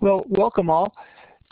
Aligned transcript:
Well, 0.00 0.24
welcome 0.30 0.70
all 0.70 0.94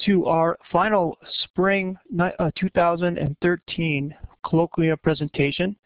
to 0.06 0.24
our 0.24 0.56
final 0.72 1.18
spring 1.42 1.98
uh, 2.18 2.50
2013 2.58 4.14
colloquia 4.42 4.96
presentation. 4.96 5.76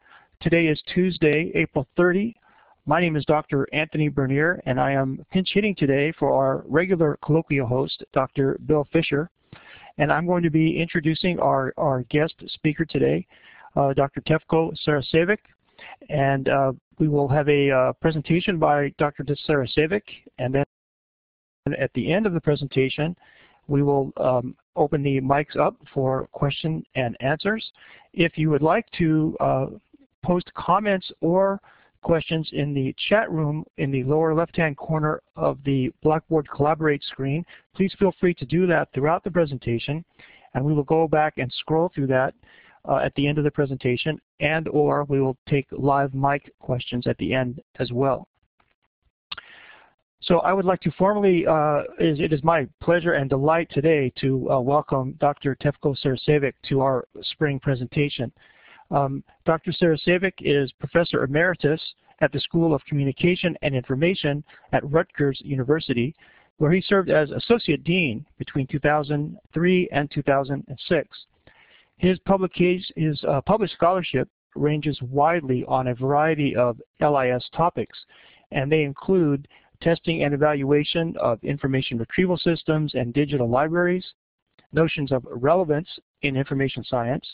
Today 0.41 0.69
is 0.69 0.81
Tuesday, 0.95 1.51
April 1.57 1.89
30. 1.97 2.37
My 2.87 3.01
name 3.01 3.17
is 3.17 3.25
Dr. 3.25 3.67
Anthony 3.73 4.09
Bernier, 4.09 4.63
and 4.65 4.79
I 4.79 4.93
am 4.93 5.27
pinch 5.33 5.51
hitting 5.53 5.75
today 5.75 6.13
for 6.17 6.33
our 6.33 6.63
regular 6.69 7.19
colloquia 7.25 7.67
host, 7.67 8.05
Dr. 8.13 8.61
Bill 8.67 8.87
Fisher. 8.93 9.29
And 9.99 10.13
I'm 10.13 10.29
going 10.29 10.45
to 10.45 10.51
be 10.51 10.79
introducing 10.79 11.41
our, 11.41 11.75
our 11.77 12.05
guest 12.11 12.35
speaker 12.47 12.85
today, 12.85 13.27
uh, 13.75 13.93
Dr. 13.93 14.21
Tefko 14.21 14.73
Saracevic. 14.87 15.39
And 16.11 16.49
uh, 16.49 16.75
we 17.01 17.09
will 17.09 17.27
have 17.27 17.49
a 17.49 17.73
uh, 17.73 17.93
presentation 17.95 18.61
by 18.61 18.95
Dr. 18.99 19.25
Saracevic, 19.25 20.03
and 20.39 20.55
then 20.55 20.65
and 21.67 21.77
at 21.77 21.93
the 21.95 22.13
end 22.13 22.27
of 22.27 22.33
the 22.33 22.41
presentation, 22.41 23.17
we 23.69 23.83
will 23.83 24.13
um, 24.17 24.57
open 24.77 25.03
the 25.03 25.21
mics 25.21 25.57
up 25.57 25.77
for 25.95 26.29
question 26.33 26.85
and 26.95 27.17
answers. 27.21 27.73
If 28.13 28.37
you 28.37 28.51
would 28.51 28.63
like 28.63 28.87
to 28.99 29.37
uh, 29.41 29.67
post 30.25 30.53
comments 30.55 31.11
or 31.21 31.61
questions 32.03 32.49
in 32.53 32.75
the 32.75 32.95
chat 33.09 33.31
room 33.31 33.65
in 33.79 33.93
the 33.93 34.03
lower 34.03 34.35
left-hand 34.35 34.77
corner 34.77 35.23
of 35.37 35.59
the 35.65 35.93
Blackboard 36.03 36.49
Collaborate 36.51 37.03
screen, 37.05 37.45
please 37.77 37.95
feel 37.97 38.13
free 38.19 38.35
to 38.35 38.45
do 38.45 38.67
that 38.67 38.89
throughout 38.93 39.23
the 39.23 39.31
presentation, 39.31 40.05
and 40.55 40.65
we 40.65 40.75
will 40.75 40.83
go 40.83 41.07
back 41.07 41.35
and 41.39 41.53
scroll 41.53 41.93
through 41.95 42.09
that 42.09 42.35
uh, 42.89 42.97
at 42.97 43.15
the 43.15 43.29
end 43.29 43.39
of 43.39 43.45
the 43.45 43.51
presentation, 43.53 44.21
and 44.41 44.67
or 44.67 45.05
we 45.05 45.21
will 45.21 45.37
take 45.49 45.67
live 45.71 46.13
mic 46.13 46.53
questions 46.59 47.07
at 47.07 47.17
the 47.19 47.33
end 47.33 47.61
as 47.79 47.93
well. 47.93 48.27
So 50.23 50.39
I 50.39 50.53
would 50.53 50.65
like 50.65 50.81
to 50.83 50.93
formally, 50.93 51.45
uh, 51.49 51.83
it 51.99 52.33
is 52.33 52.45
my 52.45 52.69
pleasure 52.81 53.15
and 53.15 53.29
delight 53.29 53.69
today 53.73 54.13
to 54.21 54.53
uh, 54.53 54.61
welcome 54.61 55.17
Dr. 55.19 55.57
Tefko 55.57 55.97
Saracevic 56.01 56.53
to 56.69 56.81
our 56.81 57.09
spring 57.23 57.59
presentation. 57.59 58.31
Um, 58.93 59.25
Dr. 59.45 59.73
Saracevic 59.73 60.35
is 60.39 60.71
Professor 60.79 61.25
Emeritus 61.25 61.81
at 62.21 62.31
the 62.31 62.39
School 62.39 62.73
of 62.73 62.85
Communication 62.85 63.57
and 63.63 63.75
Information 63.75 64.45
at 64.73 64.89
Rutgers 64.89 65.43
University, 65.45 66.15
where 66.59 66.71
he 66.71 66.81
served 66.81 67.11
as 67.11 67.33
Associate 67.33 67.83
Dean 67.83 68.25
between 68.39 68.69
2003 68.69 69.89
and 69.91 70.11
2006. 70.13 71.19
His, 71.97 72.19
his 72.95 73.25
uh, 73.25 73.41
published 73.41 73.75
scholarship 73.75 74.29
ranges 74.55 75.01
widely 75.03 75.65
on 75.67 75.89
a 75.89 75.95
variety 75.97 76.55
of 76.55 76.81
LIS 77.01 77.45
topics, 77.53 77.99
and 78.53 78.71
they 78.71 78.83
include 78.83 79.49
testing 79.83 80.23
and 80.23 80.33
evaluation 80.33 81.17
of 81.19 81.43
information 81.43 81.99
retrieval 81.99 82.37
systems 82.37 82.95
and 82.95 83.13
digital 83.13 83.49
libraries, 83.49 84.05
notions 84.73 85.13
of 85.13 85.27
relevance 85.29 85.89
in 86.23 86.37
information 86.37 86.85
science, 86.85 87.27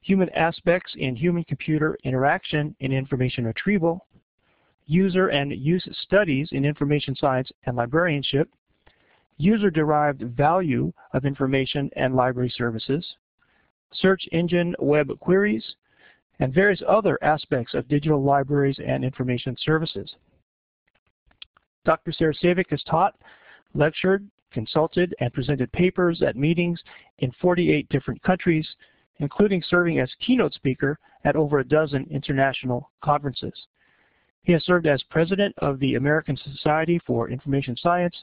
human 0.00 0.28
aspects 0.30 0.92
in 0.96 1.16
human-computer 1.16 1.96
interaction 2.04 2.74
in 2.80 2.92
information 2.92 3.44
retrieval, 3.44 4.06
user 4.86 5.28
and 5.28 5.52
use 5.52 5.88
studies 6.02 6.48
in 6.52 6.64
information 6.64 7.14
science 7.16 7.50
and 7.64 7.76
librarianship, 7.76 8.48
user-derived 9.38 10.22
value 10.36 10.92
of 11.12 11.24
information 11.24 11.90
and 11.96 12.14
library 12.14 12.52
services, 12.56 13.04
search 13.92 14.28
engine 14.32 14.74
web 14.78 15.08
queries, 15.20 15.74
and 16.38 16.52
various 16.52 16.82
other 16.86 17.18
aspects 17.22 17.74
of 17.74 17.88
digital 17.88 18.22
libraries 18.22 18.78
and 18.84 19.04
information 19.04 19.56
services. 19.58 20.14
Dr. 21.86 22.10
Saracevic 22.10 22.68
has 22.70 22.82
taught, 22.82 23.14
lectured, 23.72 24.28
consulted, 24.50 25.14
and 25.20 25.32
presented 25.32 25.70
papers 25.72 26.20
at 26.20 26.36
meetings 26.36 26.82
in 27.20 27.32
48 27.40 27.88
different 27.88 28.22
countries, 28.22 28.68
including 29.18 29.62
serving 29.62 30.00
as 30.00 30.10
keynote 30.20 30.52
speaker 30.52 30.98
at 31.24 31.36
over 31.36 31.60
a 31.60 31.64
dozen 31.64 32.06
international 32.10 32.90
conferences. 33.02 33.54
He 34.42 34.52
has 34.52 34.64
served 34.64 34.86
as 34.86 35.02
president 35.04 35.54
of 35.58 35.78
the 35.78 35.94
American 35.94 36.36
Society 36.36 37.00
for 37.06 37.30
Information 37.30 37.76
Science, 37.76 38.16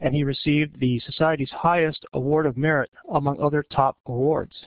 and 0.00 0.14
he 0.14 0.24
received 0.24 0.80
the 0.80 0.98
Society's 1.00 1.50
highest 1.50 2.04
award 2.14 2.46
of 2.46 2.56
merit, 2.56 2.90
among 3.10 3.40
other 3.40 3.62
top 3.70 3.98
awards. 4.06 4.66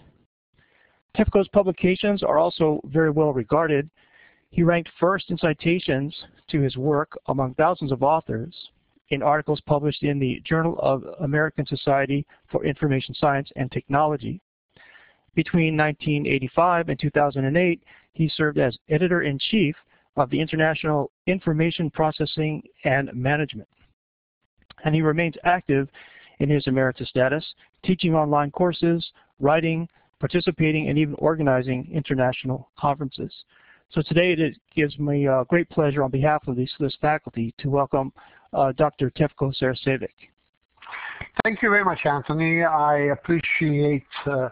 Tefko's 1.16 1.48
publications 1.48 2.24
are 2.24 2.38
also 2.38 2.80
very 2.86 3.10
well 3.10 3.34
regarded, 3.34 3.90
he 4.56 4.64
ranked 4.64 4.90
first 5.02 5.30
in 5.32 5.38
citations 5.38 6.16
to 6.48 6.62
his 6.62 6.78
work 6.78 7.12
among 7.28 7.54
thousands 7.56 7.92
of 7.92 8.04
authors 8.04 8.56
in 9.10 9.22
articles 9.22 9.60
published 9.66 10.02
in 10.02 10.18
the 10.18 10.42
Journal 10.46 10.80
of 10.80 11.04
American 11.20 11.66
Society 11.66 12.26
for 12.50 12.64
Information 12.64 13.14
Science 13.16 13.52
and 13.58 13.70
Technology. 13.70 14.40
Between 15.34 15.76
1985 15.76 16.88
and 16.88 16.98
2008, 16.98 17.84
he 18.14 18.30
served 18.30 18.58
as 18.58 18.78
editor-in-chief 18.88 19.76
of 20.16 20.30
the 20.30 20.40
International 20.40 21.12
Information 21.28 21.92
Processing 21.92 22.64
and 22.86 23.14
Management. 23.14 23.68
And 24.86 24.96
he 24.96 25.02
remains 25.02 25.36
active 25.44 25.90
in 26.40 26.50
his 26.50 26.66
emeritus 26.68 27.10
status, 27.10 27.44
teaching 27.84 28.16
online 28.16 28.52
courses, 28.52 29.06
writing, 29.38 29.90
participating, 30.22 30.88
and 30.88 30.98
even 30.98 31.16
organizing 31.16 31.90
international 31.92 32.70
conferences. 32.80 33.34
So 33.92 34.02
today 34.02 34.34
it 34.34 34.58
gives 34.76 34.98
me 35.00 35.28
uh, 35.28 35.44
great 35.46 35.70
pleasure 35.70 36.04
on 36.04 36.12
behalf 36.12 36.48
of 36.48 36.56
this, 36.56 36.70
this 36.80 36.96
faculty 37.00 37.54
to 37.60 37.70
welcome 37.70 38.12
uh, 38.54 38.72
Dr. 38.74 39.10
Tefko 39.12 39.54
Saracevic. 39.62 40.10
Thank 41.44 41.62
you 41.62 41.70
very 41.70 41.84
much, 41.84 42.00
Anthony. 42.06 42.64
I 42.64 43.12
appreciate 43.14 44.04
uh, 44.26 44.50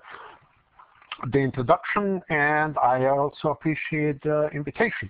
the 1.31 1.39
introduction 1.39 2.21
and 2.29 2.77
I 2.77 3.05
also 3.07 3.49
appreciate 3.49 4.21
the 4.23 4.49
invitation. 4.53 5.09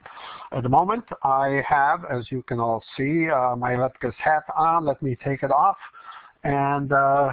At 0.51 0.63
the 0.63 0.69
moment 0.69 1.03
I 1.23 1.61
have, 1.67 2.05
as 2.05 2.31
you 2.31 2.43
can 2.43 2.59
all 2.59 2.83
see, 2.95 3.29
uh, 3.29 3.55
my 3.55 3.73
Rutgers 3.75 4.15
hat 4.17 4.43
on. 4.55 4.85
Let 4.85 5.01
me 5.01 5.17
take 5.23 5.43
it 5.43 5.51
off 5.51 5.77
and 6.43 6.91
uh, 6.91 7.31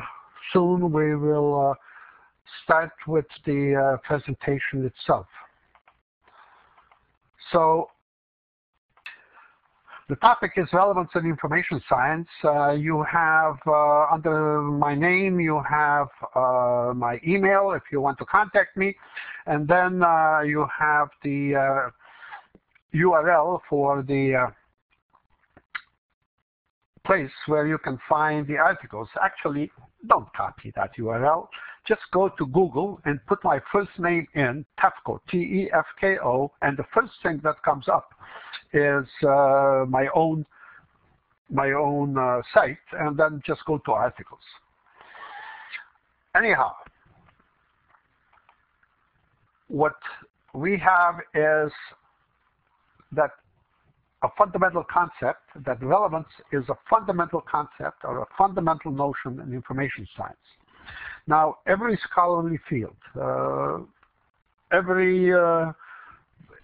soon 0.53 0.93
we 0.93 1.15
will 1.17 1.71
uh, 1.71 1.75
start 2.65 2.93
with 3.07 3.27
the 3.45 3.99
presentation 4.05 4.85
itself. 4.85 5.27
So 7.53 7.91
the 10.09 10.17
topic 10.17 10.53
is 10.57 10.67
relevance 10.73 11.11
in 11.15 11.25
information 11.25 11.81
science. 11.89 12.27
Uh, 12.43 12.73
you 12.73 13.05
have, 13.05 13.57
uh, 13.67 14.07
under 14.13 14.61
my 14.61 14.93
name, 14.93 15.39
you 15.39 15.63
have 15.69 16.09
uh, 16.35 16.93
my 16.95 17.21
email 17.27 17.73
if 17.77 17.83
you 17.93 18.01
want 18.01 18.19
to 18.19 18.25
contact 18.25 18.77
me. 18.77 18.97
And 19.47 19.69
then 19.69 20.03
uh, 20.03 20.41
you 20.41 20.67
have 20.77 21.11
the 21.23 21.91
URL 22.93 23.55
uh, 23.55 23.59
for 23.69 24.03
the 24.03 24.35
uh, 24.35 24.51
place 27.07 27.31
where 27.47 27.69
you 27.69 27.79
can 27.79 27.97
find 28.09 28.47
the 28.49 28.57
articles. 28.57 29.09
Actually, 29.23 29.71
don't 30.09 30.33
copy 30.35 30.73
that 30.75 30.91
URL 30.99 31.47
just 31.91 32.03
go 32.13 32.29
to 32.29 32.47
Google 32.47 33.01
and 33.05 33.19
put 33.27 33.43
my 33.43 33.59
first 33.73 33.91
name 33.99 34.25
in, 34.35 34.65
Tefko, 34.79 35.19
T-E-F-K-O, 35.29 36.53
and 36.63 36.77
the 36.77 36.85
first 36.95 37.11
thing 37.21 37.41
that 37.43 37.61
comes 37.65 37.89
up 37.89 38.11
is 38.73 39.05
uh, 39.27 39.85
my 39.89 40.07
own 40.15 40.47
my 41.53 41.73
own 41.73 42.17
uh, 42.17 42.41
site, 42.55 42.77
and 42.93 43.19
then 43.19 43.43
just 43.45 43.65
go 43.65 43.79
to 43.79 43.91
articles. 43.91 44.47
Anyhow, 46.37 46.71
what 49.67 49.97
we 50.55 50.79
have 50.79 51.17
is 51.35 51.73
that 53.11 53.31
a 54.23 54.29
fundamental 54.39 54.85
concept, 54.85 55.43
that 55.67 55.83
relevance 55.83 56.29
is 56.53 56.63
a 56.69 56.77
fundamental 56.89 57.41
concept 57.51 58.05
or 58.05 58.23
a 58.23 58.27
fundamental 58.39 58.93
notion 58.93 59.41
in 59.41 59.53
information 59.53 60.07
science. 60.17 60.37
Now, 61.27 61.59
every 61.67 61.99
scholarly 62.11 62.59
field, 62.69 62.97
uh, 63.21 63.79
every 64.73 65.33
uh, 65.33 65.73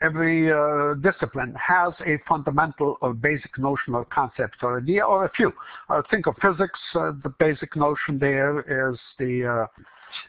every 0.03 0.53
uh, 0.53 0.95
discipline 0.95 1.55
has 1.55 1.93
a 2.07 2.19
fundamental 2.29 2.99
or 3.01 3.15
basic 3.15 3.57
notion 3.59 3.95
or 3.95 4.05
concept 4.07 4.57
or 4.63 4.79
idea 4.79 5.05
or 5.05 5.25
a 5.25 5.31
few. 5.31 5.53
Uh, 5.89 6.03
think 6.11 6.27
of 6.27 6.35
physics, 6.43 6.79
uh, 6.95 7.13
the 7.23 7.33
basic 7.39 7.75
notion 7.77 8.19
there 8.19 8.61
is 8.93 8.99
the 9.19 9.47
uh, 9.47 9.83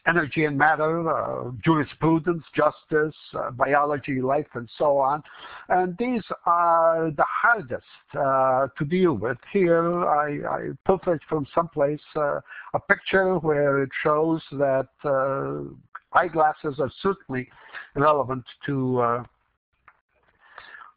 energy 0.07 0.45
and 0.45 0.57
matter, 0.57 1.09
uh, 1.09 1.51
jurisprudence, 1.63 2.43
justice, 2.55 3.15
uh, 3.37 3.51
biology, 3.51 4.21
life, 4.21 4.47
and 4.53 4.69
so 4.77 4.97
on. 4.97 5.21
And 5.69 5.97
these 5.97 6.23
are 6.45 7.11
the 7.15 7.25
hardest 7.27 7.83
uh, 8.17 8.67
to 8.77 8.85
deal 8.85 9.13
with. 9.13 9.37
Here, 9.51 10.05
I, 10.05 10.39
I 10.49 10.69
pilfered 10.85 11.21
from 11.27 11.45
someplace 11.53 12.01
uh, 12.15 12.39
a 12.73 12.79
picture 12.79 13.37
where 13.39 13.83
it 13.83 13.89
shows 14.03 14.41
that 14.53 14.89
uh, 15.03 15.73
eyeglasses 16.13 16.79
are 16.79 16.91
certainly 17.01 17.49
relevant 17.95 18.43
to 18.65 18.99
uh, 18.99 19.23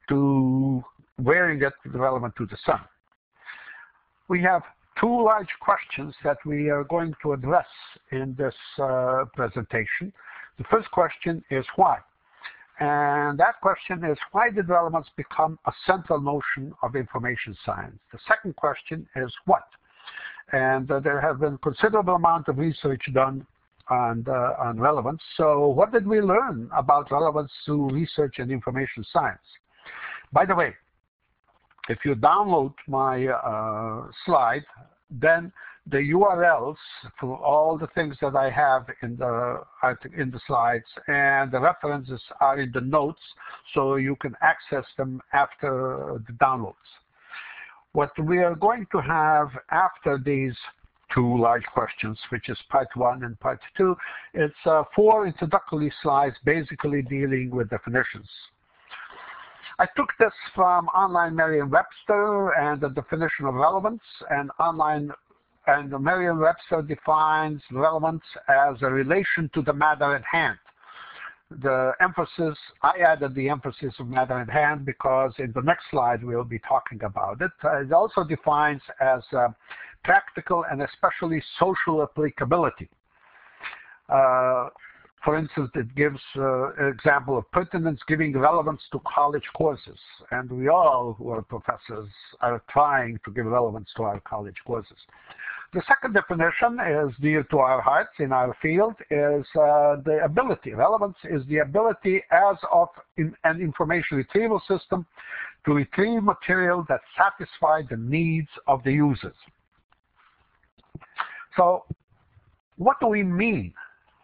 to 0.09 0.83
wearing 1.23 1.63
it 1.63 1.73
relevant 1.87 2.35
to 2.37 2.47
the 2.47 2.57
sun. 2.67 2.81
We 4.29 4.43
have 4.43 4.63
two 5.01 5.25
large 5.25 5.49
questions 5.61 6.15
that 6.23 6.37
we 6.45 6.69
are 6.69 6.85
going 6.85 7.15
to 7.23 7.33
address 7.33 7.67
in 8.13 8.35
this 8.39 8.55
uh, 8.79 9.25
presentation. 9.35 10.13
The 10.59 10.65
first 10.71 10.91
question 10.91 11.43
is 11.51 11.65
why? 11.77 11.99
And 12.81 13.39
that 13.39 13.61
question 13.63 14.05
is 14.05 14.19
why 14.33 14.51
did 14.51 14.69
relevance 14.69 15.07
become 15.17 15.59
a 15.67 15.73
central 15.87 16.21
notion 16.21 16.73
of 16.83 16.97
information 16.97 17.57
science? 17.65 17.99
The 18.13 18.19
second 18.29 18.57
question 18.57 19.07
is 19.17 19.33
what? 19.47 19.65
And 20.53 20.91
uh, 20.91 21.01
there 21.01 21.21
have 21.21 21.41
been 21.41 21.59
considerable 21.59 22.17
amount 22.17 22.49
of 22.49 22.59
research 22.59 23.03
done 23.15 23.47
on, 23.89 24.25
uh, 24.29 24.55
on 24.59 24.81
relevance. 24.81 25.21
So 25.37 25.69
what 25.69 25.93
did 25.93 26.07
we 26.07 26.21
learn 26.21 26.71
about 26.77 27.11
relevance 27.11 27.51
through 27.65 27.91
research 27.91 28.37
and 28.39 28.51
information 28.51 29.05
science? 29.13 29.41
By 30.33 30.45
the 30.47 30.55
way, 30.55 30.75
if 31.89 31.99
you 32.05 32.15
download 32.15 32.75
my 32.87 33.27
uh, 33.27 34.07
slide, 34.25 34.65
then 35.11 35.53
the 35.91 35.99
URLs 35.99 36.77
for 37.19 37.37
all 37.39 37.77
the 37.77 37.89
things 37.89 38.17
that 38.21 38.37
I 38.37 38.51
have 38.51 38.87
in 39.03 39.17
the 39.17 39.63
in 40.17 40.31
the 40.31 40.41
slides 40.47 40.85
and 41.09 41.51
the 41.51 41.61
references 41.61 42.21
are 42.41 42.61
in 42.61 42.71
the 42.73 42.81
notes, 42.81 43.21
so 43.75 43.97
you 43.97 44.17
can 44.17 44.35
access 44.41 44.85
them 44.97 45.21
after 45.33 46.23
the 46.27 46.33
downloads. 46.35 46.75
What 47.93 48.13
we 48.23 48.39
are 48.39 48.55
going 48.55 48.87
to 48.93 49.01
have 49.01 49.49
after 49.71 50.19
these 50.19 50.55
two 51.13 51.39
large 51.41 51.65
questions, 51.75 52.19
which 52.29 52.49
is 52.49 52.59
part 52.69 52.89
one 52.95 53.25
and 53.25 53.39
part 53.41 53.61
two, 53.77 53.97
it's 54.33 54.55
uh, 54.67 54.85
four 54.95 55.27
introductory 55.27 55.93
slides 56.03 56.37
basically 56.45 57.03
dealing 57.03 57.51
with 57.51 57.69
definitions. 57.71 58.29
I 59.79 59.87
took 59.97 60.09
this 60.19 60.33
from 60.55 60.87
online 60.89 61.35
Merriam-Webster 61.37 62.51
and 62.59 62.81
the 62.81 62.89
definition 62.91 63.47
of 63.47 63.55
relevance 63.55 64.03
and 64.31 64.51
online 64.59 65.13
and 65.67 65.91
Merriam-Webster 65.91 66.83
defines 66.83 67.63
relevance 67.71 68.23
as 68.49 68.77
a 68.83 68.91
relation 68.91 69.51
to 69.55 69.63
the 69.63 69.73
matter 69.73 70.17
at 70.17 70.25
hand. 70.25 70.59
The 71.63 71.93
emphasis, 72.01 72.57
I 72.83 72.99
added 72.99 73.35
the 73.35 73.49
emphasis 73.49 73.93
of 73.99 74.07
matter 74.07 74.39
at 74.39 74.49
hand 74.49 74.85
because 74.85 75.33
in 75.39 75.53
the 75.53 75.63
next 75.63 75.85
slide 75.91 76.23
we'll 76.23 76.45
be 76.45 76.61
talking 76.61 77.03
about 77.03 77.41
it. 77.43 77.51
It 77.63 77.93
also 77.93 78.25
defines 78.25 78.81
as 79.01 79.23
uh, 79.37 79.49
practical 80.05 80.65
and 80.71 80.83
especially 80.83 81.43
social 81.59 82.03
applicability. 82.03 82.89
Uh, 84.09 84.69
for 85.25 85.37
instance, 85.37 85.71
it 85.75 85.95
gives 85.95 86.21
uh, 86.37 86.73
an 86.75 86.89
example 86.89 87.37
of 87.37 87.51
pertinence 87.51 88.01
giving 88.09 88.37
relevance 88.39 88.81
to 88.93 89.01
college 89.07 89.45
courses. 89.55 89.99
And 90.31 90.51
we 90.51 90.69
all 90.69 91.15
who 91.19 91.29
are 91.31 91.43
professors 91.43 92.09
are 92.41 92.63
trying 92.71 93.19
to 93.27 93.31
give 93.31 93.45
relevance 93.45 93.91
to 93.97 94.05
our 94.05 94.21
college 94.21 94.57
courses. 94.67 94.97
The 95.75 95.83
second 95.87 96.15
definition 96.15 96.81
is 96.81 97.15
dear 97.21 97.45
to 97.45 97.59
our 97.59 97.81
hearts 97.81 98.15
in 98.19 98.33
our 98.33 98.57
field 98.61 98.95
is 99.11 99.45
uh, 99.55 99.97
the 100.05 100.21
ability. 100.25 100.73
Relevance 100.73 101.17
is 101.25 101.47
the 101.49 101.59
ability 101.59 102.23
as 102.33 102.57
of 102.73 102.89
in 103.19 103.35
an 103.45 103.61
information 103.61 104.17
retrieval 104.17 104.61
system 104.67 105.07
to 105.67 105.75
retrieve 105.75 106.23
material 106.23 106.85
that 106.89 107.01
satisfies 107.17 107.85
the 107.91 107.97
needs 107.97 108.49
of 108.67 108.83
the 108.85 108.93
users. 108.93 109.37
So 111.57 111.85
what 112.79 112.99
do 112.99 113.07
we 113.07 113.23
mean 113.23 113.75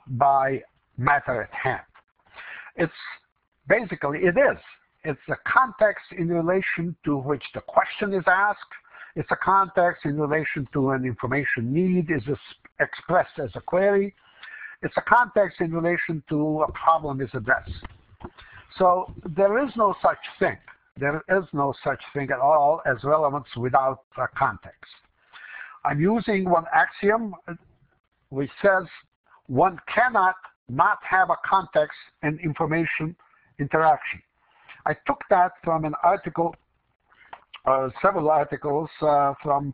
by 0.08 0.62
matter 0.98 1.42
at 1.42 1.52
hand. 1.52 1.82
It's 2.76 2.92
basically, 3.68 4.20
it 4.20 4.36
is. 4.36 4.58
It's 5.04 5.20
a 5.28 5.36
context 5.46 6.04
in 6.16 6.28
relation 6.28 6.96
to 7.04 7.16
which 7.16 7.44
the 7.54 7.60
question 7.60 8.12
is 8.12 8.24
asked. 8.26 8.58
It's 9.14 9.30
a 9.30 9.36
context 9.36 10.04
in 10.04 10.20
relation 10.20 10.68
to 10.72 10.90
an 10.90 11.04
information 11.04 11.72
need 11.72 12.10
is 12.10 12.22
expressed 12.80 13.38
as 13.42 13.50
a 13.54 13.60
query. 13.60 14.14
It's 14.82 14.96
a 14.96 15.02
context 15.02 15.60
in 15.60 15.72
relation 15.72 16.22
to 16.28 16.62
a 16.62 16.72
problem 16.72 17.20
is 17.20 17.30
addressed. 17.32 17.70
So 18.78 19.12
there 19.24 19.64
is 19.64 19.70
no 19.76 19.94
such 20.02 20.18
thing. 20.38 20.58
There 20.98 21.22
is 21.28 21.44
no 21.52 21.74
such 21.84 22.00
thing 22.14 22.30
at 22.30 22.38
all 22.38 22.82
as 22.86 23.02
relevance 23.04 23.46
without 23.56 24.00
a 24.18 24.26
context. 24.36 24.92
I'm 25.84 26.00
using 26.00 26.48
one 26.48 26.64
axiom 26.74 27.34
uh, 27.46 27.54
which 28.30 28.50
says 28.60 28.84
one 29.46 29.78
cannot 29.92 30.34
not 30.68 30.98
have 31.08 31.30
a 31.30 31.36
context 31.48 31.96
and 32.22 32.40
information 32.40 33.16
interaction. 33.58 34.20
I 34.86 34.94
took 35.06 35.22
that 35.30 35.52
from 35.64 35.84
an 35.84 35.94
article, 36.02 36.54
uh, 37.64 37.88
several 38.02 38.30
articles 38.30 38.88
uh, 39.02 39.34
from 39.42 39.72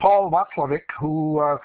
Paul 0.00 0.30
Watzlawick, 0.30 0.82
who 0.98 1.40
uh, 1.40 1.58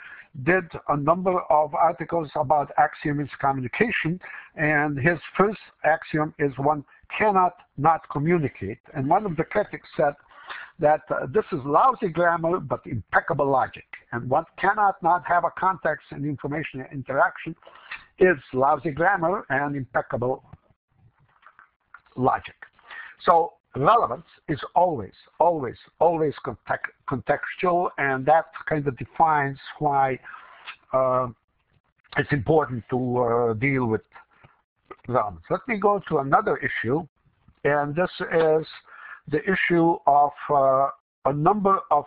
did 0.43 0.65
a 0.89 0.97
number 0.97 1.39
of 1.49 1.73
articles 1.73 2.29
about 2.35 2.71
axioms 2.77 3.29
communication, 3.39 4.19
and 4.55 4.97
his 4.97 5.17
first 5.37 5.59
axiom 5.85 6.33
is 6.39 6.51
one 6.57 6.83
cannot 7.17 7.53
not 7.77 8.01
communicate. 8.09 8.79
And 8.93 9.07
one 9.07 9.25
of 9.25 9.37
the 9.37 9.43
critics 9.43 9.87
said 9.95 10.13
that 10.79 11.01
uh, 11.09 11.27
this 11.33 11.45
is 11.53 11.59
lousy 11.65 12.09
grammar 12.09 12.59
but 12.59 12.81
impeccable 12.85 13.49
logic, 13.49 13.85
and 14.11 14.29
one 14.29 14.45
cannot 14.59 15.01
not 15.01 15.25
have 15.25 15.45
a 15.45 15.51
context 15.57 16.07
and 16.11 16.25
information 16.25 16.85
interaction 16.91 17.55
is 18.19 18.37
lousy 18.53 18.91
grammar 18.91 19.45
and 19.49 19.75
impeccable 19.75 20.43
logic. 22.15 22.55
So 23.25 23.53
relevance 23.75 24.25
is 24.47 24.59
always, 24.75 25.13
always, 25.39 25.75
always 25.99 26.33
context, 26.43 26.91
contextual, 27.09 27.89
and 27.97 28.25
that 28.25 28.45
kind 28.67 28.87
of 28.87 28.97
defines 28.97 29.57
why 29.79 30.19
uh, 30.93 31.27
it's 32.17 32.31
important 32.31 32.83
to 32.89 33.17
uh, 33.17 33.53
deal 33.53 33.85
with 33.85 34.01
relevance. 35.07 35.43
Let 35.49 35.67
me 35.67 35.77
go 35.77 36.01
to 36.09 36.19
another 36.19 36.57
issue, 36.57 37.05
and 37.63 37.95
this 37.95 38.09
is 38.19 38.65
the 39.27 39.41
issue 39.43 39.97
of 40.07 40.31
uh, 40.49 40.89
a 41.25 41.33
number 41.33 41.79
of 41.91 42.05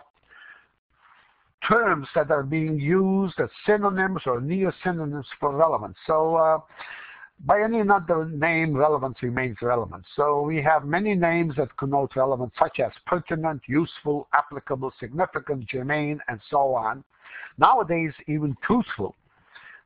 terms 1.67 2.07
that 2.15 2.31
are 2.31 2.43
being 2.43 2.79
used 2.79 3.39
as 3.39 3.49
synonyms 3.65 4.21
or 4.25 4.41
near 4.41 4.73
synonyms 4.83 5.27
for 5.39 5.55
relevance. 5.55 5.97
So 6.07 6.35
uh, 6.35 6.59
by 7.45 7.61
any 7.61 7.81
other 7.81 8.25
name, 8.25 8.75
relevance 8.75 9.17
remains 9.21 9.57
relevant. 9.61 10.03
So 10.15 10.41
we 10.41 10.61
have 10.61 10.85
many 10.85 11.15
names 11.15 11.55
that 11.57 11.75
connote 11.77 12.15
relevance, 12.15 12.53
such 12.59 12.79
as 12.79 12.91
pertinent, 13.05 13.61
useful, 13.67 14.27
applicable, 14.33 14.91
significant, 14.99 15.65
germane, 15.67 16.19
and 16.27 16.39
so 16.49 16.75
on. 16.75 17.03
Nowadays, 17.57 18.13
even 18.27 18.55
truthful. 18.63 19.15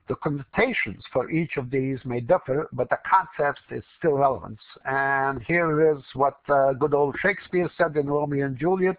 The 0.09 0.15
connotations 0.15 1.01
for 1.13 1.31
each 1.31 1.55
of 1.57 1.71
these 1.71 1.97
may 2.03 2.19
differ, 2.19 2.67
but 2.73 2.89
the 2.89 2.97
concept 3.09 3.61
is 3.71 3.83
still 3.97 4.13
relevant. 4.13 4.59
And 4.85 5.41
here 5.43 5.95
is 5.95 6.03
what 6.13 6.39
uh, 6.49 6.73
good 6.73 6.93
old 6.93 7.15
Shakespeare 7.21 7.69
said 7.77 7.95
in 7.95 8.07
Romeo 8.07 8.45
and 8.45 8.57
Juliet, 8.57 8.97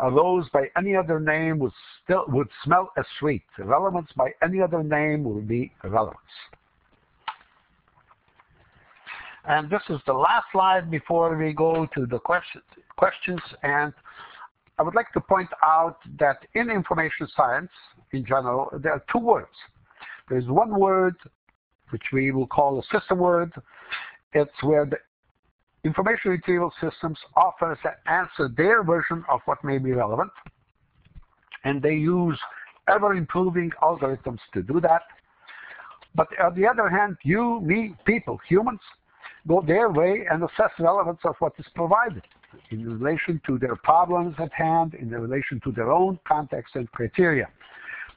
a 0.00 0.10
rose 0.10 0.48
by 0.52 0.66
any 0.76 0.96
other 0.96 1.20
name 1.20 1.58
would 1.58 1.72
still 2.02 2.24
would 2.28 2.48
smell 2.64 2.90
as 2.96 3.04
sweet. 3.18 3.42
Relevance 3.58 4.08
by 4.16 4.30
any 4.42 4.60
other 4.60 4.82
name 4.82 5.24
will 5.24 5.40
be 5.40 5.72
irrelevance. 5.82 6.18
And 9.46 9.68
this 9.68 9.82
is 9.90 10.00
the 10.06 10.12
last 10.12 10.46
slide 10.52 10.90
before 10.90 11.36
we 11.36 11.52
go 11.52 11.86
to 11.94 12.06
the 12.06 12.18
questions. 12.18 13.40
And 13.62 13.92
I 14.78 14.82
would 14.82 14.94
like 14.94 15.12
to 15.12 15.20
point 15.20 15.50
out 15.62 15.98
that 16.18 16.38
in 16.54 16.70
information 16.70 17.28
science, 17.36 17.70
in 18.12 18.24
general, 18.24 18.70
there 18.82 18.92
are 18.92 19.04
two 19.12 19.18
words. 19.18 19.52
There's 20.28 20.46
one 20.46 20.78
word, 20.80 21.14
which 21.90 22.02
we 22.12 22.32
will 22.32 22.46
call 22.46 22.80
a 22.80 22.82
system 22.98 23.18
word. 23.18 23.52
It's 24.32 24.62
where 24.62 24.86
the 24.86 24.96
information 25.84 26.30
retrieval 26.30 26.72
systems 26.80 27.18
offer 27.36 27.78
an 27.84 27.92
answer 28.06 28.48
their 28.56 28.82
version 28.82 29.24
of 29.28 29.40
what 29.44 29.62
may 29.62 29.78
be 29.78 29.92
relevant. 29.92 30.30
And 31.64 31.80
they 31.80 31.94
use 31.94 32.38
ever-improving 32.88 33.70
algorithms 33.82 34.40
to 34.52 34.62
do 34.62 34.80
that. 34.80 35.02
But 36.14 36.28
on 36.40 36.54
the 36.54 36.66
other 36.66 36.88
hand, 36.88 37.16
you, 37.22 37.60
me, 37.60 37.94
people, 38.04 38.38
humans, 38.48 38.80
go 39.46 39.62
their 39.66 39.90
way 39.90 40.26
and 40.30 40.42
assess 40.42 40.70
relevance 40.78 41.20
of 41.24 41.34
what 41.38 41.52
is 41.58 41.66
provided 41.74 42.22
in 42.70 42.98
relation 42.98 43.40
to 43.46 43.58
their 43.58 43.76
problems 43.76 44.34
at 44.38 44.52
hand, 44.52 44.94
in 44.94 45.10
relation 45.10 45.60
to 45.64 45.72
their 45.72 45.90
own 45.90 46.18
context 46.26 46.76
and 46.76 46.90
criteria. 46.92 47.48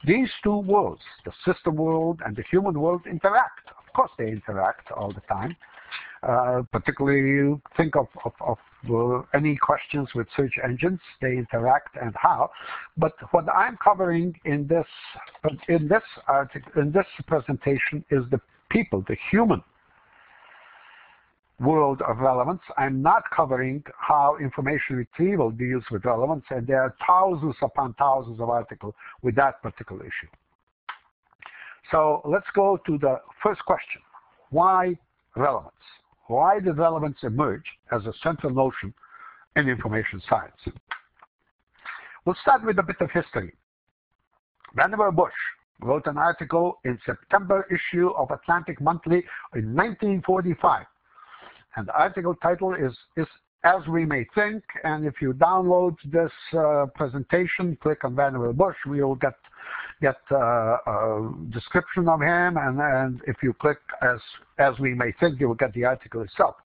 These 0.04 0.28
two 0.44 0.58
worlds, 0.58 1.02
the 1.24 1.32
system 1.44 1.74
world 1.74 2.20
and 2.24 2.36
the 2.36 2.44
human 2.50 2.78
world, 2.78 3.02
interact. 3.10 3.68
Of 3.70 3.92
course, 3.94 4.12
they 4.16 4.28
interact 4.28 4.92
all 4.92 5.12
the 5.12 5.22
time. 5.22 5.56
Uh, 6.22 6.62
particularly 6.72 7.60
think 7.76 7.94
of, 7.94 8.08
of, 8.24 8.32
of 8.40 8.58
uh, 8.90 9.22
any 9.34 9.56
questions 9.56 10.08
with 10.16 10.26
search 10.36 10.52
engines, 10.64 10.98
they 11.20 11.36
interact 11.36 11.96
and 12.02 12.12
how. 12.16 12.50
But 12.96 13.12
what 13.30 13.44
I'm 13.48 13.76
covering 13.82 14.34
in 14.44 14.66
this 14.66 14.86
in 15.68 15.86
this 15.86 16.02
article, 16.26 16.72
in 16.82 16.90
this 16.90 17.06
presentation 17.28 18.04
is 18.10 18.24
the 18.32 18.40
people, 18.68 19.04
the 19.06 19.16
human 19.30 19.62
world 21.60 22.02
of 22.02 22.18
relevance. 22.18 22.62
I'm 22.76 23.00
not 23.00 23.22
covering 23.34 23.84
how 23.96 24.36
information 24.40 24.96
retrieval 24.96 25.50
deals 25.50 25.84
with 25.90 26.04
relevance, 26.04 26.44
and 26.50 26.66
there 26.66 26.82
are 26.82 26.96
thousands 27.06 27.54
upon 27.62 27.94
thousands 27.94 28.40
of 28.40 28.48
articles 28.48 28.94
with 29.22 29.36
that 29.36 29.62
particular 29.62 30.02
issue. 30.02 30.28
So 31.92 32.22
let's 32.24 32.46
go 32.54 32.78
to 32.86 32.98
the 32.98 33.20
first 33.42 33.64
question. 33.64 34.02
Why 34.50 34.98
relevance? 35.36 35.74
Why 36.26 36.60
did 36.60 36.78
relevance 36.78 37.18
emerge 37.22 37.64
as 37.90 38.04
a 38.04 38.12
central 38.22 38.52
notion 38.52 38.92
in 39.56 39.68
information 39.68 40.20
science? 40.28 40.56
We'll 42.24 42.36
start 42.42 42.64
with 42.64 42.78
a 42.78 42.82
bit 42.82 43.00
of 43.00 43.10
history. 43.10 43.54
Vannevar 44.76 45.14
Bush 45.14 45.32
wrote 45.80 46.06
an 46.06 46.18
article 46.18 46.78
in 46.84 46.98
September 47.06 47.66
issue 47.70 48.10
of 48.10 48.30
Atlantic 48.30 48.80
Monthly 48.80 49.24
in 49.54 49.74
1945. 49.74 50.84
And 51.76 51.86
the 51.86 51.98
article 51.98 52.34
title 52.42 52.74
is, 52.74 52.92
is 53.16 53.26
As 53.64 53.86
We 53.88 54.04
May 54.04 54.26
Think. 54.34 54.62
And 54.84 55.06
if 55.06 55.14
you 55.22 55.32
download 55.32 55.96
this 56.04 56.32
uh, 56.52 56.86
presentation, 56.94 57.78
click 57.80 58.04
on 58.04 58.14
Vannevar 58.14 58.54
Bush, 58.54 58.76
we 58.86 59.02
will 59.02 59.14
get 59.14 59.34
get 60.00 60.16
uh, 60.30 60.36
a 60.36 61.32
description 61.50 62.08
of 62.08 62.20
him. 62.20 62.56
And, 62.56 63.20
if 63.26 63.36
you 63.42 63.52
click 63.52 63.78
as, 64.02 64.20
as 64.58 64.78
We 64.78 64.94
May 64.94 65.12
Think, 65.20 65.40
you 65.40 65.48
will 65.48 65.54
get 65.54 65.72
the 65.74 65.84
article 65.84 66.22
itself. 66.22 66.56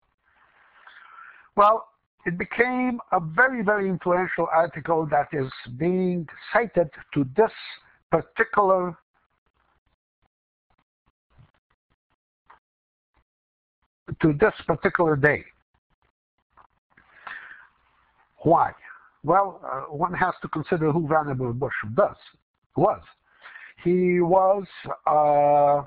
Well, 1.56 1.88
it 2.26 2.38
became 2.38 3.00
a 3.12 3.20
very, 3.20 3.64
very 3.64 3.90
influential 3.90 4.48
article 4.54 5.08
that 5.12 5.28
is 5.34 5.52
being 5.78 6.28
cited 6.52 6.90
to 7.14 7.26
this 7.36 7.52
particular 8.12 8.96
to 14.22 14.34
this 14.40 14.54
particular 14.68 15.16
day. 15.16 15.44
Why? 18.44 18.72
Well, 19.24 19.62
uh, 19.66 19.96
one 19.96 20.14
has 20.14 20.34
to 20.42 20.48
consider 20.50 20.92
who 20.92 21.08
Vannevar 21.08 21.58
Bush 21.58 21.74
does, 21.96 22.16
was. 22.76 23.02
He 23.84 24.20
was 24.22 24.66
uh, 25.08 25.84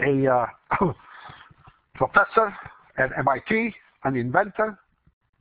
a 0.00 0.26
uh, 0.28 0.46
professor 1.94 2.54
at 2.98 3.10
MIT, 3.18 3.74
an 4.04 4.16
inventor, 4.16 4.78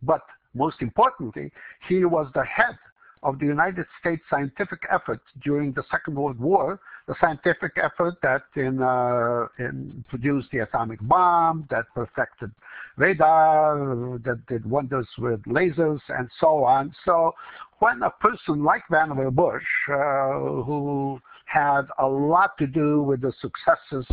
but 0.02 0.22
most 0.54 0.82
importantly, 0.82 1.52
he 1.88 2.06
was 2.06 2.28
the 2.34 2.44
head 2.44 2.78
of 3.24 3.40
the 3.40 3.46
United 3.46 3.86
States 4.00 4.22
scientific 4.30 4.80
effort 4.92 5.22
during 5.44 5.72
the 5.74 5.84
Second 5.90 6.16
World 6.16 6.40
War, 6.40 6.80
the 7.08 7.16
scientific 7.20 7.74
effort 7.78 8.16
that 8.22 8.44
in, 8.56 8.82
uh, 8.82 9.48
in 9.60 10.04
produced 10.10 10.50
the 10.52 10.60
atomic 10.60 11.00
bomb, 11.02 11.66
that 11.70 11.86
perfected 11.96 12.52
radar, 12.98 14.20
that 14.24 14.46
did 14.48 14.70
wonders 14.70 15.08
with 15.18 15.42
lasers, 15.44 16.00
and 16.10 16.30
so 16.40 16.64
on. 16.64 16.94
So 17.06 17.34
when 17.80 18.02
a 18.04 18.10
person 18.10 18.64
like 18.64 18.84
Vannevar 18.92 19.34
Bush, 19.34 19.64
uh, 19.90 20.64
who 20.64 21.20
had 21.46 21.84
a 22.00 22.08
lot 22.08 22.58
to 22.58 22.68
do 22.68 23.02
with 23.02 23.22
the 23.22 23.34
successes 23.42 24.06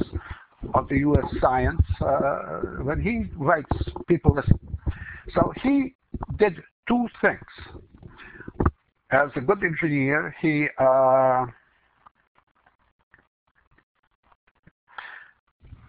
of 0.75 0.89
the 0.89 0.99
U.S. 0.99 1.25
science, 1.41 1.83
uh, 2.01 2.61
when 2.83 3.01
he 3.01 3.27
writes, 3.37 3.71
people 4.09 4.35
listen. 4.35 4.59
So 5.35 5.53
he 5.63 5.95
did 6.39 6.57
two 6.89 7.07
things 7.23 7.41
as 9.13 9.31
a 9.37 9.41
good 9.41 9.63
engineer, 9.65 10.35
he 10.41 10.67
uh, 10.79 11.47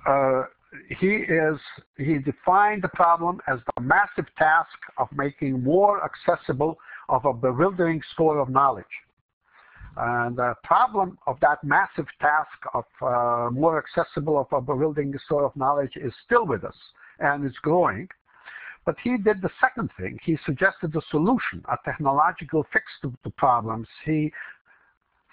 uh, 0.07 0.43
he 0.99 1.07
is 1.07 1.59
he 1.97 2.17
defined 2.17 2.81
the 2.81 2.89
problem 2.89 3.39
as 3.47 3.59
the 3.75 3.81
massive 3.81 4.25
task 4.37 4.77
of 4.97 5.07
making 5.15 5.63
more 5.63 6.03
accessible 6.03 6.77
of 7.09 7.25
a 7.25 7.33
bewildering 7.33 8.01
store 8.13 8.39
of 8.39 8.49
knowledge. 8.49 8.85
And 9.97 10.37
the 10.37 10.55
problem 10.63 11.17
of 11.27 11.37
that 11.41 11.63
massive 11.63 12.05
task 12.21 12.47
of 12.73 12.85
uh, 13.01 13.49
more 13.51 13.77
accessible 13.77 14.39
of 14.39 14.47
a 14.53 14.61
bewildering 14.61 15.13
store 15.25 15.43
of 15.43 15.55
knowledge 15.55 15.91
is 15.95 16.13
still 16.25 16.45
with 16.45 16.63
us 16.63 16.75
and 17.19 17.45
it's 17.45 17.57
growing. 17.57 18.07
But 18.85 18.95
he 19.03 19.17
did 19.17 19.41
the 19.41 19.49
second 19.59 19.91
thing. 19.97 20.17
He 20.23 20.37
suggested 20.45 20.95
a 20.95 21.01
solution, 21.11 21.63
a 21.69 21.77
technological 21.85 22.65
fix 22.73 22.85
to 23.03 23.13
the 23.23 23.29
problems. 23.31 23.87
He 24.05 24.31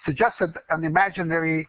suggested 0.05 0.53
an 0.69 0.83
imaginary 0.83 1.67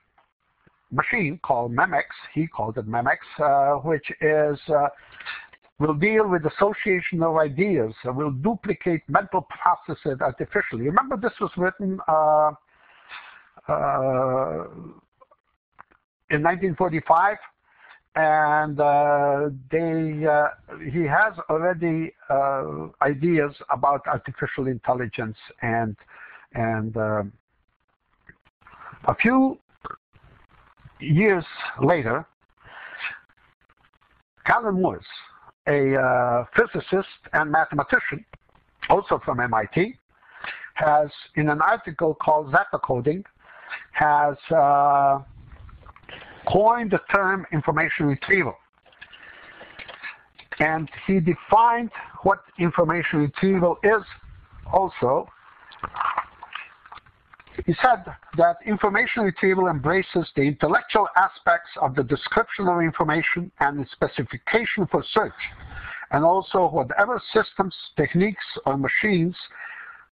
machine 0.93 1.41
called 1.43 1.73
MEMEX. 1.73 2.05
He 2.35 2.47
called 2.47 2.77
it 2.77 2.87
MEMEX, 2.87 3.19
uh, 3.39 3.79
which 3.81 4.11
is 4.21 4.59
uh, 4.69 4.89
will 5.79 5.95
deal 5.95 6.29
with 6.29 6.45
association 6.45 7.23
of 7.23 7.37
ideas, 7.37 7.95
uh, 8.07 8.13
will 8.13 8.31
duplicate 8.31 9.01
mental 9.09 9.47
processes 9.49 10.21
artificially. 10.21 10.85
Remember, 10.85 11.17
this 11.17 11.33
was 11.41 11.51
written 11.57 11.99
uh, 12.07 12.51
uh, 13.69 14.65
in 16.31 16.43
1945 16.43 17.37
and 18.17 18.81
uh, 18.81 19.51
they 19.71 20.27
uh, 20.27 20.49
he 20.93 21.03
has 21.03 21.35
already 21.49 22.13
uh, 22.29 22.89
ideas 23.03 23.53
about 23.71 24.05
artificial 24.07 24.67
intelligence 24.67 25.37
and 25.63 25.97
and 26.55 26.97
uh, 26.97 27.23
a 29.05 29.15
few 29.15 29.59
years 30.99 31.45
later 31.81 32.27
Calvin 34.45 34.75
Mooers 34.75 35.07
a 35.69 35.95
uh, 35.95 36.45
physicist 36.57 37.09
and 37.33 37.51
mathematician 37.51 38.25
also 38.89 39.21
from 39.25 39.39
MIT 39.39 39.95
has 40.75 41.09
in 41.37 41.49
an 41.49 41.61
article 41.61 42.15
called 42.15 42.53
Zatocoding 42.53 43.23
has 43.93 44.37
uh, 44.51 45.21
coined 46.47 46.91
the 46.91 47.01
term 47.15 47.47
information 47.53 48.07
retrieval. 48.07 48.57
And 50.59 50.91
he 51.07 51.21
defined 51.21 51.91
what 52.23 52.41
information 52.59 53.21
retrieval 53.21 53.79
is 53.83 54.03
also. 54.73 55.29
He 57.67 57.75
said 57.83 58.05
that 58.37 58.57
information 58.65 59.23
retrieval 59.23 59.69
embraces 59.69 60.29
the 60.37 60.43
intellectual 60.43 61.09
aspects 61.17 61.71
of 61.81 61.95
the 61.95 62.03
description 62.03 62.69
of 62.69 62.81
information 62.81 63.51
and 63.61 63.81
the 63.81 63.87
specification 63.93 64.87
for 64.91 65.05
search, 65.13 65.33
and 66.11 66.25
also 66.25 66.69
whatever 66.69 67.21
systems, 67.33 67.75
techniques, 67.97 68.45
or 68.67 68.77
machines 68.77 69.37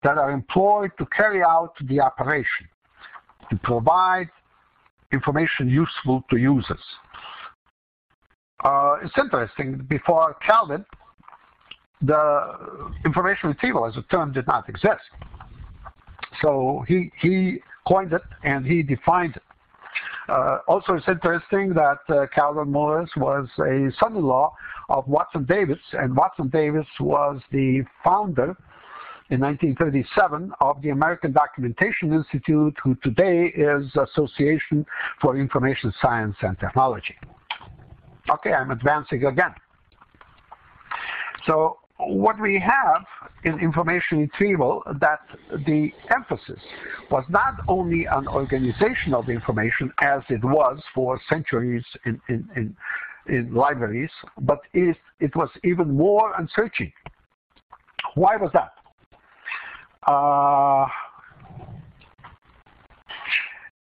that 0.03 0.17
are 0.17 0.31
employed 0.31 0.91
to 0.97 1.05
carry 1.07 1.41
out 1.43 1.73
the 1.87 1.99
operation, 1.99 2.67
to 3.49 3.57
provide 3.57 4.29
information 5.15 5.67
useful 5.67 6.23
to 6.29 6.37
users. 6.37 6.85
Uh, 8.63 8.95
it's 9.03 9.17
interesting, 9.17 9.85
before 9.89 10.35
Calvin, 10.45 10.85
the 12.01 12.21
information 13.05 13.49
retrieval 13.49 13.85
as 13.85 13.97
a 13.97 14.03
term 14.03 14.31
did 14.31 14.47
not 14.47 14.69
exist. 14.69 15.03
So 16.41 16.83
he, 16.87 17.11
he 17.21 17.59
coined 17.87 18.13
it 18.13 18.21
and 18.43 18.65
he 18.65 18.83
defined 18.83 19.35
it. 19.35 19.43
Uh, 20.27 20.57
also, 20.67 20.93
it's 20.93 21.07
interesting 21.07 21.73
that 21.73 21.99
uh, 22.09 22.25
Calvin 22.33 22.71
Mooers 22.71 23.09
was 23.15 23.47
a 23.59 23.91
son-in-law 23.99 24.53
of 24.89 25.07
Watson 25.07 25.45
Davis, 25.45 25.79
and 25.93 26.15
Watson 26.15 26.49
Davis 26.49 26.87
was 26.99 27.41
the 27.51 27.83
founder 28.03 28.55
in 29.29 29.39
1937 29.39 30.51
of 30.61 30.81
the 30.83 30.89
American 30.89 31.31
Documentation 31.31 32.13
Institute, 32.13 32.75
who 32.83 32.95
today 33.03 33.51
is 33.55 33.85
Association 33.95 34.85
for 35.19 35.37
Information 35.37 35.91
Science 36.01 36.35
and 36.41 36.59
Technology. 36.59 37.15
Okay, 38.29 38.53
I'm 38.53 38.71
advancing 38.71 39.25
again. 39.25 39.53
So 41.47 41.79
what 41.97 42.39
we 42.39 42.59
have 42.59 43.03
in 43.45 43.59
information 43.59 44.19
retrieval 44.19 44.83
that 44.99 45.19
the 45.65 45.91
emphasis 46.15 46.59
was 47.09 47.23
not 47.29 47.55
only 47.67 48.07
on 48.07 48.27
organization 48.27 49.13
of 49.13 49.29
information 49.29 49.91
as 50.01 50.21
it 50.29 50.43
was 50.43 50.79
for 50.93 51.19
centuries 51.29 51.83
in, 52.05 52.19
in, 52.29 52.47
in, 52.55 52.77
in 53.27 53.53
libraries, 53.53 54.09
but 54.41 54.59
it, 54.73 54.97
it 55.19 55.35
was 55.35 55.49
even 55.63 55.95
more 55.95 56.35
on 56.35 56.49
searching. 56.55 56.91
Why 58.15 58.35
was 58.35 58.51
that? 58.53 58.71
Uh, 60.05 60.87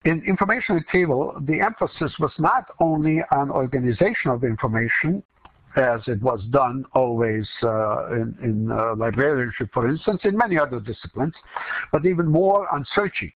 in 0.06 0.22
information 0.28 0.76
retrieval, 0.76 1.36
the 1.48 1.60
emphasis 1.62 2.14
was 2.20 2.32
not 2.38 2.66
only 2.80 3.22
on 3.32 3.50
organization 3.50 4.30
of 4.30 4.44
information, 4.44 5.24
as 5.76 6.02
it 6.08 6.22
was 6.22 6.42
done 6.52 6.86
always 6.94 7.48
uh, 7.64 8.14
in, 8.14 8.38
in 8.42 8.72
uh, 8.72 8.96
librarianship, 8.96 9.70
for 9.74 9.90
instance, 9.90 10.22
in 10.24 10.38
many 10.38 10.58
other 10.58 10.80
disciplines, 10.80 11.34
but 11.92 12.06
even 12.06 12.28
more 12.28 12.72
on 12.74 12.86
searching. 12.94 13.32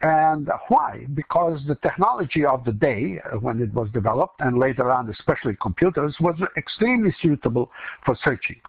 And 0.00 0.50
why? 0.68 1.06
Because 1.14 1.60
the 1.68 1.76
technology 1.76 2.44
of 2.44 2.64
the 2.64 2.72
day, 2.72 3.20
uh, 3.24 3.36
when 3.36 3.62
it 3.62 3.72
was 3.72 3.88
developed, 3.90 4.40
and 4.40 4.58
later 4.58 4.90
on 4.90 5.08
especially 5.10 5.56
computers, 5.60 6.16
was 6.20 6.34
extremely 6.56 7.14
suitable 7.22 7.70
for 8.04 8.16
searching. 8.24 8.60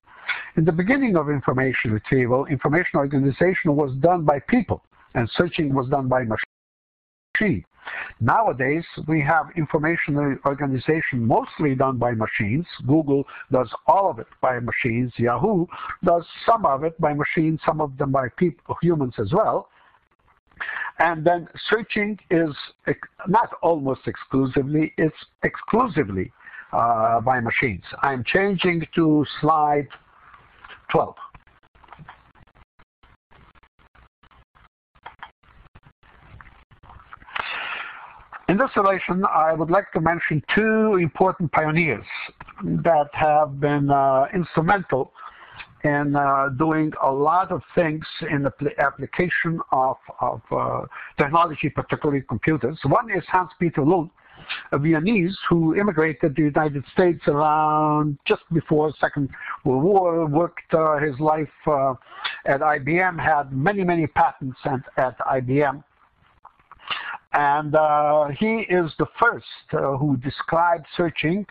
In 0.55 0.65
the 0.65 0.71
beginning 0.71 1.15
of 1.15 1.29
information 1.29 1.91
retrieval, 1.91 2.45
information 2.45 2.99
organization 2.99 3.75
was 3.75 3.93
done 3.99 4.23
by 4.23 4.39
people, 4.39 4.83
and 5.15 5.29
searching 5.35 5.73
was 5.73 5.87
done 5.89 6.07
by 6.07 6.23
machine. 6.23 7.65
Nowadays, 8.19 8.85
we 9.07 9.21
have 9.21 9.47
information 9.57 10.39
organization 10.45 11.25
mostly 11.25 11.75
done 11.75 11.97
by 11.97 12.11
machines. 12.13 12.65
Google 12.87 13.25
does 13.51 13.69
all 13.87 14.09
of 14.09 14.19
it 14.19 14.27
by 14.41 14.59
machines. 14.59 15.11
Yahoo 15.17 15.65
does 16.03 16.25
some 16.45 16.65
of 16.65 16.83
it 16.83 16.99
by 17.01 17.13
machines, 17.13 17.59
some 17.65 17.81
of 17.81 17.97
them 17.97 18.11
by 18.11 18.29
people, 18.37 18.77
humans 18.81 19.15
as 19.17 19.33
well. 19.33 19.69
And 20.99 21.25
then 21.25 21.47
searching 21.69 22.19
is 22.29 22.55
not 23.27 23.49
almost 23.61 24.07
exclusively, 24.07 24.93
it's 24.97 25.15
exclusively 25.43 26.31
uh, 26.71 27.19
by 27.21 27.39
machines. 27.39 27.83
I'm 28.01 28.23
changing 28.23 28.87
to 28.95 29.25
slide 29.41 29.87
12. 30.89 31.15
In 38.49 38.57
this 38.57 38.69
relation, 38.75 39.23
I 39.33 39.53
would 39.53 39.71
like 39.71 39.91
to 39.93 40.01
mention 40.01 40.43
two 40.53 40.97
important 41.01 41.51
pioneers 41.53 42.05
that 42.63 43.09
have 43.13 43.59
been 43.59 43.89
uh, 43.89 44.27
instrumental 44.33 45.11
in 45.83 46.15
uh, 46.15 46.49
doing 46.57 46.91
a 47.01 47.11
lot 47.11 47.51
of 47.51 47.61
things 47.73 48.05
in 48.29 48.43
the 48.43 48.51
application 48.79 49.59
of, 49.71 49.97
of 50.21 50.41
uh, 50.51 50.81
technology, 51.17 51.69
particularly 51.69 52.21
computers. 52.27 52.77
One 52.85 53.09
is 53.11 53.23
Hans-Peter 53.27 53.81
Luhn, 53.81 54.09
Viennese 54.73 55.37
who 55.49 55.75
immigrated 55.75 56.35
to 56.35 56.41
the 56.41 56.47
United 56.47 56.83
States 56.93 57.21
around 57.27 58.17
just 58.25 58.41
before 58.53 58.93
Second 58.99 59.29
World 59.63 59.83
War, 59.83 60.25
worked 60.25 60.73
uh, 60.73 60.97
his 60.97 61.19
life 61.19 61.47
uh, 61.67 61.93
at 62.45 62.61
IBM, 62.61 63.19
had 63.19 63.51
many, 63.51 63.83
many 63.83 64.07
patents 64.07 64.57
at, 64.65 64.81
at 64.97 65.17
IBM. 65.19 65.83
And 67.33 67.73
uh, 67.75 68.27
he 68.39 68.65
is 68.69 68.91
the 68.99 69.07
first 69.19 69.45
uh, 69.73 69.97
who 69.97 70.17
described 70.17 70.85
searching 70.95 71.45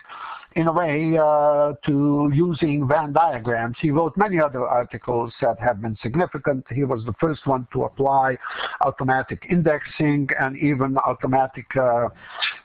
in 0.55 0.67
a 0.67 0.71
way 0.71 1.17
uh, 1.17 1.73
to 1.85 2.31
using 2.33 2.87
Venn 2.87 3.13
diagrams. 3.13 3.75
He 3.81 3.89
wrote 3.91 4.15
many 4.17 4.39
other 4.39 4.67
articles 4.67 5.33
that 5.41 5.59
have 5.59 5.81
been 5.81 5.97
significant. 6.01 6.65
He 6.71 6.83
was 6.83 7.03
the 7.05 7.13
first 7.19 7.45
one 7.47 7.67
to 7.73 7.83
apply 7.83 8.37
automatic 8.81 9.43
indexing 9.49 10.29
and 10.39 10.57
even 10.57 10.97
automatic 10.97 11.65
uh, 11.75 12.09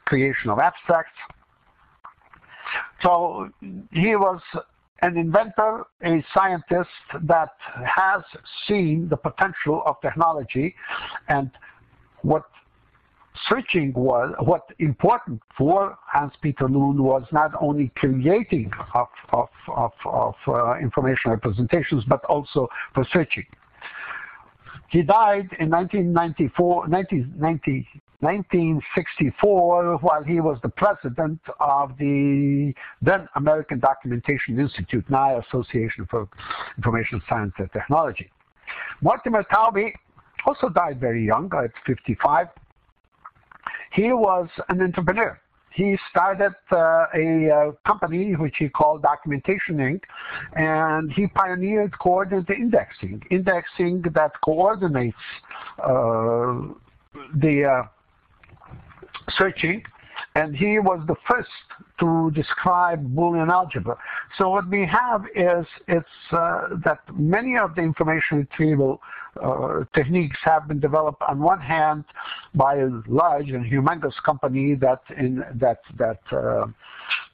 creation 0.04 0.50
of 0.50 0.58
abstracts. 0.58 1.18
So 3.02 3.48
he 3.92 4.16
was 4.16 4.40
an 5.00 5.16
inventor, 5.16 5.84
a 6.04 6.24
scientist 6.34 6.90
that 7.22 7.52
has 7.86 8.22
seen 8.66 9.08
the 9.08 9.16
potential 9.16 9.82
of 9.86 9.96
technology 10.02 10.74
and 11.28 11.50
what 12.22 12.44
searching 13.48 13.92
was 13.94 14.34
what 14.40 14.70
important 14.78 15.40
for 15.56 15.96
Hans-Peter 16.06 16.68
Luhn 16.68 17.02
was 17.02 17.24
not 17.32 17.52
only 17.60 17.90
creating 17.96 18.70
of, 18.94 19.08
of, 19.32 19.48
of, 19.68 19.92
of 20.04 20.34
uh, 20.46 20.78
information 20.78 21.30
representations, 21.30 22.04
but 22.06 22.24
also 22.26 22.68
for 22.94 23.04
searching. 23.12 23.46
He 24.90 25.02
died 25.02 25.50
in 25.60 25.70
1994, 25.70 26.88
1990, 26.88 27.88
1964 28.20 29.98
while 29.98 30.24
he 30.24 30.40
was 30.40 30.58
the 30.62 30.68
president 30.68 31.38
of 31.60 31.96
the 31.98 32.74
then 33.00 33.28
American 33.36 33.78
Documentation 33.78 34.58
Institute, 34.58 35.08
now 35.08 35.38
Association 35.38 36.06
for 36.10 36.28
Information 36.76 37.22
Science 37.28 37.52
and 37.58 37.70
Technology. 37.72 38.30
Mortimer 39.02 39.44
Taube 39.44 39.92
also 40.46 40.68
died 40.68 40.98
very 40.98 41.24
young, 41.24 41.50
at 41.54 41.70
55. 41.86 42.48
He 43.92 44.12
was 44.12 44.48
an 44.68 44.82
entrepreneur. 44.82 45.40
He 45.70 45.96
started 46.10 46.54
uh, 46.72 47.06
a 47.14 47.50
uh, 47.50 47.72
company 47.86 48.32
which 48.32 48.56
he 48.58 48.68
called 48.68 49.02
Documentation 49.02 49.76
Inc., 49.76 50.00
and 50.54 51.12
he 51.12 51.28
pioneered 51.28 51.96
coordinated 51.98 52.58
indexing, 52.58 53.22
indexing 53.30 54.02
that 54.14 54.32
coordinates 54.44 55.16
uh, 55.78 56.62
the 57.34 57.64
uh, 57.64 57.82
searching 59.36 59.82
and 60.34 60.54
he 60.54 60.78
was 60.78 61.00
the 61.06 61.16
first 61.28 61.48
to 62.00 62.30
describe 62.34 63.14
Boolean 63.14 63.50
algebra. 63.50 63.96
So 64.36 64.50
what 64.50 64.68
we 64.68 64.86
have 64.86 65.24
is 65.34 65.66
it's 65.88 66.06
uh, 66.32 66.68
that 66.84 67.00
many 67.14 67.56
of 67.56 67.74
the 67.74 67.82
information 67.82 68.38
retrieval 68.38 69.00
techniques 69.94 70.38
have 70.42 70.68
been 70.68 70.80
developed 70.80 71.22
on 71.22 71.38
one 71.38 71.60
hand 71.60 72.04
by 72.54 72.76
a 72.76 72.88
large 73.06 73.50
and 73.50 73.64
humongous 73.64 74.14
company 74.24 74.74
that 74.74 75.02
in 75.16 75.44
that 75.54 75.80
that 75.96 76.20
uh, 76.32 76.66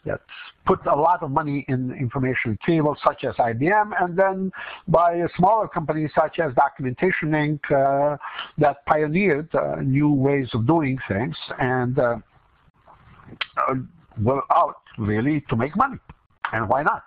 that 0.05 0.21
put 0.67 0.85
a 0.87 0.95
lot 0.95 1.23
of 1.23 1.31
money 1.31 1.65
in 1.69 1.93
information 1.93 2.53
retrieval, 2.53 2.97
such 3.05 3.25
as 3.25 3.35
IBM, 3.37 3.91
and 4.03 4.17
then 4.17 4.51
by 4.89 5.15
a 5.15 5.29
smaller 5.37 5.69
company 5.69 6.09
such 6.15 6.39
as 6.39 6.55
Documentation 6.55 7.31
Inc. 7.31 7.61
Uh, 7.71 8.17
that 8.59 8.85
pioneered 8.87 9.49
uh, 9.55 9.77
new 9.83 10.11
ways 10.11 10.49
of 10.55 10.67
doing 10.67 10.99
things 11.09 11.37
and 11.59 11.99
uh, 11.99 12.17
uh, 13.57 13.75
were 14.23 14.43
out 14.53 14.83
really 14.99 15.45
to 15.49 15.57
make 15.57 15.77
money, 15.77 15.99
and 16.53 16.69
why 16.69 16.83
not? 16.83 17.05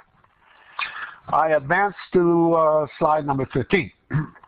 I 1.30 1.50
advance 1.50 1.96
to 2.14 2.54
uh, 2.54 2.88
slide 3.00 3.26
number 3.26 3.48
13. 3.54 3.92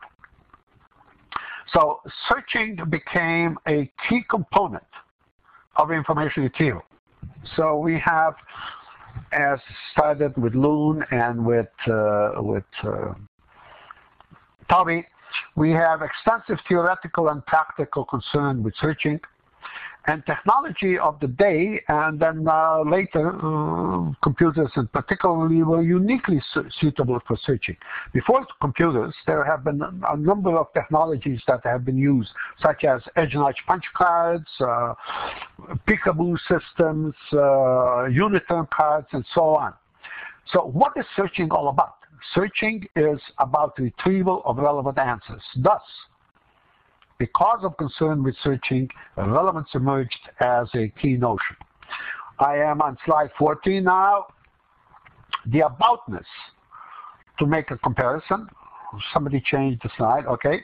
so 1.74 2.02
searching 2.28 2.78
became 2.90 3.58
a 3.68 3.90
key 4.08 4.22
component 4.30 4.84
of 5.76 5.92
information 5.92 6.44
retrieval. 6.44 6.84
So 7.56 7.78
we 7.78 8.00
have, 8.04 8.36
as 9.32 9.60
started 9.92 10.36
with 10.38 10.54
Luhn 10.54 11.04
and 11.12 11.46
with 11.46 11.68
uh, 11.88 12.32
with 12.38 12.64
uh, 12.84 13.14
Taube, 14.70 15.06
we 15.56 15.72
have 15.72 16.02
extensive 16.02 16.64
theoretical 16.68 17.30
and 17.30 17.46
practical 17.46 18.06
concern 18.06 18.64
with 18.64 18.74
searching 18.80 19.20
and 20.10 20.26
technology 20.26 20.98
of 20.98 21.20
the 21.20 21.28
day, 21.28 21.82
and 21.88 22.20
then 22.20 22.48
uh, 22.48 22.82
later 22.82 23.30
uh, 23.30 24.12
computers 24.24 24.72
and 24.76 24.92
particularly 24.92 25.62
were 25.62 25.84
uniquely 25.84 26.42
su 26.52 26.64
suitable 26.80 27.20
for 27.28 27.38
searching. 27.46 27.78
Before 28.12 28.46
computers, 28.60 29.14
there 29.28 29.44
have 29.44 29.64
been 29.64 29.82
a 30.16 30.18
number 30.18 30.58
of 30.58 30.74
technologies 30.74 31.42
that 31.48 31.62
have 31.64 31.86
been 31.86 31.98
used, 31.98 32.32
such 32.62 32.84
as 32.84 33.02
edge-notch 33.16 33.60
punch 33.68 33.86
cards, 33.96 34.50
uh, 34.62 34.94
peekaboo 35.88 36.38
systems, 36.48 37.14
uh, 37.34 38.10
uniterm 38.26 38.68
cards, 38.72 39.08
and 39.12 39.24
so 39.36 39.56
on. 39.56 39.74
So 40.52 40.64
what 40.64 40.94
is 40.98 41.06
searching 41.16 41.52
all 41.52 41.68
about? 41.70 41.98
Searching 42.34 42.86
is 42.96 43.20
about 43.38 43.78
retrieval 43.78 44.42
of 44.46 44.58
relevant 44.58 44.98
answers. 44.98 45.44
Thus, 45.58 45.82
because 47.20 47.60
of 47.64 47.78
concern 47.78 48.24
with 48.24 48.36
searching, 48.44 48.90
relevance 49.18 49.68
emerged 49.76 50.30
as 50.40 50.68
a 50.74 50.88
key 51.02 51.14
notion. 51.14 51.56
I 52.40 52.56
am 52.58 52.82
on 52.82 52.98
slide 53.06 53.30
14 53.38 53.84
now. 53.84 54.28
The 55.46 55.60
aboutness, 55.60 56.26
to 57.38 57.46
make 57.46 57.72
a 57.72 57.78
comparison, 57.78 58.48
somebody 59.14 59.42
changed 59.42 59.82
the 59.84 59.90
slide, 59.98 60.26
okay, 60.26 60.64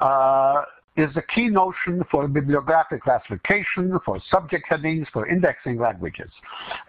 uh, 0.00 0.62
is 0.96 1.12
the 1.14 1.22
key 1.22 1.48
notion 1.48 2.04
for 2.10 2.28
bibliographic 2.28 3.02
classification, 3.02 3.98
for 4.04 4.20
subject 4.30 4.66
headings, 4.68 5.08
for 5.12 5.26
indexing 5.28 5.78
languages. 5.78 6.30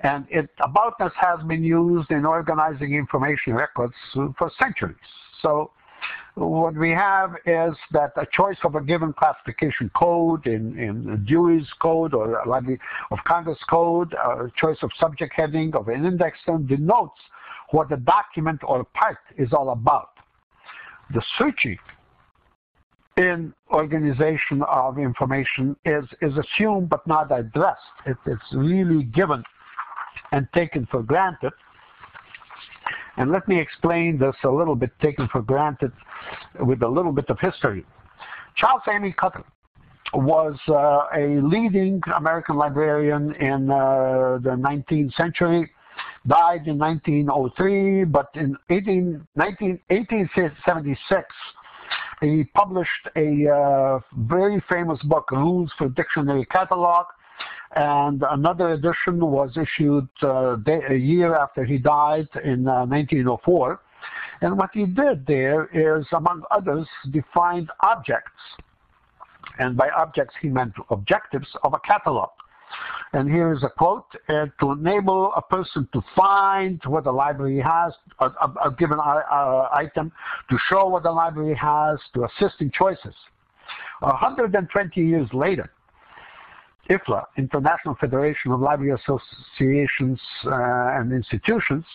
And 0.03 0.27
it, 0.29 0.49
aboutness 0.59 1.11
has 1.15 1.45
been 1.47 1.63
used 1.63 2.11
in 2.11 2.25
organizing 2.25 2.93
information 2.93 3.53
records 3.53 3.95
for 4.13 4.51
centuries. 4.59 4.95
So 5.41 5.71
what 6.35 6.75
we 6.75 6.91
have 6.91 7.35
is 7.45 7.75
that 7.91 8.11
a 8.17 8.25
choice 8.31 8.57
of 8.63 8.75
a 8.75 8.81
given 8.81 9.13
classification 9.13 9.89
code 9.95 10.45
in, 10.45 10.77
in 10.77 11.23
Dewey's 11.25 11.67
code 11.81 12.13
or 12.13 12.41
Library 12.45 12.79
of 13.11 13.19
Congress 13.25 13.57
code, 13.69 14.13
a 14.13 14.51
choice 14.57 14.77
of 14.81 14.91
subject 14.99 15.33
heading 15.35 15.73
of 15.75 15.87
an 15.87 16.05
index 16.05 16.37
term 16.45 16.67
denotes 16.67 17.19
what 17.71 17.89
the 17.89 17.97
document 17.97 18.59
or 18.63 18.83
part 18.83 19.17
is 19.37 19.53
all 19.53 19.69
about. 19.69 20.09
The 21.13 21.21
searching 21.37 21.77
in 23.17 23.53
organization 23.71 24.61
of 24.63 24.99
information 24.99 25.77
is, 25.85 26.03
is 26.21 26.33
assumed 26.37 26.89
but 26.89 27.07
not 27.07 27.31
addressed. 27.31 27.79
It, 28.05 28.17
it's 28.25 28.53
really 28.53 29.03
given 29.03 29.41
and 30.33 30.47
taken 30.53 30.85
for 30.91 31.01
granted 31.01 31.53
and 33.17 33.31
let 33.31 33.47
me 33.47 33.59
explain 33.59 34.17
this 34.17 34.35
a 34.43 34.49
little 34.49 34.75
bit 34.75 34.91
taken 35.01 35.27
for 35.29 35.41
granted 35.41 35.91
with 36.59 36.81
a 36.81 36.87
little 36.87 37.11
bit 37.11 37.29
of 37.29 37.39
history. 37.39 37.85
Charles 38.55 38.81
Ammi 38.87 39.15
Cutter 39.15 39.43
was 40.13 40.55
uh, 40.69 41.07
a 41.15 41.41
leading 41.41 42.01
American 42.15 42.55
librarian 42.55 43.33
in 43.35 43.69
uh, 43.69 44.37
the 44.41 44.51
19th 44.51 45.13
century, 45.15 45.71
died 46.27 46.67
in 46.67 46.77
1903, 46.77 48.05
but 48.05 48.29
in 48.35 48.55
18, 48.69 49.25
19, 49.35 49.79
1876, 49.89 51.25
he 52.21 52.43
published 52.55 52.89
a 53.15 53.47
uh, 53.49 53.99
very 54.19 54.63
famous 54.69 55.01
book, 55.03 55.29
Rules 55.31 55.71
for 55.77 55.89
Dictionary 55.89 56.45
Catalog, 56.45 57.05
and 57.75 58.23
another 58.29 58.69
edition 58.69 59.19
was 59.19 59.57
issued 59.57 60.07
uh, 60.23 60.57
a 60.89 60.95
year 60.95 61.35
after 61.35 61.63
he 61.63 61.77
died 61.77 62.27
in 62.43 62.67
uh, 62.67 62.85
1904. 62.85 63.81
And 64.41 64.57
what 64.57 64.69
he 64.73 64.85
did 64.85 65.25
there 65.25 65.65
is, 65.73 66.05
among 66.11 66.43
others, 66.51 66.87
defined 67.11 67.69
objects. 67.81 68.31
And 69.59 69.77
by 69.77 69.89
objects, 69.89 70.35
he 70.41 70.49
meant 70.49 70.73
objectives 70.89 71.47
of 71.63 71.73
a 71.73 71.79
catalog. 71.79 72.29
And 73.13 73.29
here 73.31 73.53
is 73.53 73.63
a 73.63 73.69
quote, 73.69 74.07
uh, 74.27 74.47
to 74.59 74.71
enable 74.71 75.31
a 75.35 75.41
person 75.41 75.87
to 75.93 76.01
find 76.15 76.81
what 76.85 77.05
the 77.05 77.11
library 77.11 77.61
has, 77.61 77.93
a, 78.19 78.25
a, 78.25 78.53
a 78.65 78.71
given 78.77 78.99
uh, 78.99 79.69
item, 79.71 80.11
to 80.49 80.57
show 80.69 80.87
what 80.87 81.03
the 81.03 81.11
library 81.11 81.55
has, 81.55 81.97
to 82.13 82.25
assist 82.25 82.59
in 82.59 82.71
choices. 82.71 83.15
120 84.01 85.01
years 85.01 85.29
later, 85.33 85.71
IFLA, 86.89 87.25
International 87.37 87.95
Federation 87.99 88.51
of 88.51 88.59
Library 88.59 88.93
Associations 88.93 90.19
uh, 90.45 90.99
and 90.99 91.11
Institutions, 91.11 91.85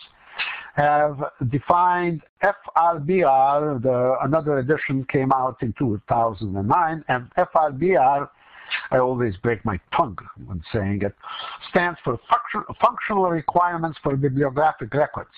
have 0.75 1.21
defined 1.49 2.21
FRBR, 2.43 3.81
the, 3.81 4.15
another 4.21 4.59
edition 4.59 5.05
came 5.05 5.31
out 5.33 5.57
in 5.61 5.73
2009, 5.77 7.05
and 7.07 7.29
FRBR, 7.37 8.29
I 8.89 8.97
always 8.97 9.35
break 9.37 9.65
my 9.65 9.79
tongue 9.95 10.17
when 10.45 10.63
saying 10.73 11.01
it, 11.01 11.13
stands 11.69 11.99
for 12.03 12.17
function, 12.29 12.75
Functional 12.81 13.29
Requirements 13.29 13.99
for 14.01 14.15
Bibliographic 14.15 14.93
Records. 14.93 15.29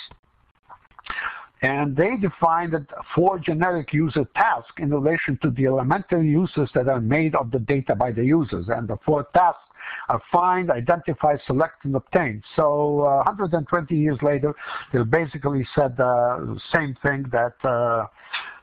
And 1.64 1.96
they 1.96 2.18
defined 2.18 2.76
four 3.16 3.40
generic 3.40 3.94
user 3.94 4.26
tasks 4.36 4.74
in 4.78 4.94
relation 4.94 5.40
to 5.44 5.50
the 5.50 5.66
elementary 5.66 6.28
uses 6.30 6.70
that 6.76 6.90
are 6.90 7.00
made 7.00 7.36
of 7.36 7.52
the 7.52 7.60
data 7.60 7.96
by 7.96 8.12
the 8.12 8.24
users. 8.24 8.68
And 8.68 8.86
the 8.86 8.98
four 9.06 9.28
tasks 9.34 9.62
are 10.10 10.22
find, 10.30 10.70
identify, 10.70 11.38
select, 11.48 11.86
and 11.86 11.96
obtain. 11.96 12.44
So 12.58 13.02
uh, 13.06 13.24
120 13.24 13.96
years 13.96 14.18
later, 14.22 14.54
they 14.92 15.04
basically 15.04 15.66
said 15.74 15.96
the 15.96 16.60
same 16.76 16.98
thing 17.02 17.26
that 17.32 17.54
uh, 17.64 18.08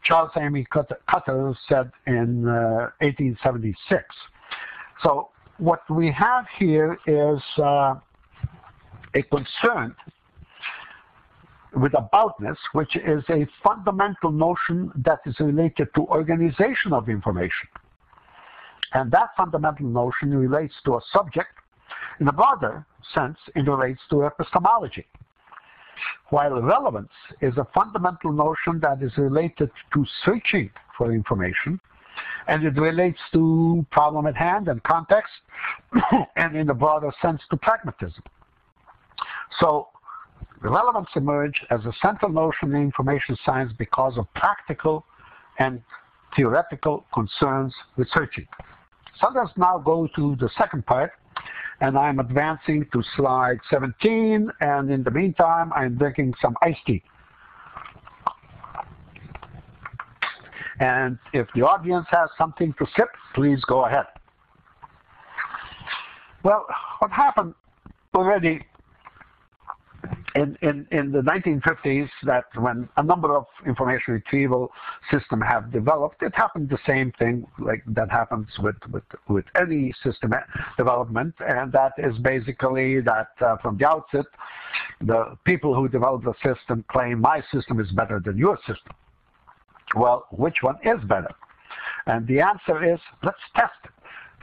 Charles 0.02 0.32
Ammi 0.36 0.66
Cutter 0.68 1.54
said 1.70 1.90
in 2.06 2.46
uh, 2.46 2.90
1876. 3.00 4.04
So 5.02 5.30
what 5.56 5.88
we 5.88 6.10
have 6.12 6.44
here 6.58 6.98
is 7.06 7.40
uh, 7.56 7.94
a 9.14 9.22
concern 9.30 9.96
with 11.74 11.92
aboutness, 11.92 12.56
which 12.72 12.96
is 12.96 13.22
a 13.28 13.46
fundamental 13.62 14.30
notion 14.30 14.90
that 14.96 15.20
is 15.26 15.38
related 15.40 15.88
to 15.94 16.06
organization 16.06 16.92
of 16.92 17.08
information. 17.08 17.68
And 18.92 19.10
that 19.12 19.30
fundamental 19.36 19.86
notion 19.86 20.36
relates 20.36 20.74
to 20.84 20.94
a 20.96 21.00
subject. 21.12 21.50
In 22.18 22.28
a 22.28 22.32
broader 22.32 22.84
sense, 23.14 23.38
it 23.54 23.68
relates 23.68 24.00
to 24.10 24.26
epistemology. 24.26 25.06
While 26.30 26.60
relevance 26.60 27.12
is 27.40 27.56
a 27.56 27.66
fundamental 27.74 28.32
notion 28.32 28.80
that 28.80 29.02
is 29.02 29.16
related 29.16 29.70
to 29.92 30.06
searching 30.24 30.70
for 30.96 31.12
information, 31.12 31.80
and 32.48 32.64
it 32.64 32.76
relates 32.76 33.20
to 33.32 33.86
problem 33.90 34.26
at 34.26 34.36
hand 34.36 34.68
and 34.68 34.82
context, 34.82 35.32
and 36.36 36.56
in 36.56 36.70
a 36.70 36.74
broader 36.74 37.12
sense 37.22 37.40
to 37.50 37.56
pragmatism. 37.56 38.22
So 39.60 39.88
relevance 40.68 41.08
emerged 41.16 41.66
as 41.70 41.80
a 41.86 41.92
central 42.02 42.30
notion 42.30 42.74
in 42.74 42.82
information 42.82 43.36
science 43.44 43.72
because 43.78 44.18
of 44.18 44.32
practical 44.34 45.04
and 45.58 45.82
theoretical 46.36 47.06
concerns 47.12 47.74
researching. 47.96 48.46
So 49.20 49.28
let's 49.34 49.50
now 49.56 49.78
go 49.78 50.08
to 50.16 50.36
the 50.36 50.48
second 50.56 50.86
part, 50.86 51.12
and 51.80 51.96
I'm 51.96 52.20
advancing 52.20 52.86
to 52.92 53.02
slide 53.16 53.58
17, 53.70 54.50
and 54.60 54.90
in 54.90 55.02
the 55.02 55.10
meantime, 55.10 55.72
I'm 55.74 55.96
drinking 55.96 56.34
some 56.40 56.56
iced 56.62 56.80
tea. 56.86 57.02
And 60.78 61.18
if 61.34 61.46
the 61.54 61.62
audience 61.62 62.06
has 62.10 62.30
something 62.38 62.74
to 62.78 62.86
sip, 62.96 63.08
please 63.34 63.62
go 63.66 63.84
ahead. 63.84 64.06
Well, 66.42 66.64
what 67.00 67.10
happened 67.10 67.54
already 68.14 68.64
in, 70.34 70.56
in, 70.62 70.86
in 70.90 71.12
the 71.12 71.20
1950s 71.20 72.08
that 72.24 72.44
when 72.56 72.88
a 72.96 73.02
number 73.02 73.36
of 73.36 73.46
information 73.66 74.14
retrieval 74.14 74.70
systems 75.10 75.42
have 75.46 75.72
developed, 75.72 76.22
it 76.22 76.34
happened 76.34 76.68
the 76.68 76.78
same 76.86 77.12
thing 77.18 77.46
like 77.58 77.82
that 77.86 78.10
happens 78.10 78.48
with, 78.58 78.76
with, 78.92 79.02
with 79.28 79.44
any 79.60 79.92
system 80.04 80.32
development, 80.76 81.34
and 81.40 81.72
that 81.72 81.92
is 81.98 82.16
basically 82.18 83.00
that 83.00 83.30
uh, 83.40 83.56
from 83.58 83.76
the 83.78 83.86
outset, 83.86 84.26
the 85.00 85.36
people 85.44 85.74
who 85.74 85.88
develop 85.88 86.22
the 86.22 86.34
system 86.44 86.84
claim 86.88 87.20
my 87.20 87.42
system 87.52 87.80
is 87.80 87.90
better 87.92 88.20
than 88.24 88.36
your 88.36 88.56
system. 88.58 88.94
Well, 89.96 90.26
which 90.30 90.56
one 90.62 90.76
is 90.84 91.02
better? 91.08 91.30
And 92.06 92.26
the 92.26 92.40
answer 92.40 92.92
is, 92.94 93.00
let's 93.22 93.38
test 93.56 93.72
it 93.84 93.90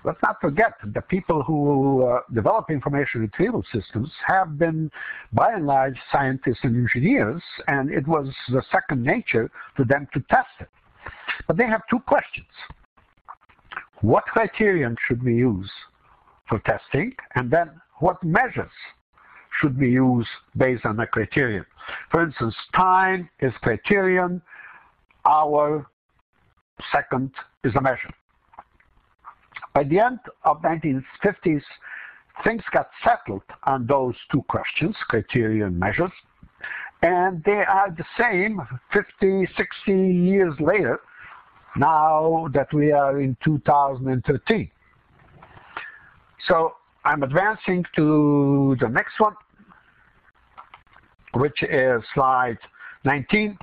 let's 0.07 0.21
not 0.23 0.39
forget 0.39 0.73
that 0.81 0.93
the 0.93 1.01
people 1.01 1.43
who 1.43 2.07
uh, 2.07 2.21
develop 2.33 2.69
information 2.69 3.21
retrieval 3.21 3.63
systems 3.73 4.09
have 4.25 4.57
been, 4.57 4.89
by 5.33 5.51
and 5.51 5.67
large, 5.67 5.97
scientists 6.11 6.59
and 6.63 6.77
engineers, 6.77 7.43
and 7.67 7.91
it 7.91 8.07
was 8.07 8.29
the 8.49 8.63
second 8.71 9.03
nature 9.03 9.51
to 9.75 9.83
them 9.83 10.07
to 10.13 10.21
test 10.29 10.47
it. 10.61 10.69
But 11.45 11.57
they 11.57 11.65
have 11.65 11.81
two 11.89 11.99
questions. 11.99 12.47
What 13.99 14.23
criterion 14.25 14.95
should 15.05 15.21
we 15.21 15.35
use 15.35 15.69
for 16.47 16.59
testing? 16.59 17.13
And 17.35 17.51
then 17.51 17.69
what 17.99 18.23
measures 18.23 18.71
should 19.59 19.77
we 19.77 19.89
use 19.91 20.27
based 20.55 20.85
on 20.85 20.95
the 20.95 21.05
criterion? 21.07 21.65
For 22.11 22.23
instance, 22.23 22.55
time 22.73 23.29
is 23.41 23.51
criterion, 23.61 24.41
hour, 25.25 25.87
second 26.93 27.31
is 27.65 27.75
a 27.75 27.81
measure. 27.81 28.13
By 29.77 29.83
the 29.83 29.99
end 29.99 30.17
of 30.43 30.63
1950s, 30.63 31.61
things 32.43 32.63
got 32.73 32.89
settled 33.03 33.43
on 33.61 33.85
those 33.85 34.15
two 34.31 34.41
questions, 34.49 34.95
criterion 35.07 35.77
measures, 35.77 36.09
and 37.03 37.43
they 37.43 37.63
are 37.63 37.91
the 37.91 38.03
same 38.19 38.59
50, 38.91 39.47
60 39.55 39.91
years 39.91 40.55
later, 40.59 40.99
now 41.75 42.47
that 42.55 42.73
we 42.73 42.91
are 42.91 43.21
in 43.21 43.37
2013. 43.43 44.71
So 46.47 46.73
I'm 47.05 47.21
advancing 47.21 47.85
to 47.97 48.77
the 48.79 48.87
next 48.87 49.19
one, 49.19 49.35
which 51.35 51.61
is 51.61 52.01
slide 52.15 52.57
19. 53.03 53.55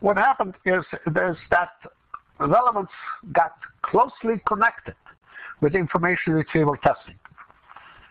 What 0.00 0.18
happened 0.18 0.52
is 0.66 0.84
there's 1.06 1.38
that 1.50 1.70
relevance 2.46 2.90
got 3.32 3.52
closely 3.82 4.40
connected 4.46 4.94
with 5.60 5.74
information 5.74 6.34
retrieval 6.34 6.76
testing. 6.76 7.18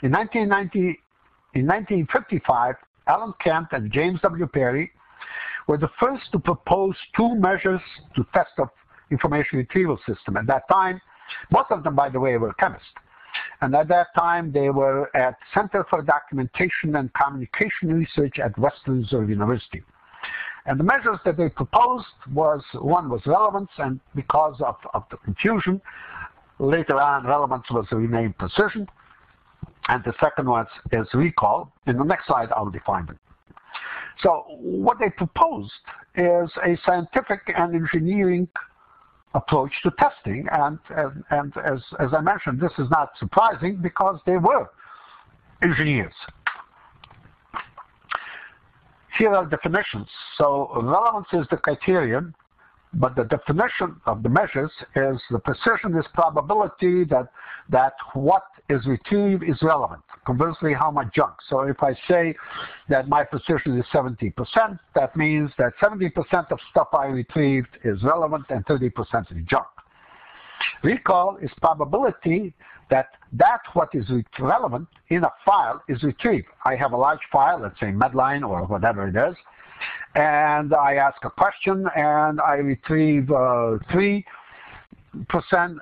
In 0.03 0.11
1990, 0.11 0.99
in 1.53 1.65
1955, 1.65 2.75
Allen 3.07 3.33
Kent 3.43 3.67
and 3.71 3.91
James 3.91 4.19
W. 4.21 4.45
Perry 4.47 4.91
were 5.67 5.77
the 5.77 5.89
first 5.99 6.31
to 6.31 6.39
propose 6.39 6.95
two 7.15 7.35
measures 7.35 7.81
to 8.15 8.25
test 8.33 8.51
the 8.57 8.69
information 9.11 9.59
retrieval 9.59 9.97
system. 10.07 10.37
At 10.37 10.47
that 10.47 10.67
time, 10.69 11.01
both 11.51 11.67
of 11.69 11.83
them, 11.83 11.95
by 11.95 12.09
the 12.09 12.19
way, 12.19 12.37
were 12.37 12.53
chemists. 12.53 12.87
And 13.61 13.75
at 13.75 13.87
that 13.89 14.07
time, 14.15 14.51
they 14.51 14.69
were 14.69 15.15
at 15.15 15.35
Center 15.53 15.85
for 15.89 16.01
Documentation 16.01 16.95
and 16.95 17.11
Communication 17.13 17.93
Research 17.93 18.39
at 18.39 18.57
Western 18.57 19.01
Reserve 19.01 19.29
University. 19.29 19.83
And 20.67 20.77
the 20.77 20.83
measures 20.83 21.17
that 21.23 21.37
they 21.37 21.47
proposed 21.47 22.05
was, 22.33 22.61
one 22.73 23.09
was 23.09 23.21
relevance, 23.25 23.69
and 23.77 24.01
because 24.13 24.55
of, 24.59 24.75
of 24.93 25.05
the 25.09 25.17
confusion, 25.17 25.81
later 26.59 26.99
on 26.99 27.25
relevance 27.25 27.63
was 27.71 27.85
renamed 27.91 28.37
precision. 28.37 28.87
And 29.87 30.03
the 30.03 30.13
second 30.19 30.49
one 30.49 30.65
is 30.91 31.07
recall. 31.13 31.71
In 31.87 31.97
the 31.97 32.03
next 32.03 32.27
slide, 32.27 32.49
I'll 32.51 32.69
define 32.69 33.05
them. 33.05 33.17
So 34.21 34.43
what 34.49 34.99
they 34.99 35.09
proposed 35.09 35.71
is 36.15 36.49
a 36.65 36.77
scientific 36.85 37.41
and 37.55 37.73
engineering 37.73 38.49
approach 39.35 39.71
to 39.83 39.91
testing. 39.97 40.47
And, 40.51 40.79
and, 40.89 41.23
and 41.29 41.53
as, 41.63 41.79
as 41.99 42.13
I 42.13 42.19
mentioned, 42.19 42.59
this 42.59 42.73
is 42.77 42.89
not 42.89 43.11
surprising 43.19 43.77
because 43.77 44.19
they 44.25 44.35
were 44.35 44.69
engineers. 45.61 46.13
Here 49.17 49.33
are 49.33 49.45
definitions. 49.45 50.07
So 50.37 50.69
relevance 50.75 51.27
is 51.33 51.47
the 51.49 51.57
criterion, 51.57 52.35
but 52.93 53.15
the 53.15 53.23
definition 53.23 53.99
of 54.05 54.21
the 54.21 54.29
measures 54.29 54.71
is 54.95 55.19
the 55.31 55.39
precision 55.39 55.97
is 55.97 56.05
probability 56.13 57.03
that 57.05 57.27
that 57.69 57.93
what 58.13 58.43
is 58.69 58.85
retrieved 58.85 59.43
is 59.43 59.57
relevant. 59.61 60.01
Conversely, 60.25 60.73
how 60.73 60.91
much 60.91 61.13
junk. 61.13 61.33
So 61.49 61.61
if 61.61 61.81
I 61.81 61.93
say 62.07 62.35
that 62.89 63.07
my 63.07 63.23
precision 63.23 63.77
is 63.79 63.85
70%, 63.93 64.33
that 64.93 65.15
means 65.15 65.51
that 65.57 65.73
70% 65.81 66.51
of 66.51 66.59
stuff 66.69 66.89
I 66.93 67.07
retrieved 67.07 67.69
is 67.83 68.03
relevant 68.03 68.45
and 68.49 68.65
30% 68.65 68.91
is 69.31 69.45
junk. 69.47 69.67
Recall 70.83 71.37
is 71.37 71.51
probability 71.61 72.53
that 72.89 73.09
that 73.33 73.61
what 73.73 73.89
is 73.93 74.05
relevant 74.39 74.87
in 75.09 75.23
a 75.23 75.31
file 75.45 75.81
is 75.87 76.01
retrieved. 76.03 76.47
I 76.65 76.75
have 76.75 76.93
a 76.93 76.97
large 76.97 77.19
file, 77.31 77.59
let's 77.61 77.79
say 77.79 77.87
Medline 77.87 78.47
or 78.47 78.65
whatever 78.65 79.07
it 79.07 79.15
is, 79.15 79.35
and 80.15 80.73
I 80.73 80.95
ask 80.95 81.23
a 81.23 81.29
question 81.29 81.87
and 81.95 82.39
I 82.41 82.55
retrieve 82.55 83.29
uh, 83.29 83.77
3% 83.91 84.23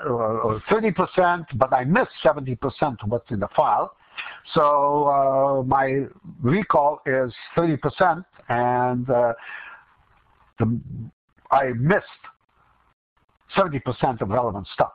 or 0.05 0.61
30%, 0.69 1.45
but 1.55 1.73
I 1.73 1.83
miss 1.83 2.07
70% 2.23 2.57
of 3.03 3.09
what's 3.09 3.29
in 3.31 3.39
the 3.39 3.47
file. 3.55 3.95
So 4.53 5.07
uh, 5.07 5.63
my 5.63 6.05
recall 6.41 7.01
is 7.05 7.33
30% 7.55 8.23
and 8.49 9.09
uh, 9.09 9.33
the, 10.59 10.79
I 11.51 11.69
missed 11.77 12.05
70% 13.55 14.21
of 14.21 14.29
relevant 14.29 14.67
stuff. 14.73 14.93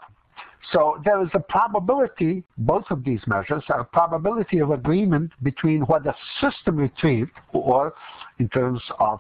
So 0.73 1.01
there 1.05 1.21
is 1.23 1.31
a 1.35 1.41
probability, 1.41 2.45
both 2.59 2.85
of 2.91 3.03
these 3.03 3.21
measures, 3.27 3.65
are 3.71 3.81
a 3.81 3.85
probability 3.85 4.59
of 4.61 4.71
agreement 4.71 5.33
between 5.43 5.81
what 5.83 6.05
the 6.05 6.15
system 6.41 6.77
retrieved, 6.77 7.33
or 7.53 7.95
in 8.39 8.49
terms 8.51 8.81
of 9.01 9.19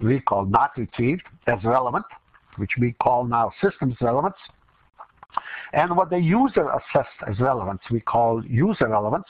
recall 0.00 0.44
not 0.44 0.76
retrieved 0.76 1.22
as 1.46 1.62
relevant, 1.62 2.04
which 2.56 2.72
we 2.80 2.92
call 3.00 3.24
now 3.24 3.52
systems 3.62 3.94
relevance, 4.00 4.36
and 5.72 5.96
what 5.96 6.10
the 6.10 6.18
user 6.18 6.68
assessed 6.70 7.08
as 7.30 7.38
relevance, 7.38 7.80
we 7.90 8.00
call 8.00 8.44
user 8.44 8.88
relevance, 8.88 9.28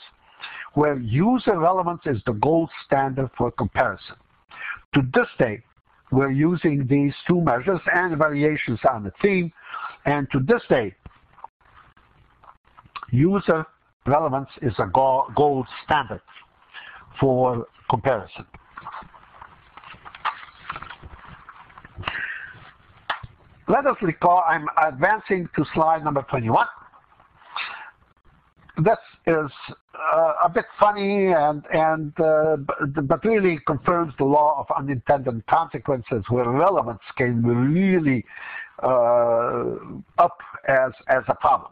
where 0.73 0.97
user 0.97 1.57
relevance 1.59 2.01
is 2.05 2.21
the 2.25 2.33
gold 2.33 2.69
standard 2.85 3.29
for 3.37 3.51
comparison. 3.51 4.15
To 4.95 5.01
this 5.13 5.27
day, 5.37 5.61
we're 6.11 6.31
using 6.31 6.85
these 6.87 7.13
two 7.27 7.41
measures 7.41 7.79
and 7.93 8.17
variations 8.17 8.79
on 8.91 9.03
the 9.03 9.11
theme, 9.21 9.53
and 10.05 10.27
to 10.31 10.39
this 10.39 10.61
day, 10.67 10.95
user 13.13 13.65
relevance 14.05 14.49
is 14.61 14.73
a 14.79 14.89
gold 14.91 15.67
standard 15.85 16.21
for 17.19 17.67
comparison. 17.89 18.45
Let 23.67 23.85
us 23.85 23.95
recall, 24.01 24.43
I'm 24.47 24.67
advancing 24.85 25.47
to 25.55 25.63
slide 25.73 26.03
number 26.03 26.25
21. 26.29 26.65
This 28.77 28.97
is 29.27 29.51
uh, 29.93 30.33
a 30.43 30.49
bit 30.49 30.65
funny 30.79 31.27
and, 31.31 31.63
and 31.71 32.19
uh, 32.19 32.57
but 33.03 33.23
really 33.23 33.59
confirms 33.65 34.13
the 34.17 34.25
law 34.25 34.59
of 34.59 34.75
unintended 34.75 35.45
consequences 35.45 36.23
where 36.29 36.49
relevance 36.49 36.99
can 37.15 37.43
really 37.43 38.25
uh, 38.81 39.75
up 40.17 40.37
as, 40.67 40.91
as 41.07 41.23
a 41.27 41.35
problem. 41.35 41.71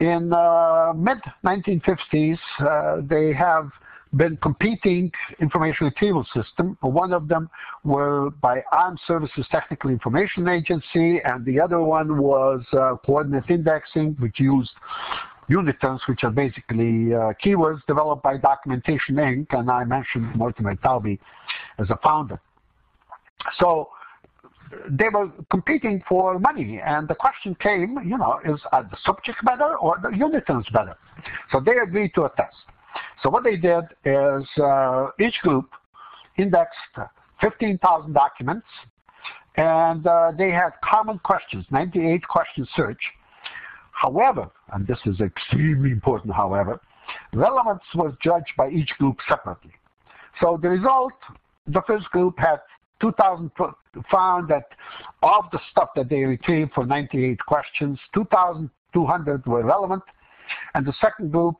In 0.00 0.30
uh, 0.32 0.92
mid-1950s, 0.94 2.38
uh, 2.60 3.00
they 3.08 3.32
have 3.32 3.70
been 4.14 4.36
competing 4.38 5.10
information 5.40 5.86
retrieval 5.86 6.26
system. 6.34 6.76
One 6.80 7.12
of 7.12 7.28
them 7.28 7.48
were 7.82 8.30
by 8.42 8.62
Armed 8.72 9.00
Services 9.06 9.46
Technical 9.50 9.90
Information 9.90 10.48
Agency, 10.48 11.20
and 11.24 11.44
the 11.44 11.58
other 11.60 11.80
one 11.80 12.18
was 12.20 12.62
uh, 12.72 12.96
coordinate 13.04 13.48
indexing, 13.48 14.16
which 14.18 14.38
used 14.38 14.70
uniterms, 15.48 16.00
which 16.08 16.24
are 16.24 16.30
basically 16.30 17.14
uh, 17.14 17.32
keywords 17.42 17.80
developed 17.86 18.22
by 18.22 18.36
Documentation 18.36 19.16
Inc., 19.16 19.46
and 19.50 19.70
I 19.70 19.84
mentioned 19.84 20.34
Mortimer 20.36 20.76
Taube 20.76 21.18
as 21.78 21.88
a 21.90 21.98
founder. 22.02 22.40
So 23.60 23.88
they 24.88 25.08
were 25.08 25.30
competing 25.50 26.02
for 26.08 26.38
money, 26.38 26.80
and 26.84 27.08
the 27.08 27.14
question 27.14 27.54
came, 27.56 27.98
you 28.04 28.18
know, 28.18 28.40
is 28.44 28.60
uh, 28.72 28.82
the 28.82 28.96
subject 29.04 29.44
better 29.44 29.76
or 29.76 29.98
the 30.02 30.08
uniterms 30.08 30.70
better? 30.72 30.96
So 31.52 31.60
they 31.60 31.76
agreed 31.78 32.14
to 32.14 32.24
a 32.24 32.30
test. 32.36 32.56
So 33.22 33.30
what 33.30 33.44
they 33.44 33.56
did 33.56 33.84
is 34.04 34.44
uh, 34.62 35.08
each 35.20 35.38
group 35.42 35.70
indexed 36.36 36.98
15,000 37.40 38.12
documents, 38.12 38.66
and 39.56 40.06
uh, 40.06 40.32
they 40.36 40.50
had 40.50 40.70
common 40.84 41.18
questions, 41.20 41.64
98 41.70 42.26
question 42.28 42.66
search. 42.74 43.00
However, 43.92 44.50
and 44.72 44.86
this 44.86 44.98
is 45.06 45.20
extremely 45.20 45.90
important, 45.90 46.34
however, 46.34 46.80
relevance 47.32 47.82
was 47.94 48.14
judged 48.22 48.52
by 48.56 48.68
each 48.68 48.90
group 48.98 49.18
separately. 49.28 49.72
So 50.40 50.58
the 50.60 50.68
result, 50.68 51.14
the 51.66 51.82
first 51.86 52.10
group 52.10 52.38
had 52.38 52.60
2,000 53.00 53.50
found 54.10 54.48
that 54.48 54.68
of 55.22 55.44
the 55.52 55.60
stuff 55.70 55.90
that 55.96 56.08
they 56.08 56.22
retrieved 56.22 56.72
for 56.74 56.84
98 56.86 57.38
questions, 57.46 57.98
2,200 58.14 59.46
were 59.46 59.64
relevant, 59.64 60.02
and 60.74 60.86
the 60.86 60.94
second 61.00 61.32
group 61.32 61.56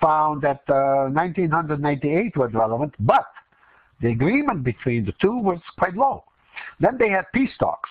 found 0.00 0.42
that 0.42 0.62
uh, 0.68 1.08
1998 1.10 2.36
was 2.36 2.52
relevant, 2.52 2.94
but 3.00 3.26
the 4.00 4.08
agreement 4.08 4.64
between 4.64 5.04
the 5.04 5.12
two 5.20 5.36
was 5.36 5.60
quite 5.78 5.94
low. 5.94 6.24
Then 6.80 6.98
they 6.98 7.08
had 7.08 7.24
peace 7.32 7.52
talks. 7.58 7.88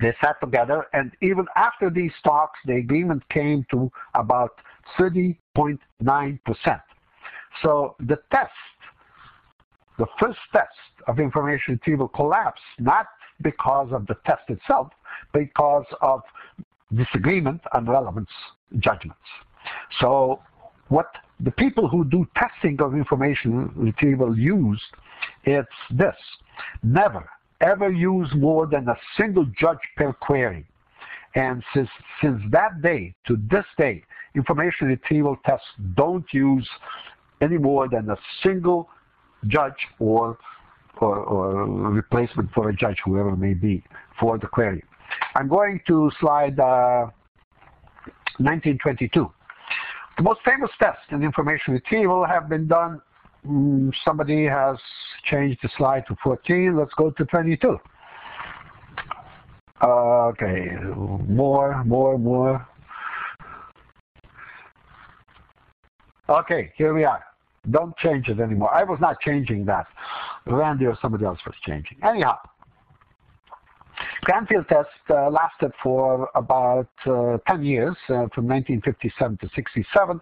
They 0.00 0.12
sat 0.20 0.40
together, 0.40 0.86
and 0.92 1.12
even 1.22 1.46
after 1.54 1.88
these 1.88 2.12
talks, 2.24 2.58
the 2.66 2.74
agreement 2.74 3.22
came 3.28 3.64
to 3.70 3.90
about 4.14 4.58
30.9%. 4.98 5.78
So 7.62 7.94
the 8.00 8.18
test 8.32 8.50
the 10.02 10.08
first 10.18 10.40
test 10.52 10.92
of 11.06 11.20
information 11.20 11.74
retrieval 11.74 12.08
collapsed, 12.08 12.60
not 12.80 13.06
because 13.40 13.88
of 13.92 14.04
the 14.08 14.16
test 14.26 14.42
itself, 14.48 14.88
because 15.32 15.84
of 16.00 16.22
disagreement 16.92 17.60
on 17.72 17.86
relevance 17.86 18.34
judgments. 18.80 19.28
So 20.00 20.40
what 20.88 21.06
the 21.38 21.52
people 21.52 21.86
who 21.88 22.04
do 22.04 22.26
testing 22.36 22.82
of 22.82 22.94
information 22.94 23.70
retrieval 23.76 24.36
use, 24.36 24.82
it's 25.44 25.78
this. 25.92 26.16
Never, 26.82 27.30
ever 27.60 27.92
use 27.92 28.28
more 28.34 28.66
than 28.66 28.88
a 28.88 28.96
single 29.16 29.46
judge 29.56 29.84
per 29.96 30.12
query. 30.12 30.66
And 31.36 31.62
since, 31.72 31.88
since 32.20 32.42
that 32.50 32.82
day 32.82 33.14
to 33.28 33.38
this 33.48 33.66
day, 33.78 34.02
information 34.34 34.88
retrieval 34.88 35.36
tests 35.46 35.68
don't 35.94 36.26
use 36.32 36.68
any 37.40 37.56
more 37.56 37.88
than 37.88 38.10
a 38.10 38.16
single 38.42 38.88
judge 39.48 39.88
or, 39.98 40.38
or, 41.00 41.16
or 41.16 41.64
replacement 41.90 42.50
for 42.52 42.68
a 42.68 42.74
judge, 42.74 42.98
whoever 43.04 43.36
may 43.36 43.54
be, 43.54 43.82
for 44.18 44.38
the 44.38 44.46
query. 44.46 44.82
I'm 45.34 45.48
going 45.48 45.80
to 45.86 46.10
slide 46.20 46.58
uh, 46.58 47.06
1922. 48.38 49.30
The 50.16 50.22
most 50.22 50.40
famous 50.44 50.70
tests 50.80 51.02
in 51.10 51.22
information 51.22 51.74
retrieval 51.74 52.24
have 52.26 52.48
been 52.48 52.66
done. 52.68 53.00
Mm, 53.46 53.92
somebody 54.04 54.44
has 54.44 54.76
changed 55.24 55.58
the 55.62 55.70
slide 55.76 56.04
to 56.08 56.16
14. 56.22 56.76
Let's 56.76 56.92
go 56.94 57.10
to 57.10 57.24
22. 57.24 57.78
Uh, 59.82 59.86
okay, 59.86 60.70
more, 61.28 61.82
more, 61.84 62.16
more. 62.18 62.66
Okay, 66.28 66.72
here 66.76 66.94
we 66.94 67.04
are. 67.04 67.24
Don't 67.70 67.96
change 67.96 68.28
it 68.28 68.40
anymore. 68.40 68.74
I 68.74 68.82
was 68.82 68.98
not 69.00 69.20
changing 69.20 69.64
that. 69.66 69.86
Randy 70.46 70.86
or 70.86 70.98
somebody 71.00 71.24
else 71.24 71.38
was 71.46 71.54
changing. 71.64 71.98
Anyhow, 72.02 72.38
Cranfield 74.24 74.68
test 74.68 74.88
uh, 75.10 75.28
lasted 75.30 75.72
for 75.82 76.30
about 76.36 76.88
uh, 77.06 77.38
10 77.48 77.64
years, 77.64 77.96
uh, 78.04 78.30
from 78.32 78.46
1957 78.46 79.38
to 79.38 79.50
67, 79.52 80.20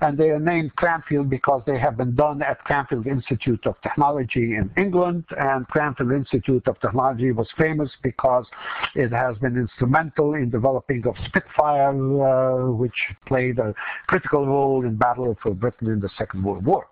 and 0.00 0.16
they 0.16 0.30
are 0.30 0.40
named 0.40 0.74
Cranfield 0.76 1.28
because 1.28 1.62
they 1.66 1.78
have 1.78 1.98
been 1.98 2.14
done 2.14 2.40
at 2.40 2.64
Cranfield 2.64 3.06
Institute 3.06 3.60
of 3.66 3.74
Technology 3.82 4.56
in 4.56 4.70
England, 4.78 5.24
and 5.38 5.68
Cranfield 5.68 6.12
Institute 6.12 6.66
of 6.66 6.80
Technology 6.80 7.30
was 7.30 7.46
famous 7.58 7.90
because 8.02 8.46
it 8.94 9.12
has 9.12 9.36
been 9.36 9.58
instrumental 9.58 10.32
in 10.32 10.48
developing 10.48 11.06
of 11.06 11.14
Spitfire, 11.26 11.90
uh, 11.90 12.70
which 12.70 13.10
played 13.26 13.58
a 13.58 13.74
critical 14.06 14.46
role 14.46 14.82
in 14.86 14.96
battle 14.96 15.36
for 15.42 15.52
Britain 15.52 15.88
in 15.88 16.00
the 16.00 16.10
Second 16.16 16.42
World 16.42 16.64
War. 16.64 16.86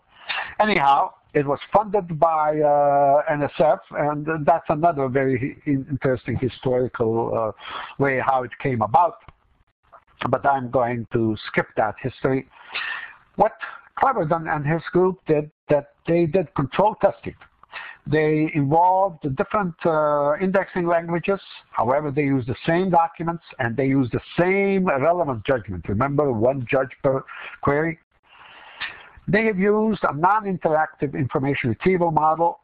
Anyhow, 0.60 1.14
it 1.32 1.46
was 1.46 1.58
funded 1.72 2.18
by 2.18 2.58
uh, 2.60 3.22
NSF, 3.30 3.78
and 3.90 4.26
that's 4.44 4.66
another 4.68 5.08
very 5.08 5.62
interesting 5.66 6.36
historical 6.36 7.32
uh, 7.36 8.02
way 8.02 8.20
how 8.24 8.42
it 8.42 8.50
came 8.62 8.82
about. 8.82 9.18
But 10.28 10.44
I'm 10.44 10.70
going 10.70 11.06
to 11.12 11.36
skip 11.46 11.68
that 11.76 11.94
history. 12.02 12.48
What 13.36 13.52
Cleverdon 13.98 14.54
and 14.54 14.66
his 14.66 14.82
group 14.92 15.18
did 15.26 15.50
that 15.68 15.92
they 16.06 16.26
did 16.26 16.54
control 16.54 16.96
testing. 17.00 17.34
They 18.06 18.50
involved 18.54 19.22
different 19.36 19.74
uh, 19.84 20.32
indexing 20.40 20.86
languages. 20.86 21.40
However, 21.70 22.10
they 22.10 22.22
use 22.22 22.44
the 22.46 22.56
same 22.66 22.90
documents 22.90 23.44
and 23.58 23.76
they 23.76 23.86
use 23.86 24.08
the 24.10 24.20
same 24.38 24.86
relevant 24.86 25.44
judgment. 25.46 25.88
Remember, 25.88 26.32
one 26.32 26.66
judge 26.68 26.90
per 27.04 27.22
query. 27.60 27.98
They 29.30 29.44
have 29.44 29.58
used 29.58 30.02
a 30.02 30.14
non-interactive 30.14 31.14
information 31.14 31.70
retrieval 31.70 32.10
model, 32.10 32.58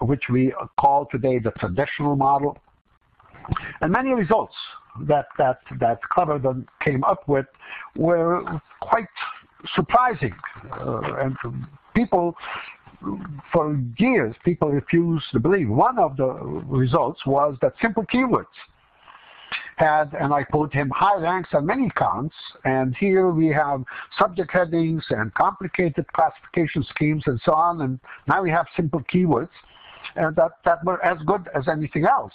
which 0.00 0.24
we 0.30 0.54
call 0.78 1.06
today 1.10 1.38
the 1.38 1.50
traditional 1.52 2.16
model. 2.16 2.56
And 3.82 3.92
many 3.92 4.10
results 4.14 4.54
that 5.02 5.26
that 5.36 5.60
that 5.78 5.98
Cleverdon 6.10 6.66
came 6.82 7.04
up 7.04 7.28
with 7.28 7.46
were 7.96 8.42
quite 8.80 9.08
surprising, 9.74 10.34
uh, 10.72 11.00
and 11.18 11.36
people 11.94 12.34
for 13.52 13.78
years 13.98 14.34
people 14.44 14.70
refused 14.70 15.26
to 15.32 15.38
believe. 15.38 15.68
One 15.68 15.98
of 15.98 16.16
the 16.16 16.28
results 16.82 17.20
was 17.26 17.56
that 17.60 17.74
simple 17.82 18.04
keywords 18.04 18.46
had, 19.76 20.14
and 20.14 20.32
I 20.32 20.42
quote 20.44 20.72
him, 20.72 20.90
high 20.90 21.16
ranks 21.16 21.50
on 21.52 21.66
many 21.66 21.90
counts. 21.96 22.34
And 22.64 22.96
here 22.96 23.30
we 23.30 23.48
have 23.48 23.84
subject 24.18 24.50
headings 24.52 25.04
and 25.10 25.32
complicated 25.34 26.06
classification 26.12 26.84
schemes 26.84 27.24
and 27.26 27.40
so 27.44 27.52
on. 27.52 27.80
And 27.82 28.00
now 28.28 28.42
we 28.42 28.50
have 28.50 28.66
simple 28.76 29.02
keywords 29.12 29.50
and 30.16 30.34
that, 30.36 30.52
that 30.64 30.84
were 30.84 31.04
as 31.04 31.18
good 31.26 31.48
as 31.54 31.68
anything 31.68 32.04
else. 32.04 32.32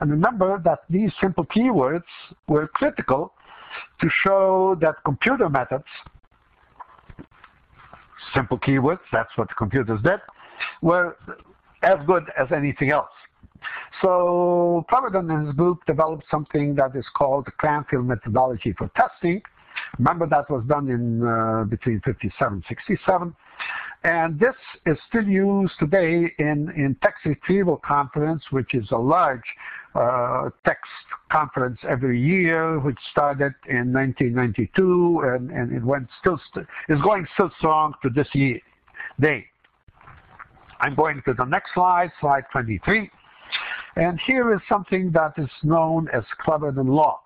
And 0.00 0.10
remember 0.10 0.60
that 0.64 0.80
these 0.88 1.10
simple 1.20 1.44
keywords 1.44 2.04
were 2.48 2.68
critical 2.68 3.32
to 4.00 4.08
show 4.24 4.76
that 4.80 4.96
computer 5.04 5.48
methods, 5.48 5.84
simple 8.34 8.58
keywords, 8.58 9.00
that's 9.12 9.30
what 9.36 9.48
computers 9.56 10.00
did, 10.02 10.20
were 10.82 11.16
as 11.82 11.98
good 12.06 12.24
as 12.38 12.48
anything 12.52 12.90
else. 12.90 13.10
So 14.02 14.84
Cleverdon 14.90 15.30
and 15.30 15.46
his 15.46 15.56
group 15.56 15.84
developed 15.86 16.24
something 16.30 16.74
that 16.76 16.96
is 16.96 17.04
called 17.14 17.46
the 17.46 17.50
Cranfield 17.52 18.06
methodology 18.06 18.72
for 18.76 18.90
testing. 18.96 19.42
Remember 19.98 20.26
that 20.26 20.50
was 20.50 20.64
done 20.66 20.88
in 20.88 21.26
uh, 21.26 21.64
between 21.64 22.00
57 22.04 22.52
and 22.54 22.64
67. 22.68 23.34
And 24.02 24.40
this 24.40 24.54
is 24.86 24.96
still 25.08 25.24
used 25.24 25.74
today 25.78 26.32
in, 26.38 26.70
in 26.74 26.96
Text 27.02 27.26
Retrieval 27.26 27.76
Conference, 27.84 28.42
which 28.50 28.74
is 28.74 28.90
a 28.92 28.96
large 28.96 29.44
uh, 29.94 30.48
text 30.64 30.90
conference 31.30 31.78
every 31.86 32.20
year, 32.20 32.78
which 32.78 32.98
started 33.10 33.52
in 33.68 33.92
1992, 33.92 35.20
and, 35.24 35.50
and 35.50 35.76
it 35.76 35.84
went 35.84 36.08
still 36.20 36.40
st 36.54 36.66
is 36.88 37.00
going 37.02 37.26
still 37.34 37.50
strong 37.58 37.92
to 38.02 38.08
this 38.08 38.28
year, 38.32 38.58
day. 39.20 39.44
I'm 40.80 40.94
going 40.94 41.20
to 41.26 41.34
the 41.34 41.44
next 41.44 41.74
slide, 41.74 42.10
slide 42.20 42.44
23. 42.52 43.10
And 43.96 44.18
here 44.26 44.54
is 44.54 44.60
something 44.68 45.10
that 45.12 45.32
is 45.36 45.50
known 45.62 46.08
as 46.12 46.22
Cleverdon 46.44 46.88
law. 46.88 47.20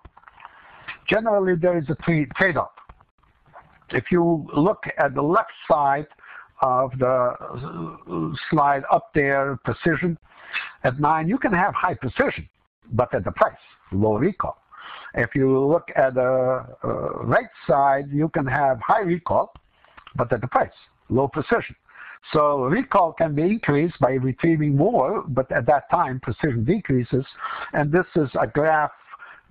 Generally, 1.07 1.55
there 1.57 1.77
is 1.77 1.85
a 1.89 1.95
trade-off. 2.35 2.71
If 3.91 4.05
you 4.11 4.47
look 4.55 4.83
at 4.97 5.13
the 5.13 5.21
left 5.21 5.51
side 5.69 6.07
of 6.61 6.91
the 6.97 8.35
slide 8.49 8.83
up 8.91 9.11
there, 9.13 9.59
precision, 9.63 10.17
at 10.83 10.99
9, 10.99 11.27
you 11.27 11.37
can 11.37 11.53
have 11.53 11.73
high 11.75 11.93
precision, 11.93 12.47
but 12.93 13.13
at 13.13 13.23
the 13.23 13.31
price, 13.31 13.53
low 13.91 14.15
recall. 14.15 14.57
If 15.13 15.35
you 15.35 15.59
look 15.65 15.89
at 15.95 16.15
the 16.15 16.65
uh, 16.83 16.87
right 17.23 17.49
side, 17.67 18.09
you 18.11 18.29
can 18.29 18.45
have 18.45 18.79
high 18.79 19.01
recall, 19.01 19.53
but 20.15 20.31
at 20.33 20.41
the 20.41 20.47
price, 20.47 20.69
low 21.09 21.27
precision. 21.27 21.75
So 22.33 22.63
recall 22.63 23.13
can 23.13 23.35
be 23.35 23.43
increased 23.43 23.99
by 23.99 24.13
retrieving 24.13 24.75
more, 24.75 25.23
but 25.27 25.51
at 25.51 25.65
that 25.67 25.89
time 25.89 26.19
precision 26.19 26.63
decreases. 26.63 27.25
And 27.73 27.91
this 27.91 28.05
is 28.15 28.29
a 28.39 28.47
graph 28.47 28.91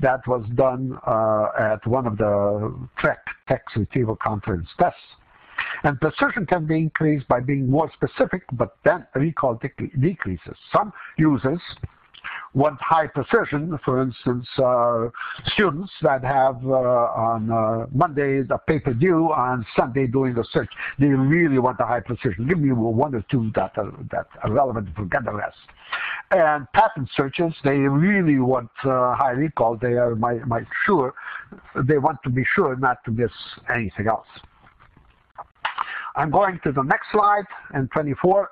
that 0.01 0.27
was 0.27 0.45
done 0.55 0.99
uh, 1.07 1.49
at 1.59 1.87
one 1.87 2.07
of 2.07 2.19
the 2.19 2.75
TREC 2.99 3.19
text 3.49 3.77
retrieval 3.77 4.17
conference 4.17 4.69
tests. 4.79 4.99
And 5.85 6.01
precision 6.01 6.47
can 6.47 6.67
be 6.67 6.77
increased 6.77 7.29
by 7.29 7.41
being 7.41 7.71
more 7.71 7.91
specific, 7.93 8.43
but 8.53 8.77
then 8.85 9.07
recall 9.15 9.61
decreases. 10.01 10.57
Some 10.73 10.93
users 11.17 11.61
want 12.55 12.81
high 12.81 13.07
precision. 13.07 13.79
For 13.85 14.03
instance, 14.03 14.47
uh, 14.59 15.09
students 15.53 15.93
that 16.03 16.23
have 16.25 16.65
uh, 16.65 16.71
on 16.71 17.51
uh, 17.51 17.87
Monday 17.93 18.43
a 18.49 18.59
paper 18.59 18.95
due, 18.95 19.33
on 19.33 19.67
Sunday 19.77 20.07
doing 20.07 20.39
a 20.39 20.45
search, 20.53 20.71
they 20.99 21.07
really 21.07 21.59
want 21.59 21.79
a 21.81 21.85
high 21.87 22.01
precision. 22.01 22.47
Give 22.47 22.59
me 22.59 22.73
one 22.73 23.15
or 23.15 23.25
two 23.31 23.51
that 23.55 23.77
are, 23.77 23.93
that 24.11 24.27
are 24.43 24.53
relevant, 24.53 24.89
forget 24.97 25.25
the 25.25 25.33
rest. 25.33 25.57
And 26.31 26.67
patent 26.73 27.09
searches, 27.17 27.53
they 27.65 27.79
really 27.79 28.39
want 28.39 28.71
uh, 28.85 29.15
high 29.15 29.33
recall. 29.33 29.77
They 29.77 29.95
are 29.95 30.15
my, 30.15 30.35
my 30.47 30.63
sure, 30.87 31.15
they 31.87 31.99
want 31.99 32.19
to 32.25 32.31
be 32.31 32.45
sure 32.55 32.77
not 32.77 33.05
to 33.05 33.11
miss 33.11 33.31
anything 33.69 34.09
else. 34.09 34.27
I'm 36.17 36.31
going 36.31 36.61
to 36.65 36.73
the 36.73 36.83
next 36.83 37.07
slide, 37.11 37.45
and 37.73 37.91
24. 37.91 38.49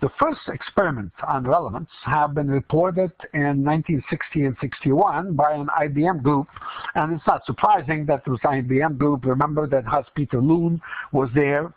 The 0.00 0.08
first 0.20 0.40
experiments 0.48 1.16
on 1.26 1.44
relevance 1.44 1.90
have 2.04 2.34
been 2.34 2.48
reported 2.48 3.10
in 3.34 3.64
1960 3.64 4.44
and 4.44 4.56
61 4.60 5.34
by 5.34 5.52
an 5.52 5.66
IBM 5.80 6.22
group, 6.22 6.46
and 6.94 7.12
it's 7.14 7.26
not 7.26 7.44
surprising 7.46 8.06
that 8.06 8.22
it 8.24 8.30
was 8.30 8.38
IBM 8.40 8.96
group. 8.96 9.24
Remember 9.24 9.66
that 9.66 9.84
Hans-Peter 9.84 10.40
Luhn 10.40 10.80
was 11.12 11.28
there, 11.34 11.72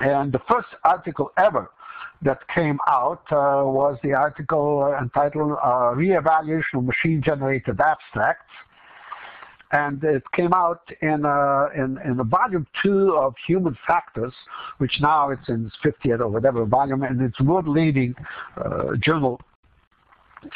and 0.00 0.32
the 0.32 0.40
first 0.48 0.68
article 0.84 1.32
ever 1.36 1.70
that 2.22 2.46
came 2.48 2.78
out 2.86 3.22
uh, 3.30 3.62
was 3.64 3.98
the 4.02 4.12
article 4.12 4.94
entitled 5.00 5.52
uh, 5.62 5.94
Reevaluation 5.94 6.78
of 6.78 6.84
Machine-Generated 6.84 7.80
Abstracts, 7.80 8.52
and 9.72 10.02
it 10.04 10.22
came 10.32 10.52
out 10.52 10.88
in, 11.02 11.24
uh, 11.24 11.68
in, 11.74 11.98
in 12.04 12.16
the 12.16 12.24
volume 12.24 12.66
two 12.82 13.14
of 13.16 13.34
Human 13.46 13.76
Factors, 13.86 14.32
which 14.78 14.98
now 15.00 15.30
it's 15.30 15.48
in 15.48 15.66
its 15.66 15.76
50th 15.84 16.20
or 16.20 16.28
whatever 16.28 16.64
volume, 16.64 17.02
and 17.02 17.20
it's 17.20 17.40
world 17.40 17.66
leading 17.66 18.14
uh, 18.56 18.96
journal 19.00 19.40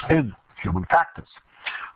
in 0.09 0.35
Human 0.63 0.85
Factors. 0.91 1.29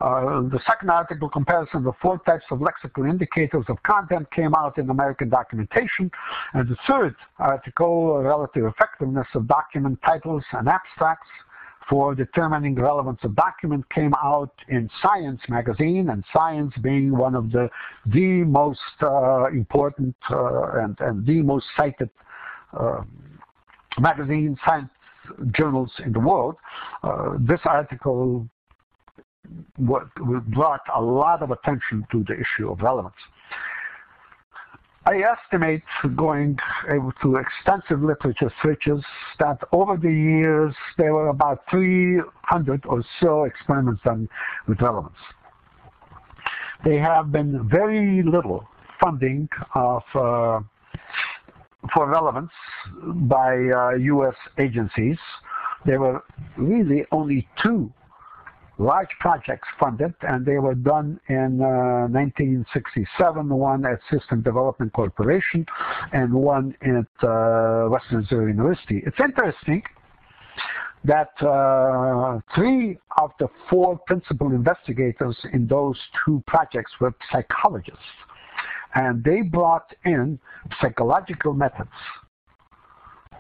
Uh, 0.01 0.43
the 0.43 0.61
second 0.67 0.91
article, 0.91 1.29
comparison 1.29 1.87
of 1.87 1.95
four 2.03 2.19
types 2.27 2.45
of 2.51 2.59
lexical 2.59 3.09
indicators 3.09 3.65
of 3.69 3.83
content, 3.85 4.31
came 4.33 4.55
out 4.55 4.77
in 4.77 4.91
American 4.91 5.29
Documentation. 5.29 6.11
And 6.53 6.69
the 6.69 6.77
third 6.87 7.15
article, 7.39 8.19
relative 8.19 8.65
effectiveness 8.65 9.29
of 9.35 9.47
document 9.47 10.01
titles 10.05 10.43
and 10.53 10.69
abstracts, 10.69 11.29
for 11.89 12.15
determining 12.15 12.75
relevance 12.75 13.21
of 13.23 13.35
document 13.37 13.89
came 13.91 14.15
out 14.23 14.53
in 14.69 14.89
Science 15.03 15.41
magazine, 15.49 16.11
and 16.11 16.25
Science 16.33 16.73
being 16.83 17.17
one 17.17 17.35
of 17.35 17.51
the 17.51 17.69
the 18.07 18.45
most 18.45 18.81
uh, 19.03 19.47
important 19.47 20.17
uh, 20.31 20.81
and, 20.83 20.97
and 21.01 21.27
the 21.27 21.43
most 21.43 21.67
cited 21.77 22.11
uh, 22.79 23.03
magazine 23.99 24.57
science 24.65 24.89
journals 25.53 25.91
in 26.05 26.13
the 26.13 26.21
world. 26.21 26.57
Uh, 27.03 27.35
this 27.39 27.61
article 27.65 28.49
what, 29.77 30.15
brought 30.15 30.81
a 30.95 31.01
lot 31.01 31.43
of 31.43 31.51
attention 31.51 32.07
to 32.11 32.25
the 32.27 32.35
issue 32.35 32.71
of 32.71 32.81
relevance. 32.81 33.15
I 35.07 35.21
estimate, 35.21 35.83
going 36.17 36.59
to 37.23 37.37
extensive 37.37 38.03
literature 38.03 38.51
searches, 38.63 39.05
that 39.39 39.59
over 39.71 39.99
the 39.99 40.11
years 40.11 40.75
there 40.97 41.13
were 41.13 41.29
about 41.29 41.63
300 41.71 42.87
or 42.87 43.05
so 43.21 43.45
experiments 43.45 44.03
done 44.03 44.29
with 44.67 44.81
relevance. 44.81 45.17
There 46.85 47.03
have 47.03 47.33
been 47.33 47.69
very 47.69 48.23
little 48.23 48.67
funding 48.99 49.49
of 49.75 50.03
uh, 50.15 50.61
for 51.93 52.09
relevance 52.09 52.53
by 53.29 53.57
uh, 53.57 53.91
U.S. 53.97 54.35
agencies. 54.59 55.19
There 55.85 56.01
were 56.01 56.25
really 56.57 57.05
only 57.13 57.47
two 57.63 57.93
large 58.79 59.11
projects 59.21 59.69
funded, 59.79 60.15
and 60.23 60.45
they 60.45 60.59
were 60.59 60.75
done 60.75 61.21
in 61.29 61.61
uh, 61.61 62.09
1967, 62.11 63.49
one 63.49 63.85
at 63.87 64.01
System 64.11 64.43
Development 64.43 64.93
Corporation 64.93 65.65
and 66.13 66.33
one 66.33 66.75
at 66.83 67.27
uh, 67.27 67.89
Western 67.89 68.19
Reserve 68.19 68.49
University. 68.49 69.03
It's 69.07 69.19
interesting 69.21 69.83
that 71.05 71.31
uh, 71.43 72.41
three 72.55 72.99
of 73.19 73.31
the 73.39 73.49
four 73.69 73.99
principal 74.07 74.51
investigators 74.51 75.37
in 75.53 75.67
those 75.67 75.99
two 76.25 76.43
projects 76.47 76.93
were 77.01 77.15
psychologists, 77.31 78.01
and 78.95 79.23
they 79.23 79.43
brought 79.43 79.95
in 80.05 80.39
psychological 80.81 81.53
methods 81.53 81.91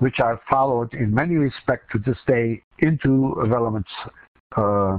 which 0.01 0.18
are 0.18 0.41
followed 0.51 0.93
in 0.93 1.14
many 1.14 1.37
respects 1.37 1.87
to 1.93 1.99
this 1.99 2.18
day 2.26 2.61
into 2.80 3.32
relevance 3.47 3.87
uh, 4.57 4.99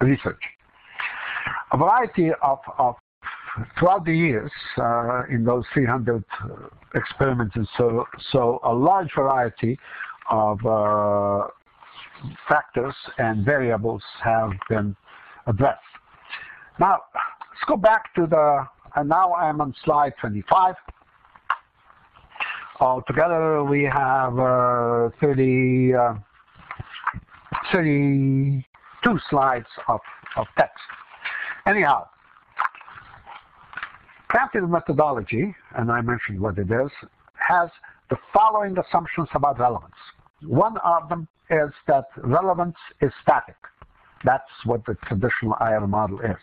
research. 0.00 0.40
A 1.72 1.76
variety 1.76 2.30
of, 2.42 2.58
of 2.78 2.96
throughout 3.78 4.04
the 4.04 4.16
years, 4.16 4.50
uh, 4.78 5.22
in 5.30 5.44
those 5.44 5.64
300 5.72 6.22
uh, 6.44 6.48
experiments 6.94 7.56
and 7.56 7.66
so, 7.76 8.04
so 8.32 8.60
a 8.64 8.72
large 8.72 9.08
variety 9.16 9.78
of 10.30 10.64
uh, 10.66 11.46
factors 12.48 12.94
and 13.18 13.44
variables 13.44 14.02
have 14.22 14.50
been 14.68 14.94
addressed. 15.46 15.80
Now, 16.78 17.00
let's 17.14 17.64
go 17.68 17.76
back 17.76 18.14
to 18.16 18.26
the, 18.26 18.66
and 18.96 19.08
now 19.08 19.32
I'm 19.34 19.60
on 19.60 19.74
slide 19.84 20.12
25. 20.20 20.74
Altogether, 22.80 23.64
we 23.64 23.84
have 23.84 24.38
uh, 24.38 25.08
30, 25.20 25.94
uh, 25.94 26.14
30 27.72 28.64
two 29.06 29.18
slides 29.30 29.66
of, 29.88 30.00
of 30.36 30.46
text. 30.58 30.82
Anyhow, 31.66 32.06
Practical 34.28 34.68
methodology, 34.68 35.54
and 35.76 35.90
I 35.90 36.00
mentioned 36.00 36.40
what 36.40 36.58
it 36.58 36.70
is, 36.70 36.90
has 37.34 37.70
the 38.10 38.16
following 38.34 38.76
assumptions 38.76 39.28
about 39.34 39.58
relevance. 39.60 39.94
One 40.42 40.76
of 40.78 41.08
them 41.08 41.28
is 41.48 41.70
that 41.86 42.06
relevance 42.18 42.76
is 43.00 43.12
static. 43.22 43.56
That's 44.24 44.50
what 44.64 44.84
the 44.84 44.94
traditional 45.06 45.56
IR 45.60 45.86
model 45.86 46.20
is. 46.20 46.36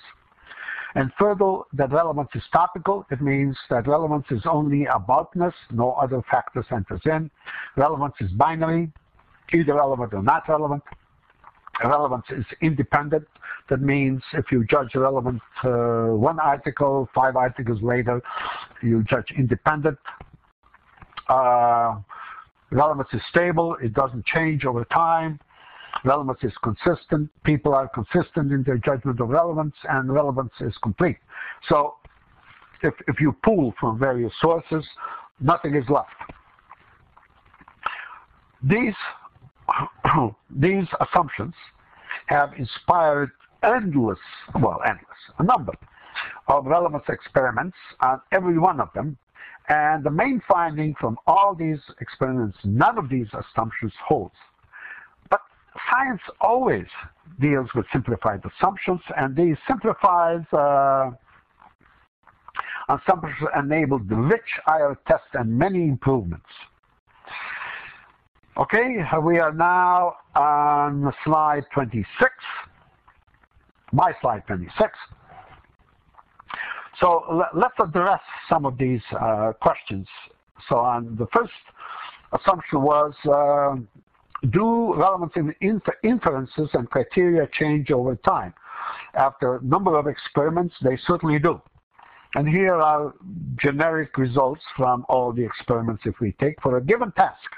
And 0.96 1.12
further, 1.20 1.64
that 1.74 1.92
relevance 1.92 2.30
is 2.36 2.44
topical. 2.54 3.06
It 3.12 3.22
means 3.22 3.58
that 3.70 3.86
relevance 3.88 4.26
is 4.32 4.42
only 4.46 4.86
aboutness. 4.86 5.54
No 5.72 5.92
other 5.94 6.22
factors 6.32 6.66
enters 6.72 7.02
in. 7.06 7.30
Relevance 7.76 8.16
is 8.22 8.32
binary, 8.32 8.92
either 9.54 9.74
relevant 9.76 10.14
or 10.14 10.24
not 10.24 10.48
relevant. 10.48 10.84
Relevance 11.82 12.26
is 12.30 12.46
independent. 12.62 13.28
That 13.70 13.82
means 13.82 14.22
if 14.34 14.52
you 14.52 14.66
judge 14.66 14.96
relevant 14.96 15.42
uh, 15.64 16.08
one 16.12 16.40
article, 16.40 17.10
five 17.16 17.36
articles 17.36 17.82
later, 17.82 18.22
you 18.82 19.04
judge 19.04 19.26
independent. 19.38 19.98
Uh, 21.30 21.96
relevance 22.72 23.08
is 23.14 23.22
stable. 23.30 23.76
It 23.82 23.94
doesn't 23.94 24.26
change 24.26 24.66
over 24.66 24.86
time. 24.86 25.40
Relevance 26.04 26.40
is 26.44 26.54
consistent. 26.64 27.30
People 27.44 27.74
are 27.74 27.88
consistent 27.88 28.52
in 28.52 28.64
their 28.64 28.78
judgment 28.78 29.20
of 29.22 29.30
relevance, 29.30 29.76
and 29.90 30.14
relevance 30.14 30.52
is 30.60 30.76
complete. 30.84 31.18
So 31.70 31.96
if, 32.82 32.94
if 33.08 33.20
you 33.20 33.36
pull 33.44 33.74
from 33.80 33.98
various 33.98 34.34
sources, 34.42 34.86
nothing 35.40 35.76
is 35.76 35.86
left. 35.90 36.10
These, 38.62 38.96
these 40.50 40.88
assumptions 41.00 41.54
have 42.28 42.54
inspired 42.58 43.32
endless, 43.64 44.20
well, 44.56 44.82
endless, 44.86 45.18
a 45.40 45.44
number 45.44 45.74
of 46.48 46.66
relevance 46.66 47.06
experiments 47.10 47.78
on 48.02 48.22
every 48.32 48.58
one 48.58 48.80
of 48.80 48.90
them. 48.94 49.18
And 49.70 50.04
the 50.04 50.12
main 50.12 50.42
finding 50.48 50.94
from 51.00 51.18
all 51.26 51.56
these 51.56 51.80
experiments, 52.02 52.58
none 52.66 52.98
of 52.98 53.10
these 53.10 53.28
assumptions 53.34 53.94
holds. 54.06 54.36
But 55.30 55.40
science 55.90 56.22
always 56.42 56.86
deals 57.40 57.70
with 57.74 57.86
simplified 57.94 58.42
assumptions, 58.46 59.00
and 59.16 59.36
these 59.36 59.56
simplified 59.66 60.46
uh, 60.52 61.12
assumptions 62.90 63.50
enabled 63.58 64.10
the 64.10 64.16
rich 64.16 64.60
IR 64.68 65.00
test 65.08 65.24
and 65.34 65.58
many 65.58 65.84
improvements. 65.84 66.46
Okay, 68.56 69.04
we 69.24 69.40
are 69.40 69.52
now 69.54 70.16
on 70.36 71.12
slide 71.24 71.64
26 71.74 72.32
my 73.94 74.12
slide 74.22 74.44
26. 74.48 74.90
So 77.00 77.46
let's 77.54 77.76
address 77.82 78.20
some 78.50 78.66
of 78.66 78.78
these 78.78 79.02
uh, 79.20 79.54
questions. 79.62 80.08
So 80.68 80.78
on 80.78 81.16
the 81.16 81.28
first 81.34 81.54
assumption 82.34 82.82
was, 82.82 83.14
uh, 83.32 83.76
do 84.50 84.94
relevance 84.96 85.34
in 85.36 85.56
infer 85.62 85.96
inferences 86.04 86.70
and 86.74 86.90
criteria 86.90 87.48
change 87.54 87.92
over 87.92 88.16
time? 88.18 88.54
After 89.14 89.58
a 89.58 89.64
number 89.64 89.98
of 89.98 90.08
experiments, 90.08 90.76
they 90.84 90.98
certainly 91.08 91.40
do. 91.40 91.62
And 92.36 92.48
here 92.48 92.76
are 92.76 93.14
generic 93.62 94.18
results 94.18 94.62
from 94.76 95.06
all 95.08 95.32
the 95.32 95.44
experiments 95.44 96.04
if 96.06 96.20
we 96.20 96.34
take 96.34 96.62
for 96.62 96.78
a 96.78 96.82
given 96.82 97.12
task 97.12 97.50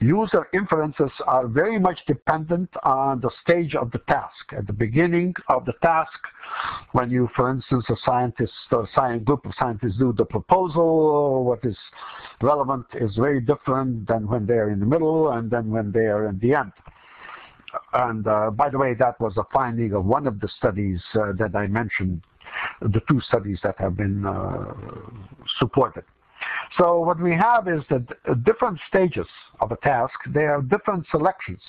user 0.00 0.48
inferences 0.54 1.10
are 1.26 1.46
very 1.46 1.78
much 1.78 2.00
dependent 2.06 2.70
on 2.82 3.20
the 3.20 3.30
stage 3.42 3.74
of 3.74 3.90
the 3.90 3.98
task. 4.08 4.52
At 4.56 4.66
the 4.66 4.72
beginning 4.72 5.34
of 5.48 5.66
the 5.66 5.74
task, 5.82 6.18
when 6.92 7.10
you, 7.10 7.28
for 7.36 7.50
instance, 7.50 7.84
a 7.90 7.96
scientist, 8.04 8.52
a 8.72 8.84
science, 8.94 9.24
group 9.24 9.44
of 9.44 9.52
scientists 9.58 9.98
do 9.98 10.14
the 10.16 10.24
proposal, 10.24 11.44
what 11.44 11.60
is 11.64 11.76
relevant 12.40 12.86
is 12.94 13.14
very 13.16 13.40
different 13.40 14.08
than 14.08 14.26
when 14.26 14.46
they're 14.46 14.70
in 14.70 14.80
the 14.80 14.86
middle 14.86 15.32
and 15.32 15.50
then 15.50 15.70
when 15.70 15.92
they're 15.92 16.28
in 16.28 16.38
the 16.38 16.54
end. 16.54 16.72
And 17.92 18.26
uh, 18.26 18.50
by 18.50 18.70
the 18.70 18.78
way, 18.78 18.94
that 18.94 19.20
was 19.20 19.36
a 19.36 19.44
finding 19.52 19.92
of 19.92 20.04
one 20.04 20.26
of 20.26 20.40
the 20.40 20.48
studies 20.56 21.00
uh, 21.14 21.32
that 21.38 21.54
I 21.54 21.66
mentioned, 21.66 22.22
the 22.80 23.00
two 23.08 23.20
studies 23.20 23.58
that 23.62 23.76
have 23.78 23.96
been 23.96 24.26
uh, 24.26 24.74
supported. 25.58 26.04
So 26.78 27.00
what 27.00 27.20
we 27.20 27.32
have 27.32 27.68
is 27.68 27.82
that 27.90 28.44
different 28.44 28.78
stages 28.88 29.26
of 29.60 29.72
a 29.72 29.76
task, 29.76 30.14
there 30.32 30.54
are 30.54 30.62
different 30.62 31.06
selections 31.10 31.62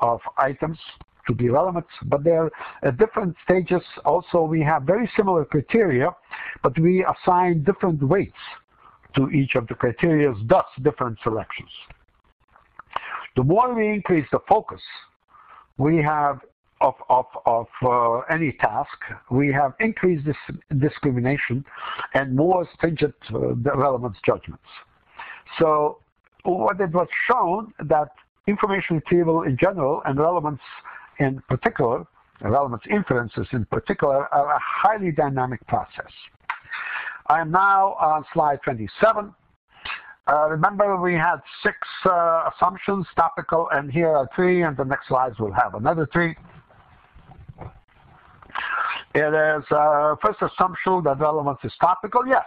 of 0.00 0.20
items 0.36 0.78
to 1.26 1.34
be 1.34 1.48
relevant, 1.48 1.86
but 2.04 2.22
there 2.22 2.50
are 2.82 2.92
different 2.92 3.34
stages. 3.44 3.82
Also, 4.04 4.42
we 4.42 4.60
have 4.60 4.82
very 4.82 5.10
similar 5.16 5.44
criteria, 5.44 6.10
but 6.62 6.78
we 6.78 7.04
assign 7.04 7.64
different 7.64 8.02
weights 8.02 8.32
to 9.16 9.30
each 9.30 9.54
of 9.54 9.66
the 9.68 9.74
criteria, 9.74 10.34
thus 10.46 10.66
different 10.82 11.18
selections. 11.22 11.70
The 13.36 13.42
more 13.42 13.74
we 13.74 13.88
increase 13.88 14.26
the 14.30 14.40
focus, 14.48 14.80
we 15.78 16.02
have 16.02 16.40
of, 16.84 16.94
of, 17.08 17.24
of 17.46 17.66
uh, 17.82 18.18
any 18.30 18.52
task, 18.52 18.98
we 19.30 19.50
have 19.52 19.72
increased 19.80 20.26
this 20.26 20.36
discrimination 20.78 21.64
and 22.12 22.36
more 22.36 22.68
stringent 22.74 23.14
uh, 23.32 23.54
relevance 23.54 24.18
judgments. 24.24 24.68
So 25.58 25.98
what 26.42 26.78
it 26.80 26.92
was 26.92 27.08
shown 27.30 27.72
that 27.88 28.08
information 28.46 28.96
retrieval 28.96 29.42
in 29.44 29.56
general 29.56 30.02
and 30.04 30.18
relevance 30.18 30.60
in 31.18 31.42
particular, 31.48 32.04
relevance 32.42 32.82
inferences 32.90 33.46
in 33.52 33.64
particular, 33.64 34.26
are 34.34 34.54
a 34.54 34.60
highly 34.60 35.10
dynamic 35.10 35.66
process. 35.66 36.12
I 37.28 37.40
am 37.40 37.50
now 37.50 37.94
on 37.94 38.26
slide 38.34 38.58
27. 38.62 39.32
Uh, 40.26 40.48
remember, 40.48 41.00
we 41.00 41.14
had 41.14 41.36
six 41.62 41.76
uh, 42.04 42.50
assumptions, 42.54 43.06
topical, 43.16 43.68
and 43.72 43.90
here 43.90 44.08
are 44.08 44.28
three, 44.36 44.62
and 44.62 44.76
the 44.76 44.84
next 44.84 45.08
slides 45.08 45.38
will 45.38 45.52
have 45.52 45.74
another 45.74 46.06
three. 46.12 46.34
It 49.14 49.20
is 49.20 49.64
uh, 49.70 50.16
first 50.24 50.42
assumption 50.42 51.02
that 51.04 51.20
relevance 51.20 51.58
is 51.62 51.72
topical. 51.80 52.26
Yes, 52.26 52.44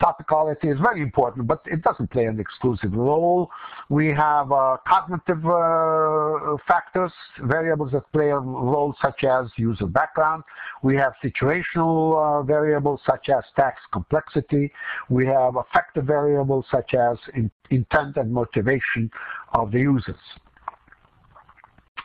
topicality 0.00 0.72
is 0.72 0.78
very 0.80 1.02
important, 1.02 1.46
but 1.46 1.62
it 1.66 1.82
doesn't 1.82 2.10
play 2.10 2.24
an 2.24 2.40
exclusive 2.40 2.92
role. 2.94 3.50
We 3.88 4.08
have 4.08 4.50
uh, 4.50 4.78
cognitive 4.88 5.44
uh, 5.44 6.56
factors, 6.66 7.12
variables 7.42 7.92
that 7.92 8.10
play 8.12 8.30
a 8.30 8.38
role 8.38 8.94
such 9.02 9.24
as 9.24 9.46
user 9.56 9.86
background. 9.86 10.44
We 10.82 10.96
have 10.96 11.12
situational 11.22 12.40
uh, 12.40 12.42
variables 12.42 13.00
such 13.06 13.28
as 13.28 13.44
tax 13.56 13.80
complexity. 13.92 14.72
We 15.08 15.26
have 15.26 15.56
affective 15.56 16.04
variables 16.04 16.64
such 16.70 16.94
as 16.94 17.18
in 17.34 17.50
intent 17.70 18.16
and 18.16 18.32
motivation 18.32 19.10
of 19.52 19.70
the 19.70 19.80
users. 19.80 20.16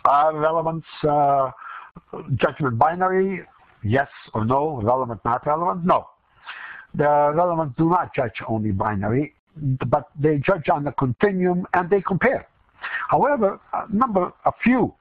relevance 0.06 0.86
judgment 2.36 2.78
binary, 2.78 3.42
yes 3.84 4.08
or 4.34 4.46
no, 4.46 4.82
relevant, 4.82 5.22
not 5.26 5.46
relevant? 5.46 5.86
No. 5.86 6.10
The 6.94 7.32
relevant 7.36 7.76
do 7.78 7.90
not 7.90 8.14
judge 8.16 8.42
only 8.48 8.72
binary, 8.72 9.36
but 9.56 10.10
they 10.20 10.38
judge 10.38 10.70
on 10.70 10.84
the 10.84 10.92
continuum 10.94 11.66
and 11.74 11.90
they 11.90 12.02
compare. 12.02 12.48
However, 13.10 13.60
a 13.74 13.94
number, 13.94 14.32
a 14.46 14.52
few 14.64 14.94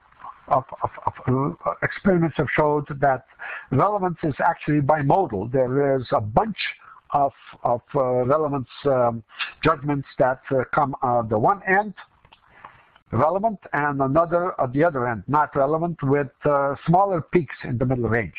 of, 0.48 0.64
of, 0.82 0.90
of 1.06 1.56
uh, 1.66 1.70
experiments 1.82 2.36
have 2.36 2.48
showed 2.56 2.86
that 3.00 3.26
relevance 3.70 4.18
is 4.22 4.34
actually 4.44 4.80
bimodal. 4.80 5.50
There 5.52 5.96
is 5.96 6.06
a 6.12 6.20
bunch 6.20 6.56
of, 7.12 7.32
of 7.62 7.80
uh, 7.94 8.24
relevance 8.24 8.68
um, 8.86 9.22
judgments 9.62 10.08
that 10.18 10.40
uh, 10.50 10.64
come 10.74 10.94
on 11.02 11.28
the 11.28 11.38
one 11.38 11.62
end 11.66 11.94
relevant 13.14 13.58
and 13.72 14.00
another 14.00 14.58
at 14.60 14.72
the 14.72 14.84
other 14.84 15.08
end, 15.08 15.22
not 15.26 15.54
relevant, 15.56 15.96
with 16.02 16.28
uh, 16.44 16.74
smaller 16.86 17.20
peaks 17.20 17.56
in 17.64 17.78
the 17.78 17.84
middle 17.84 18.08
range. 18.08 18.34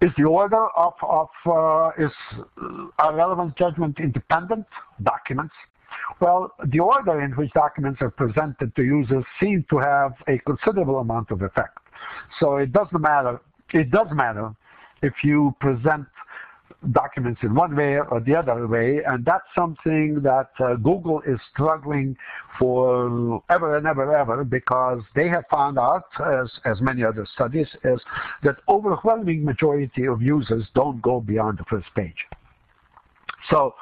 Is 0.00 0.10
the 0.18 0.24
order 0.24 0.66
of, 0.76 0.94
of 1.02 1.28
uh, 1.46 1.90
is 1.98 2.12
a 2.98 3.14
relevant 3.14 3.56
judgment 3.56 3.98
independent 3.98 4.66
documents? 5.02 5.54
Well, 6.20 6.52
the 6.66 6.80
order 6.80 7.22
in 7.22 7.32
which 7.32 7.52
documents 7.52 8.02
are 8.02 8.10
presented 8.10 8.74
to 8.76 8.82
users 8.82 9.24
seem 9.40 9.64
to 9.70 9.78
have 9.78 10.12
a 10.28 10.38
considerable 10.38 10.98
amount 10.98 11.30
of 11.30 11.42
effect. 11.42 11.78
So 12.40 12.56
it 12.56 12.72
doesn't 12.72 13.00
matter, 13.00 13.40
it 13.72 13.90
does 13.90 14.08
matter 14.12 14.54
if 15.02 15.14
you 15.22 15.54
present 15.60 16.06
documents 16.92 17.40
in 17.42 17.54
one 17.54 17.74
way 17.74 17.98
or 17.98 18.20
the 18.20 18.34
other 18.34 18.66
way, 18.66 19.00
and 19.06 19.24
that's 19.24 19.46
something 19.54 20.20
that 20.22 20.50
uh, 20.60 20.74
Google 20.74 21.20
is 21.26 21.38
struggling 21.52 22.16
for 22.58 23.42
ever 23.50 23.76
and 23.76 23.86
ever 23.86 24.14
ever 24.16 24.44
because 24.44 25.00
they 25.14 25.28
have 25.28 25.44
found 25.50 25.78
out, 25.78 26.04
as, 26.24 26.50
as 26.64 26.80
many 26.80 27.02
other 27.02 27.26
studies, 27.34 27.66
is 27.84 28.00
that 28.42 28.56
overwhelming 28.68 29.44
majority 29.44 30.06
of 30.06 30.20
users 30.20 30.64
don't 30.74 31.00
go 31.02 31.20
beyond 31.20 31.58
the 31.58 31.64
first 31.64 31.88
page. 31.94 32.26
So 33.50 33.74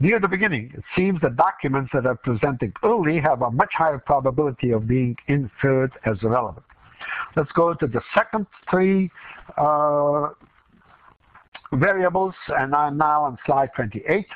near 0.00 0.20
the 0.20 0.28
beginning, 0.28 0.72
it 0.76 0.84
seems 0.96 1.20
that 1.22 1.36
documents 1.36 1.90
that 1.92 2.06
are 2.06 2.16
presented 2.16 2.72
early 2.84 3.20
have 3.20 3.42
a 3.42 3.50
much 3.50 3.70
higher 3.72 3.98
probability 3.98 4.70
of 4.70 4.86
being 4.86 5.16
inferred 5.26 5.92
as 6.04 6.22
relevant. 6.22 6.64
Let's 7.36 7.52
go 7.52 7.74
to 7.74 7.86
the 7.86 8.00
second 8.14 8.46
three 8.70 9.10
uh, 9.56 10.28
variables, 11.72 12.34
and 12.48 12.74
I'm 12.74 12.96
now 12.96 13.24
on 13.24 13.38
slide 13.46 13.70
28. 13.74 14.26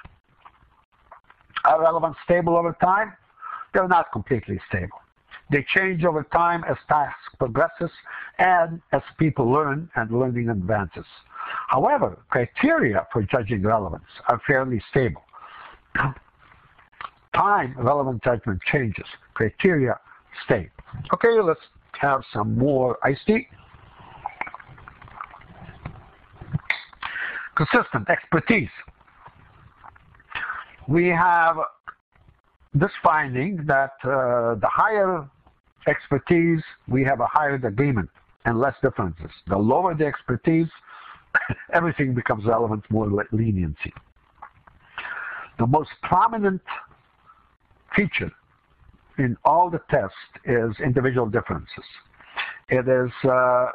Are 1.64 1.80
relevant 1.80 2.16
stable 2.24 2.56
over 2.56 2.76
time? 2.80 3.12
They're 3.72 3.88
not 3.88 4.12
completely 4.12 4.60
stable. 4.68 4.98
They 5.50 5.64
change 5.74 6.04
over 6.04 6.24
time 6.24 6.64
as 6.64 6.76
task 6.88 7.16
progresses 7.38 7.90
and 8.38 8.80
as 8.92 9.02
people 9.18 9.50
learn 9.50 9.90
and 9.96 10.10
learning 10.10 10.48
advances. 10.48 11.04
However, 11.68 12.18
criteria 12.30 13.06
for 13.12 13.22
judging 13.22 13.62
relevance 13.62 14.04
are 14.28 14.40
fairly 14.46 14.82
stable. 14.90 15.22
Time 17.34 17.74
relevant 17.78 18.22
judgment 18.22 18.60
changes. 18.70 19.06
Criteria 19.34 19.98
stay. 20.44 20.68
Okay, 21.14 21.40
let's 21.42 21.60
have 21.98 22.22
some 22.32 22.56
more 22.58 22.98
iced 23.02 23.26
tea. 23.26 23.48
Consistent 27.56 28.08
expertise. 28.08 28.70
We 30.88 31.08
have 31.08 31.56
this 32.74 32.90
finding 33.02 33.64
that 33.66 33.92
uh, 34.04 34.54
the 34.54 34.68
higher 34.68 35.28
expertise, 35.86 36.62
we 36.88 37.04
have 37.04 37.20
a 37.20 37.26
higher 37.26 37.54
agreement 37.54 38.08
and 38.44 38.58
less 38.58 38.74
differences. 38.82 39.30
The 39.48 39.56
lower 39.56 39.94
the 39.94 40.06
expertise, 40.06 40.68
everything 41.72 42.14
becomes 42.14 42.44
relevant, 42.46 42.84
more 42.90 43.08
leniency. 43.32 43.92
The 45.58 45.66
most 45.66 45.90
prominent 46.02 46.62
feature 47.94 48.32
in 49.18 49.36
all 49.44 49.70
the 49.70 49.80
tests 49.90 50.16
is 50.44 50.72
individual 50.82 51.26
differences. 51.26 51.84
It 52.68 52.88
is 52.88 53.12
uh, 53.28 53.66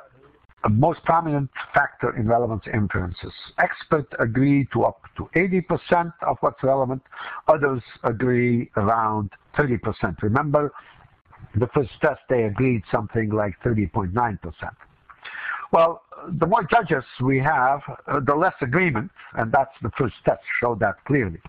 a 0.68 0.70
most 0.70 1.02
prominent 1.06 1.50
factor 1.74 2.16
in 2.18 2.28
relevance 2.28 2.64
inferences. 2.74 3.32
Experts 3.58 4.12
agree 4.20 4.68
to 4.74 4.84
up 4.84 5.02
to 5.16 5.30
80% 5.34 6.12
of 6.24 6.36
what's 6.42 6.62
relevant. 6.62 7.02
Others 7.48 7.82
agree 8.04 8.70
around 8.76 9.30
30%. 9.58 10.22
Remember, 10.22 10.74
the 11.56 11.68
first 11.68 11.92
test 12.02 12.20
they 12.30 12.44
agreed 12.44 12.84
something 12.92 13.30
like 13.30 13.54
30.9%. 13.66 14.38
Well, 15.72 16.02
the 16.38 16.46
more 16.46 16.64
judges 16.70 17.06
we 17.22 17.40
have, 17.40 17.80
uh, 18.08 18.20
the 18.20 18.36
less 18.36 18.56
agreement, 18.62 19.10
and 19.36 19.52
that's 19.52 19.74
the 19.82 19.92
first 19.98 20.16
test 20.26 20.42
showed 20.62 20.82
that 20.82 20.96
clearly. 21.06 21.40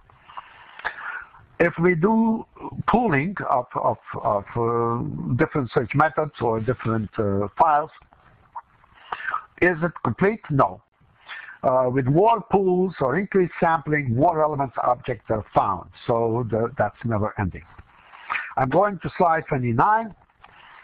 If 1.59 1.75
we 1.83 1.97
do 1.97 2.47
pooling 2.87 3.35
of, 3.51 3.67
of, 3.75 3.97
of 4.23 4.45
uh, 4.55 5.35
different 5.35 5.73
search 5.75 5.91
methods 5.97 6.35
or 6.41 6.61
different 6.61 7.11
uh, 7.19 7.49
files, 7.59 7.91
is 9.63 9.77
it 9.83 9.93
complete? 10.05 10.41
No. 10.51 10.83
Uh, 11.63 11.91
with 11.93 12.07
more 12.07 12.41
pools 12.53 12.95
or 13.01 13.19
increased 13.19 13.53
sampling, 13.59 14.15
more 14.15 14.39
relevant 14.39 14.71
objects 14.85 15.27
are 15.29 15.45
found. 15.55 15.91
So 16.07 16.47
the, 16.51 16.71
that's 16.79 16.97
never 17.05 17.35
ending. 17.39 17.65
I'm 18.57 18.69
going 18.69 18.99
to 19.03 19.11
slide 19.17 19.45
29. 19.49 20.15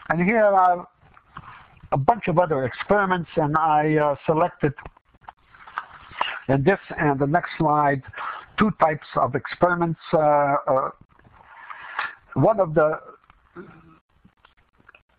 And 0.09 0.21
here 0.21 0.43
are 0.43 0.87
a 1.91 1.97
bunch 1.97 2.27
of 2.27 2.39
other 2.39 2.65
experiments, 2.65 3.29
and 3.37 3.55
I 3.57 3.95
uh, 3.95 4.15
selected 4.25 4.73
in 6.47 6.63
this 6.63 6.79
and 6.97 7.19
the 7.19 7.25
next 7.25 7.51
slide 7.57 8.03
two 8.57 8.71
types 8.79 9.07
of 9.15 9.35
experiments. 9.35 9.99
Uh, 10.13 10.17
uh, 10.67 10.89
one 12.33 12.59
of 12.59 12.73
the 12.73 12.99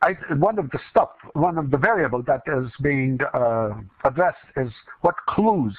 I, 0.02 0.12
one 0.34 0.58
of 0.58 0.70
the 0.70 0.78
stuff, 0.90 1.10
one 1.32 1.58
of 1.58 1.70
the 1.70 1.78
variable 1.78 2.22
that 2.24 2.42
is 2.46 2.70
being 2.82 3.18
uh, 3.32 3.70
addressed 4.04 4.36
is 4.56 4.70
what 5.00 5.14
clues 5.28 5.76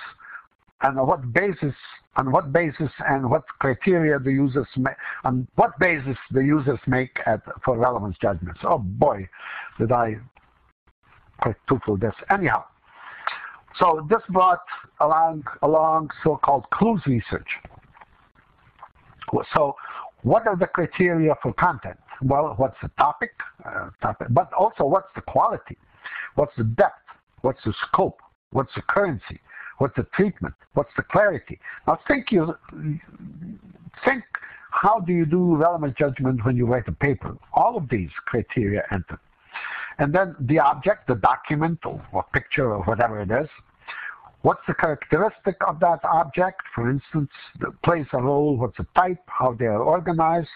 and 0.81 0.99
on 0.99 1.07
what 1.07 1.33
basis, 1.33 1.75
on 2.15 2.31
what 2.31 2.51
basis 2.51 2.91
and 3.07 3.29
what 3.29 3.43
criteria 3.59 4.19
the 4.19 4.31
users 4.31 4.67
make, 4.75 4.95
on 5.23 5.47
what 5.55 5.77
basis 5.79 6.17
the 6.31 6.41
users 6.41 6.79
make 6.87 7.17
at, 7.25 7.41
for 7.63 7.77
relevance 7.77 8.15
judgments. 8.21 8.59
Oh 8.63 8.79
boy, 8.79 9.27
did 9.79 9.91
I 9.91 10.17
for 11.41 11.97
this. 11.97 12.13
Anyhow, 12.31 12.63
so 13.79 14.05
this 14.09 14.21
brought 14.29 14.59
along, 14.99 15.43
along 15.61 16.09
so-called 16.23 16.65
clues 16.71 17.01
research. 17.05 17.47
So 19.55 19.75
what 20.23 20.47
are 20.47 20.55
the 20.55 20.67
criteria 20.67 21.35
for 21.41 21.53
content? 21.53 21.97
Well, 22.21 22.53
what's 22.57 22.77
the 22.81 22.89
topic, 22.97 23.31
uh, 23.63 23.89
topic, 24.01 24.27
but 24.31 24.51
also 24.53 24.85
what's 24.85 25.09
the 25.15 25.21
quality? 25.21 25.77
What's 26.35 26.55
the 26.57 26.63
depth? 26.63 27.01
What's 27.41 27.63
the 27.63 27.73
scope? 27.87 28.19
What's 28.51 28.73
the 28.75 28.81
currency? 28.81 29.39
What's 29.77 29.95
the 29.95 30.07
treatment? 30.13 30.55
What's 30.73 30.91
the 30.95 31.03
clarity? 31.03 31.59
Now 31.85 31.99
think 32.07 32.31
you 32.31 32.57
think 34.03 34.23
how 34.71 34.99
do 34.99 35.13
you 35.13 35.25
do 35.25 35.55
relevant 35.55 35.97
judgment 35.97 36.45
when 36.45 36.55
you 36.55 36.65
write 36.65 36.87
a 36.87 36.91
paper? 36.91 37.35
All 37.53 37.77
of 37.77 37.89
these 37.89 38.09
criteria 38.25 38.83
enter. 38.91 39.19
And 39.99 40.13
then 40.13 40.35
the 40.39 40.59
object, 40.59 41.07
the 41.07 41.15
document 41.15 41.79
or, 41.85 42.03
or 42.11 42.23
picture 42.33 42.73
or 42.73 42.83
whatever 42.83 43.21
it 43.21 43.31
is, 43.31 43.49
What's 44.47 44.65
the 44.65 44.75
characteristic 44.75 45.57
of 45.67 45.81
that 45.81 45.99
object? 46.05 46.61
For 46.73 46.89
instance, 46.89 47.29
plays 47.83 48.05
a 48.13 48.21
role, 48.21 48.55
what's 48.55 48.77
the 48.77 48.87
type, 48.95 49.21
how 49.25 49.51
they 49.59 49.65
are 49.65 49.81
organized, 49.81 50.47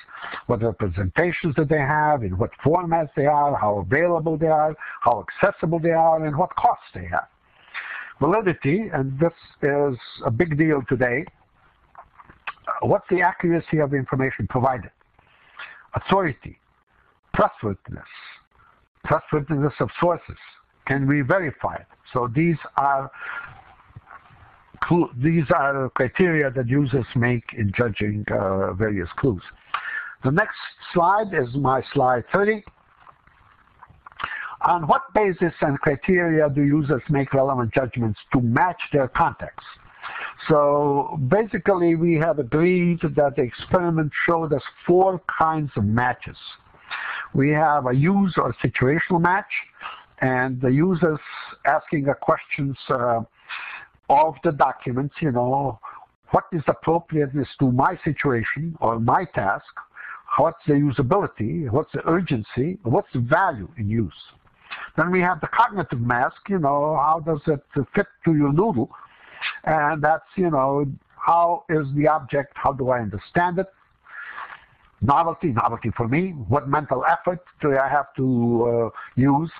what 0.48 0.64
representations 0.64 1.56
do 1.56 1.66
they 1.66 1.80
have, 1.80 2.24
in 2.24 2.38
what 2.38 2.52
formats 2.64 3.10
they 3.18 3.26
are, 3.26 3.54
how 3.54 3.80
available 3.80 4.38
they 4.38 4.48
are, 4.48 4.74
how 5.02 5.26
accessible 5.28 5.78
they 5.78 5.92
are, 5.92 6.26
and 6.26 6.38
what 6.38 6.56
costs 6.56 6.86
they 6.94 7.04
have. 7.04 7.28
Validity, 8.22 8.90
and 8.94 9.20
this 9.20 9.34
is 9.62 9.98
a 10.26 10.32
big 10.32 10.58
deal 10.58 10.82
today, 10.88 11.26
what's 12.84 13.10
the 13.10 13.22
accuracy 13.22 13.80
of 13.80 13.92
the 13.92 13.98
information 13.98 14.48
provided? 14.48 14.92
Authority, 15.96 16.58
trustworthiness, 17.36 18.08
trustworthiness 19.06 19.74
of 19.82 19.90
sources. 20.00 20.38
Can 20.88 21.08
we 21.08 21.22
verify 21.22 21.76
it? 21.76 21.88
So 22.14 22.30
these 22.34 22.58
are 22.78 23.12
these 25.18 25.46
are 25.56 25.90
criteria 25.96 26.50
that 26.52 26.68
users 26.68 27.06
make 27.16 27.44
in 27.58 27.72
judging 27.76 28.26
uh, 28.32 28.74
various 28.74 29.10
clues. 29.18 29.42
The 30.24 30.32
next 30.32 30.58
slide 30.94 31.34
is 31.34 31.54
my 31.56 31.82
slide 31.94 32.24
30. 32.34 32.64
On 34.68 34.86
what 34.88 35.02
basis 35.16 35.54
and 35.62 35.80
criteria 35.80 36.48
do 36.50 36.62
users 36.62 37.02
make 37.10 37.34
relevant 37.34 37.74
judgments 37.74 38.20
to 38.34 38.42
match 38.42 38.80
their 38.94 39.08
context? 39.08 39.66
So 40.48 41.20
basically, 41.28 41.96
we 41.96 42.16
have 42.16 42.40
agreed 42.40 43.00
that 43.02 43.36
the 43.36 43.42
experiment 43.42 44.12
showed 44.28 44.54
us 44.54 44.62
four 44.86 45.22
kinds 45.40 45.72
of 45.76 45.86
matches. 45.86 46.38
We 47.34 47.50
have 47.52 47.88
a 47.88 47.94
use 47.94 48.36
or 48.38 48.54
situational 48.64 49.22
match, 49.22 49.52
and 50.20 50.60
the 50.62 50.70
users 50.70 51.20
asking 51.66 52.10
a 52.10 52.16
questions 52.16 52.78
uh, 52.90 53.22
of 54.12 54.36
the 54.44 54.52
documents, 54.52 55.16
you 55.22 55.32
know, 55.32 55.80
what 56.32 56.44
is 56.52 56.62
appropriateness 56.68 57.48
to 57.60 57.72
my 57.72 57.98
situation 58.04 58.76
or 58.82 59.00
my 59.00 59.24
task, 59.24 59.66
what's 60.38 60.60
the 60.68 60.74
usability, 60.74 61.70
what's 61.72 61.92
the 61.94 62.06
urgency, 62.08 62.78
what's 62.84 63.08
the 63.14 63.20
value 63.20 63.70
in 63.78 63.90
use. 63.90 64.22
Then 64.98 65.12
we 65.12 65.22
have 65.22 65.40
the 65.40 65.48
cognitive 65.48 66.02
mask, 66.02 66.38
you 66.50 66.60
know, 66.60 66.96
how 66.96 67.22
does 67.26 67.42
it 67.48 67.62
fit 67.96 68.08
to 68.26 68.36
your 68.36 68.52
noodle? 68.52 68.90
And 69.64 70.04
that's, 70.04 70.26
you 70.36 70.50
know, 70.50 70.86
how 71.16 71.64
is 71.70 71.88
the 71.96 72.08
object, 72.08 72.54
how 72.56 72.74
do 72.74 72.90
I 72.90 73.00
understand 73.00 73.60
it? 73.60 73.68
Novelty, 75.02 75.48
novelty 75.48 75.92
for 75.96 76.08
me, 76.08 76.32
what 76.50 76.68
mental 76.68 77.04
effort 77.10 77.40
do 77.62 77.78
I 77.78 77.88
have 77.88 78.14
to 78.18 78.92
uh, 78.94 79.00
use? 79.16 79.52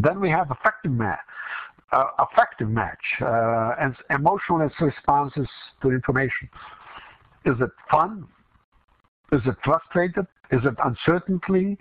Then 0.00 0.20
we 0.20 0.28
have 0.30 0.50
effective 0.50 0.92
mask 0.92 1.24
uh, 1.92 2.04
effective 2.20 2.68
match 2.68 2.98
uh, 3.20 3.74
and 3.80 3.94
emotionless 4.10 4.72
responses 4.80 5.48
to 5.82 5.90
information. 5.90 6.48
Is 7.44 7.54
it 7.60 7.70
fun? 7.90 8.26
Is 9.32 9.40
it 9.46 9.56
frustrated? 9.64 10.26
Is 10.50 10.60
it 10.64 10.74
uncertainty? 10.84 11.78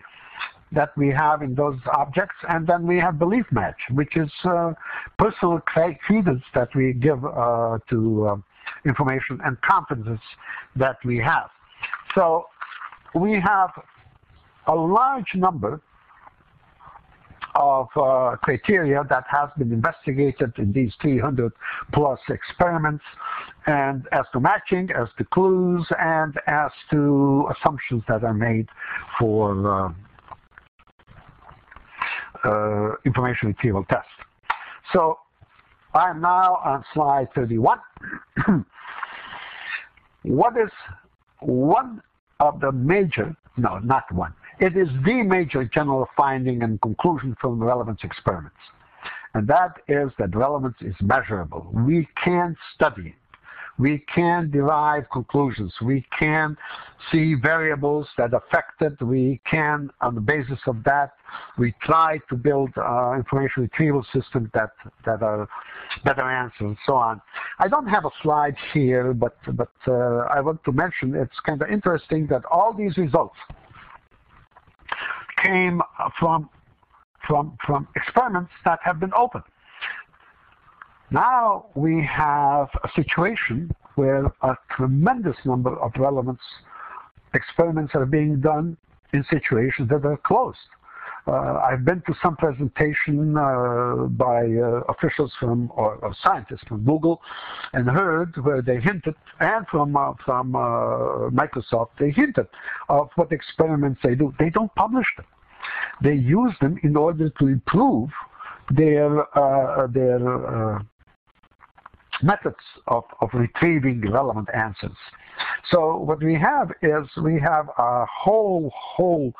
that 0.71 0.89
we 0.97 1.09
have 1.09 1.41
in 1.41 1.55
those 1.55 1.79
objects, 1.93 2.35
and 2.49 2.67
then 2.67 2.85
we 2.85 2.97
have 2.97 3.17
belief 3.17 3.45
match, 3.51 3.77
which 3.91 4.17
is 4.17 4.29
uh, 4.43 4.73
personal 5.17 5.59
credence 5.61 6.43
that 6.53 6.67
we 6.75 6.93
give 6.93 7.23
uh, 7.23 7.77
to 7.89 8.27
uh, 8.27 8.35
information 8.85 9.39
and 9.45 9.59
confidence 9.61 10.19
that 10.75 10.97
we 11.05 11.17
have. 11.17 11.49
So 12.15 12.47
we 13.15 13.39
have 13.39 13.71
a 14.67 14.75
large 14.75 15.33
number 15.35 15.81
of 17.57 17.87
uh, 17.95 18.35
criteria 18.43 19.03
that 19.09 19.25
has 19.29 19.49
been 19.57 19.71
investigated 19.73 20.53
in 20.57 20.71
these 20.71 20.93
300 21.01 21.51
plus 21.91 22.19
experiments 22.29 23.03
and 23.65 24.07
as 24.11 24.25
to 24.31 24.39
matching, 24.39 24.89
as 24.91 25.07
to 25.17 25.25
clues, 25.25 25.85
and 25.99 26.39
as 26.47 26.71
to 26.91 27.49
assumptions 27.57 28.03
that 28.07 28.23
are 28.23 28.33
made 28.33 28.67
for 29.19 29.87
uh, 29.87 29.91
uh, 32.45 32.95
information 33.05 33.49
retrieval 33.49 33.83
test. 33.85 34.07
So 34.93 35.17
I'm 35.93 36.21
now 36.21 36.61
on 36.63 36.85
slide 36.93 37.27
31. 37.35 37.79
what 40.23 40.53
is 40.57 40.69
one 41.39 42.01
of 42.39 42.59
the 42.59 42.71
major, 42.71 43.35
no, 43.57 43.79
not 43.79 44.09
one, 44.13 44.33
it 44.59 44.75
is 44.75 44.87
the 45.05 45.23
major 45.23 45.65
general 45.65 46.07
finding 46.15 46.63
and 46.63 46.81
conclusion 46.81 47.35
from 47.39 47.63
relevance 47.63 47.99
experiments. 48.03 48.57
And 49.33 49.47
that 49.47 49.81
is 49.87 50.11
that 50.17 50.35
relevance 50.35 50.77
is 50.81 50.95
measurable. 51.01 51.69
We 51.73 52.07
can 52.23 52.55
study 52.73 53.09
it. 53.09 53.13
We 53.79 54.03
can 54.13 54.49
derive 54.49 55.07
conclusions. 55.11 55.71
We 55.83 56.03
can 56.17 56.57
see 57.11 57.35
variables 57.35 58.07
that 58.17 58.33
affect 58.33 58.81
it. 58.81 58.99
We 59.03 59.39
can, 59.49 59.91
on 60.01 60.15
the 60.15 60.21
basis 60.21 60.59
of 60.65 60.83
that, 60.85 61.13
we 61.59 61.75
try 61.83 62.19
to 62.29 62.35
build 62.35 62.71
uh, 62.75 63.13
information 63.13 63.63
retrieval 63.63 64.03
systems 64.11 64.49
that, 64.55 64.71
that 65.05 65.21
are 65.21 65.47
better 66.03 66.23
answers 66.23 66.61
and 66.61 66.77
so 66.87 66.95
on. 66.95 67.21
I 67.59 67.67
don't 67.67 67.85
have 67.85 68.05
a 68.05 68.11
slide 68.23 68.55
here, 68.73 69.13
but, 69.13 69.37
but 69.53 69.71
uh, 69.87 70.25
I 70.31 70.41
want 70.41 70.63
to 70.63 70.71
mention 70.71 71.13
it's 71.13 71.39
kind 71.45 71.61
of 71.61 71.69
interesting 71.69 72.25
that 72.27 72.45
all 72.45 72.73
these 72.73 72.97
results 72.97 73.37
came 75.43 75.81
from, 76.19 76.49
from, 77.27 77.57
from 77.65 77.87
experiments 77.95 78.51
that 78.65 78.79
have 78.83 78.99
been 78.99 79.13
open. 79.13 79.41
Now 81.09 81.67
we 81.75 82.05
have 82.05 82.67
a 82.83 82.89
situation 82.95 83.71
where 83.95 84.25
a 84.41 84.55
tremendous 84.75 85.37
number 85.45 85.75
of 85.79 85.91
relevance 85.97 86.41
experiments 87.33 87.95
are 87.95 88.05
being 88.05 88.39
done 88.41 88.77
in 89.13 89.25
situations 89.29 89.89
that 89.89 90.05
are 90.05 90.17
closed. 90.17 90.57
Uh, 91.27 91.59
I've 91.61 91.83
been 91.83 92.01
to 92.07 92.15
some 92.23 92.37
presentation 92.37 93.37
uh, 93.37 94.07
by 94.07 94.45
uh, 94.45 94.81
officials 94.87 95.33
from 95.39 95.69
or, 95.75 95.95
or, 95.95 96.15
scientists 96.23 96.63
from 96.67 96.85
Google 96.85 97.21
and 97.73 97.89
heard 97.89 98.33
where 98.43 98.61
they 98.61 98.79
hinted, 98.79 99.13
and 99.41 99.67
from 99.67 99.97
uh, 99.97 100.13
from 100.23 100.55
uh, 100.55 101.29
Microsoft, 101.31 101.89
they 101.99 102.11
hinted 102.11 102.47
of 102.87 103.09
what 103.15 103.33
experiments 103.33 103.99
they 104.03 104.15
do. 104.15 104.33
They 104.39 104.49
don't 104.49 104.73
publish 104.75 105.07
them. 105.17 105.25
They 106.01 106.15
use 106.15 106.53
them 106.61 106.77
in 106.83 106.95
order 106.95 107.29
to 107.29 107.47
improve 107.47 108.09
their 108.71 109.37
uh, 109.37 109.87
their 109.87 110.79
methods 112.21 112.63
of, 112.87 113.03
of 113.21 113.29
retrieving 113.33 114.01
relevant 114.11 114.49
answers. 114.53 114.97
So 115.71 115.97
what 115.97 116.23
we 116.23 116.33
have 116.35 116.71
is 116.81 117.07
we 117.21 117.39
have 117.39 117.69
a 117.77 118.05
whole, 118.05 118.71
whole 118.75 119.33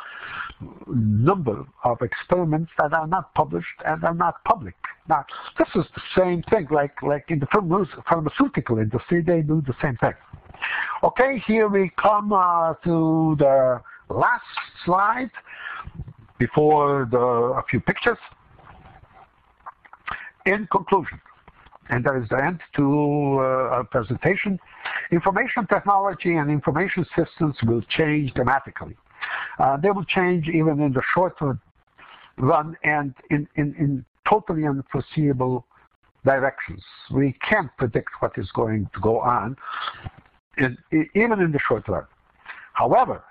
number 0.88 1.65
of 1.84 2.01
experiments 2.01 2.71
that 2.78 2.93
are 2.93 3.07
not 3.07 3.34
published 3.34 3.67
and 3.86 4.03
are 4.03 4.13
not 4.13 4.43
public. 4.43 4.75
Now, 5.09 5.25
this 5.57 5.67
is 5.75 5.86
the 5.95 6.01
same 6.15 6.43
thing, 6.43 6.67
like, 6.69 7.01
like 7.01 7.25
in 7.30 7.39
the 7.39 7.47
pharmaceutical 8.09 8.78
industry, 8.78 9.21
they 9.21 9.41
do 9.41 9.61
the 9.65 9.75
same 9.82 9.97
thing. 9.97 10.13
Okay, 11.03 11.41
here 11.45 11.67
we 11.67 11.91
come 12.01 12.34
uh, 12.34 12.73
to 12.84 13.36
the 13.39 13.82
last 14.09 14.43
slide 14.84 15.30
before 16.38 17.07
the, 17.09 17.17
a 17.17 17.63
few 17.69 17.80
pictures. 17.80 18.17
In 20.45 20.67
conclusion, 20.71 21.19
and 21.89 22.03
that 22.03 22.15
is 22.15 22.27
the 22.29 22.38
end 22.43 22.59
to 22.75 23.38
uh, 23.39 23.75
our 23.75 23.83
presentation. 23.83 24.59
Information 25.11 25.65
technology 25.67 26.35
and 26.35 26.49
information 26.49 27.05
systems 27.15 27.55
will 27.63 27.81
change 27.89 28.33
dramatically. 28.33 28.97
Uh, 29.59 29.77
they 29.77 29.91
will 29.91 30.05
change 30.05 30.47
even 30.47 30.79
in 30.81 30.93
the 30.93 31.01
short 31.13 31.35
run 32.38 32.77
and 32.83 33.13
in, 33.29 33.47
in, 33.55 33.73
in 33.79 34.05
totally 34.29 34.65
unforeseeable 34.65 35.65
directions. 36.25 36.83
We 37.11 37.35
can't 37.47 37.69
predict 37.77 38.09
what 38.19 38.33
is 38.38 38.49
going 38.51 38.89
to 38.93 38.99
go 38.99 39.19
on, 39.19 39.55
in, 40.57 40.77
even 41.15 41.39
in 41.39 41.51
the 41.51 41.59
short 41.67 41.88
run. 41.88 42.05
However, 42.73 43.23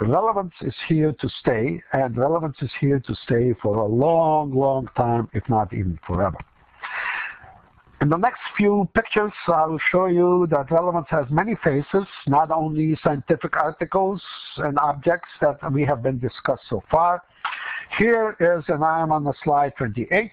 relevance 0.00 0.52
is 0.60 0.74
here 0.88 1.12
to 1.12 1.28
stay, 1.40 1.82
and 1.92 2.16
relevance 2.16 2.56
is 2.60 2.70
here 2.80 3.00
to 3.00 3.14
stay 3.24 3.54
for 3.62 3.78
a 3.78 3.86
long, 3.86 4.52
long 4.54 4.88
time, 4.96 5.28
if 5.32 5.48
not 5.48 5.72
even 5.72 5.98
forever. 6.06 6.38
In 8.04 8.10
the 8.10 8.18
next 8.18 8.42
few 8.54 8.86
pictures, 8.94 9.32
I'll 9.48 9.80
show 9.90 10.04
you 10.04 10.46
that 10.50 10.70
relevance 10.70 11.06
has 11.08 11.24
many 11.30 11.54
faces, 11.64 12.04
not 12.26 12.50
only 12.50 12.98
scientific 13.02 13.56
articles 13.56 14.20
and 14.58 14.78
objects 14.78 15.30
that 15.40 15.72
we 15.72 15.86
have 15.86 16.02
been 16.02 16.18
discussed 16.18 16.64
so 16.68 16.82
far. 16.90 17.22
Here 17.96 18.36
is, 18.38 18.62
and 18.68 18.84
I 18.84 19.00
am 19.00 19.10
on 19.10 19.24
the 19.24 19.32
slide 19.42 19.72
28, 19.78 20.30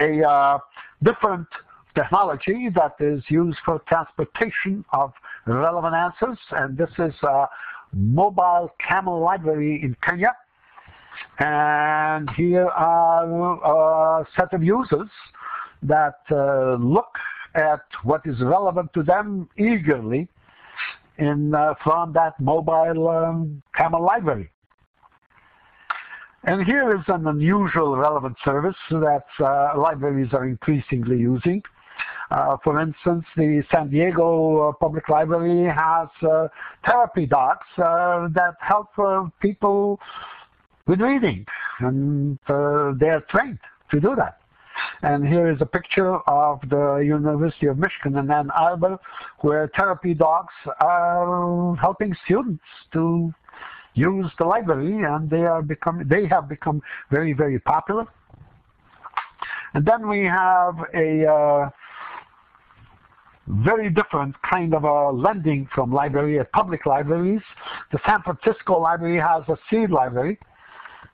a 0.00 0.28
uh, 0.28 0.58
different 1.04 1.46
technology 1.94 2.68
that 2.74 2.96
is 2.98 3.22
used 3.28 3.58
for 3.64 3.78
transportation 3.86 4.84
of 4.92 5.12
relevant 5.46 5.94
answers, 5.94 6.38
and 6.50 6.76
this 6.76 6.90
is 6.98 7.14
a 7.22 7.46
mobile 7.92 8.74
camel 8.80 9.20
library 9.20 9.80
in 9.84 9.96
Kenya. 10.02 10.34
And 11.38 12.28
here 12.30 12.66
are 12.66 14.20
a 14.22 14.26
set 14.36 14.52
of 14.52 14.64
users 14.64 15.10
that 15.82 16.20
uh, 16.30 16.74
look 16.74 17.12
at 17.54 17.82
what 18.02 18.22
is 18.24 18.40
relevant 18.40 18.92
to 18.94 19.02
them 19.02 19.48
eagerly 19.56 20.28
in, 21.18 21.54
uh, 21.54 21.74
from 21.82 22.12
that 22.12 22.38
mobile 22.40 23.08
um, 23.08 23.62
camel 23.74 24.02
library. 24.02 24.50
And 26.44 26.64
here 26.64 26.94
is 26.94 27.02
an 27.08 27.26
unusual 27.26 27.96
relevant 27.96 28.36
service 28.44 28.76
that 28.90 29.24
uh, 29.40 29.72
libraries 29.76 30.32
are 30.32 30.46
increasingly 30.46 31.18
using. 31.18 31.62
Uh, 32.30 32.56
for 32.62 32.80
instance, 32.80 33.24
the 33.36 33.64
San 33.72 33.90
Diego 33.90 34.68
uh, 34.68 34.72
Public 34.72 35.08
Library 35.08 35.64
has 35.64 36.08
uh, 36.22 36.48
therapy 36.86 37.26
docs 37.26 37.66
that 37.76 38.54
help 38.60 38.88
people 39.40 39.98
with 40.86 41.00
reading, 41.00 41.44
and 41.80 42.38
they're 42.46 43.24
trained 43.28 43.58
to 43.90 44.00
do 44.00 44.14
that. 44.14 44.37
And 45.02 45.26
here 45.26 45.50
is 45.50 45.58
a 45.60 45.66
picture 45.66 46.16
of 46.28 46.60
the 46.68 46.96
University 46.96 47.66
of 47.66 47.78
Michigan 47.78 48.18
in 48.18 48.30
Ann 48.30 48.50
Arbor, 48.50 48.98
where 49.40 49.70
therapy 49.76 50.14
dogs 50.14 50.52
are 50.80 51.76
helping 51.76 52.14
students 52.24 52.64
to 52.92 53.32
use 53.94 54.30
the 54.38 54.44
library, 54.44 55.04
and 55.04 55.30
they 55.30 55.44
are 55.44 55.62
become 55.62 56.06
they 56.08 56.26
have 56.26 56.48
become 56.48 56.82
very 57.10 57.32
very 57.32 57.58
popular. 57.58 58.06
And 59.74 59.84
then 59.84 60.08
we 60.08 60.24
have 60.24 60.76
a 60.94 61.26
uh, 61.26 61.70
very 63.46 63.90
different 63.90 64.34
kind 64.42 64.74
of 64.74 64.84
a 64.84 65.10
lending 65.10 65.68
from 65.74 65.92
library 65.92 66.38
at 66.38 66.50
public 66.52 66.86
libraries. 66.86 67.42
The 67.92 67.98
San 68.06 68.22
Francisco 68.22 68.78
Library 68.78 69.18
has 69.18 69.42
a 69.48 69.56
seed 69.70 69.90
library 69.90 70.38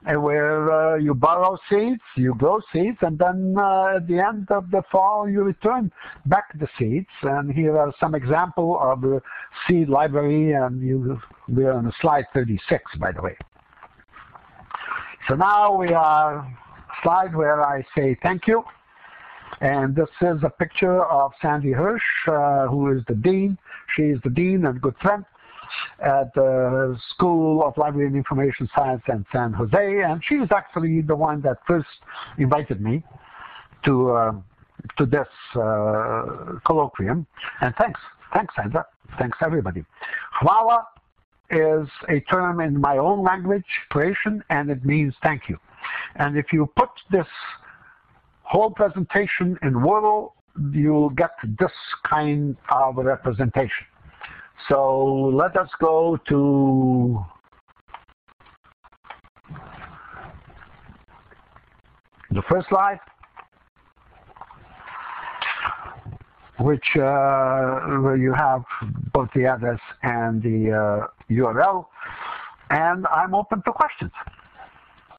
where 0.07 0.71
uh, 0.71 0.97
you 0.97 1.15
borrow 1.15 1.57
seeds, 1.71 2.03
you 2.17 2.35
grow 2.35 2.61
seeds, 2.73 2.99
and 3.01 3.19
then 3.19 3.55
uh, 3.59 3.97
at 3.97 4.07
the 4.07 4.19
end 4.19 4.51
of 4.51 4.71
the 4.71 4.83
fall 4.93 5.29
you 5.29 5.43
return 5.43 5.91
back 6.27 6.59
the 6.59 6.69
seeds. 6.79 7.09
And 7.23 7.53
here 7.53 7.79
are 7.79 7.93
some 7.99 8.15
example 8.15 8.79
of 8.81 9.01
the 9.01 9.23
seed 9.67 9.89
library, 9.89 10.53
and 10.53 10.83
you 10.83 11.21
we're 11.49 11.73
on 11.73 11.93
slide 12.01 12.27
36, 12.35 12.83
by 12.99 13.13
the 13.13 13.23
way. 13.23 13.37
So 15.29 15.35
now 15.35 15.75
we 15.75 15.89
are 15.89 16.47
slide 17.03 17.35
where 17.35 17.65
I 17.65 17.83
say 17.97 18.17
thank 18.23 18.47
you. 18.47 18.63
And 19.61 19.95
this 19.95 20.09
is 20.21 20.43
a 20.43 20.51
picture 20.51 21.05
of 21.05 21.33
Sandy 21.41 21.71
Hirsh, 21.71 21.99
uh, 22.27 22.69
who 22.69 22.97
is 22.97 23.03
the 23.09 23.15
dean. 23.15 23.57
She 23.97 24.03
is 24.03 24.19
the 24.25 24.31
dean 24.31 24.67
and 24.67 24.81
good 24.83 24.97
friend 25.01 25.25
at 26.01 26.35
the 26.35 26.99
School 27.11 27.63
of 27.65 27.77
Library 27.77 28.07
and 28.07 28.17
Information 28.17 28.69
Science 28.75 29.03
in 29.09 29.25
San 29.33 29.53
Jose, 29.53 30.01
and 30.03 30.23
she 30.25 30.37
is 30.37 30.49
actually 30.55 31.01
the 31.01 31.17
one 31.17 31.41
that 31.43 31.59
first 31.67 31.89
invited 32.39 32.81
me 32.81 33.03
to 33.85 34.11
uh, 34.13 34.33
to 34.99 35.07
this 35.07 35.29
uh, 35.55 36.59
colloquium. 36.67 37.27
And 37.61 37.75
thanks, 37.77 38.01
thanks, 38.35 38.55
Sandra, 38.57 38.87
thanks 39.19 39.39
everybody. 39.43 39.85
Hvala 40.43 40.85
is 41.51 41.89
a 42.09 42.21
term 42.21 42.61
in 42.61 42.81
my 42.81 42.99
own 42.99 43.23
language, 43.23 43.65
Croatian, 43.91 44.43
and 44.51 44.71
it 44.71 44.85
means 44.85 45.15
thank 45.23 45.49
you. 45.49 45.59
And 46.17 46.37
if 46.37 46.47
you 46.53 46.71
put 46.77 46.91
this 47.11 47.27
whole 48.43 48.71
presentation 48.71 49.59
in 49.63 49.75
Wordle, 49.75 50.33
you'll 50.73 51.11
get 51.11 51.33
this 51.59 51.73
kind 52.09 52.57
of 52.71 52.97
representation. 52.97 53.87
So 54.69 55.31
let 55.35 55.57
us 55.57 55.69
go 55.81 56.19
to 56.29 57.25
the 62.31 62.43
first 62.49 62.69
slide, 62.69 62.99
which 66.59 66.85
uh, 66.97 67.01
where 68.01 68.17
you 68.17 68.33
have 68.33 68.63
both 69.13 69.29
the 69.35 69.47
address 69.47 69.81
and 70.03 70.43
the 70.43 70.73
uh, 70.73 71.07
URL, 71.31 71.87
and 72.71 73.07
I'm 73.07 73.35
open 73.35 73.63
to 73.67 73.73
questions. 73.73 74.13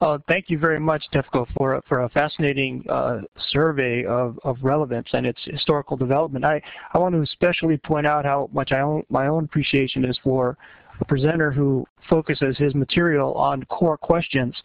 Uh, 0.02 0.18
thank 0.28 0.50
you 0.50 0.58
very 0.58 0.80
much, 0.80 1.06
Tefko, 1.14 1.48
for, 1.58 1.82
for 1.88 2.02
a 2.02 2.10
fascinating 2.10 2.84
uh, 2.90 3.22
survey 3.52 4.04
of, 4.06 4.38
of 4.44 4.58
relevance 4.62 5.08
and 5.14 5.26
its 5.26 5.40
historical 5.46 5.96
development. 5.96 6.44
I, 6.44 6.62
I 6.94 6.98
want 6.98 7.16
to 7.16 7.22
especially 7.22 7.78
point 7.78 8.06
out 8.06 8.26
how 8.26 8.50
much 8.54 8.72
I 8.72 8.82
own, 8.82 9.04
my 9.10 9.28
own 9.28 9.46
appreciation 9.46 10.04
is 10.06 10.20
for 10.24 10.58
a 11.00 11.06
presenter 11.06 11.52
who 11.52 11.86
focuses 12.10 12.58
his 12.58 12.74
material 12.74 13.34
on 13.34 13.64
core 13.66 13.98
questions 13.98 14.56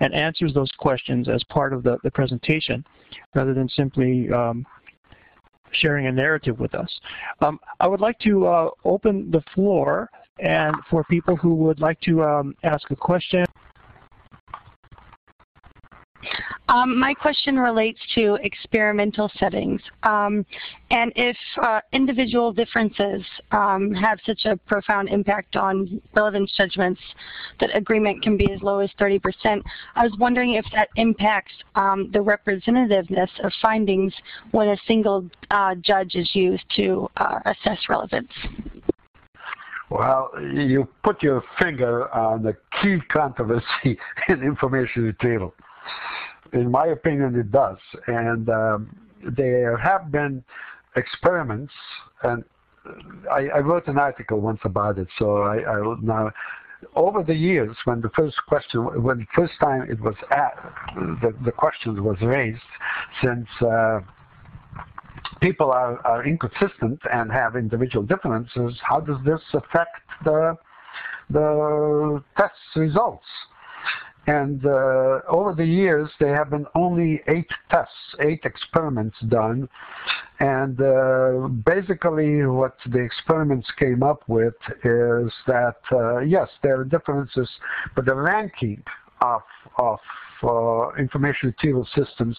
and 0.00 0.14
answers 0.14 0.52
those 0.54 0.70
questions 0.78 1.28
as 1.28 1.42
part 1.44 1.72
of 1.72 1.82
the, 1.82 1.98
the 2.02 2.10
presentation 2.10 2.84
rather 3.34 3.54
than 3.54 3.68
simply 3.68 4.30
um, 4.32 4.66
sharing 5.72 6.06
a 6.06 6.12
narrative 6.12 6.58
with 6.58 6.74
us. 6.74 7.00
Um, 7.40 7.60
I 7.80 7.86
would 7.86 8.00
like 8.00 8.18
to 8.20 8.46
uh, 8.46 8.70
open 8.84 9.30
the 9.30 9.42
floor 9.54 10.10
and 10.38 10.74
for 10.90 11.04
people 11.04 11.36
who 11.36 11.54
would 11.54 11.80
like 11.80 12.00
to 12.02 12.22
um, 12.22 12.54
ask 12.62 12.90
a 12.90 12.96
question 12.96 13.44
um, 16.68 16.98
my 16.98 17.14
question 17.14 17.58
relates 17.58 18.00
to 18.14 18.38
experimental 18.42 19.30
settings. 19.38 19.80
Um, 20.02 20.44
and 20.90 21.12
if 21.14 21.36
uh, 21.62 21.80
individual 21.92 22.52
differences 22.52 23.22
um, 23.52 23.92
have 23.92 24.18
such 24.26 24.44
a 24.44 24.56
profound 24.56 25.08
impact 25.08 25.56
on 25.56 26.00
relevance 26.14 26.52
judgments 26.56 27.00
that 27.60 27.74
agreement 27.76 28.22
can 28.22 28.36
be 28.36 28.50
as 28.52 28.62
low 28.62 28.80
as 28.80 28.90
30%, 28.98 29.62
I 29.94 30.02
was 30.02 30.12
wondering 30.18 30.54
if 30.54 30.64
that 30.72 30.88
impacts 30.96 31.52
um, 31.76 32.10
the 32.12 32.18
representativeness 32.18 33.30
of 33.44 33.52
findings 33.62 34.12
when 34.50 34.68
a 34.68 34.76
single 34.86 35.28
uh, 35.50 35.76
judge 35.76 36.14
is 36.14 36.30
used 36.34 36.64
to 36.76 37.08
uh, 37.16 37.38
assess 37.44 37.78
relevance. 37.88 38.32
Well, 39.88 40.32
you 40.40 40.88
put 41.04 41.22
your 41.22 41.44
finger 41.60 42.12
on 42.12 42.42
the 42.42 42.56
key 42.82 42.98
controversy 43.08 43.64
in 44.28 44.42
information 44.42 45.04
retrieval 45.04 45.54
in 46.52 46.70
my 46.70 46.86
opinion, 46.86 47.38
it 47.38 47.50
does. 47.50 47.78
And 48.06 48.48
um, 48.48 48.96
there 49.36 49.76
have 49.76 50.10
been 50.10 50.44
experiments, 50.96 51.72
and 52.22 52.44
I, 53.30 53.48
I, 53.48 53.58
wrote 53.58 53.86
an 53.88 53.98
article 53.98 54.40
once 54.40 54.60
about 54.64 54.98
it. 54.98 55.08
So 55.18 55.38
I, 55.38 55.56
I 55.58 55.96
now, 56.02 56.30
over 56.94 57.22
the 57.22 57.34
years, 57.34 57.76
when 57.84 58.00
the 58.00 58.10
first 58.10 58.36
question, 58.46 59.02
when 59.02 59.18
the 59.18 59.26
first 59.34 59.54
time 59.60 59.90
it 59.90 60.00
was 60.00 60.14
asked, 60.30 60.94
the, 61.22 61.34
the 61.44 61.52
question 61.52 62.02
was 62.02 62.16
raised, 62.20 62.60
since 63.22 63.48
uh, 63.60 64.00
people 65.40 65.70
are, 65.70 65.98
are 66.06 66.24
inconsistent 66.24 67.00
and 67.12 67.32
have 67.32 67.56
individual 67.56 68.04
differences, 68.04 68.78
how 68.82 69.00
does 69.00 69.18
this 69.24 69.40
affect 69.52 69.96
the 70.24 70.56
the 71.28 72.22
test 72.36 72.54
results? 72.76 73.26
And 74.26 74.64
uh, 74.66 75.20
over 75.28 75.54
the 75.56 75.64
years, 75.64 76.10
there 76.18 76.34
have 76.34 76.50
been 76.50 76.66
only 76.74 77.22
eight 77.28 77.48
tests, 77.70 77.94
eight 78.20 78.40
experiments 78.44 79.16
done. 79.28 79.68
And 80.40 80.80
uh, 80.80 81.48
basically, 81.64 82.44
what 82.44 82.76
the 82.86 82.98
experiments 82.98 83.68
came 83.78 84.02
up 84.02 84.22
with 84.26 84.54
is 84.84 85.32
that, 85.46 85.76
uh, 85.92 86.18
yes, 86.18 86.48
there 86.62 86.80
are 86.80 86.84
differences, 86.84 87.48
but 87.94 88.04
the 88.04 88.14
ranking 88.14 88.82
of, 89.20 89.42
of 89.78 89.98
uh, 90.42 90.92
information 90.98 91.48
retrieval 91.48 91.88
systems 91.94 92.36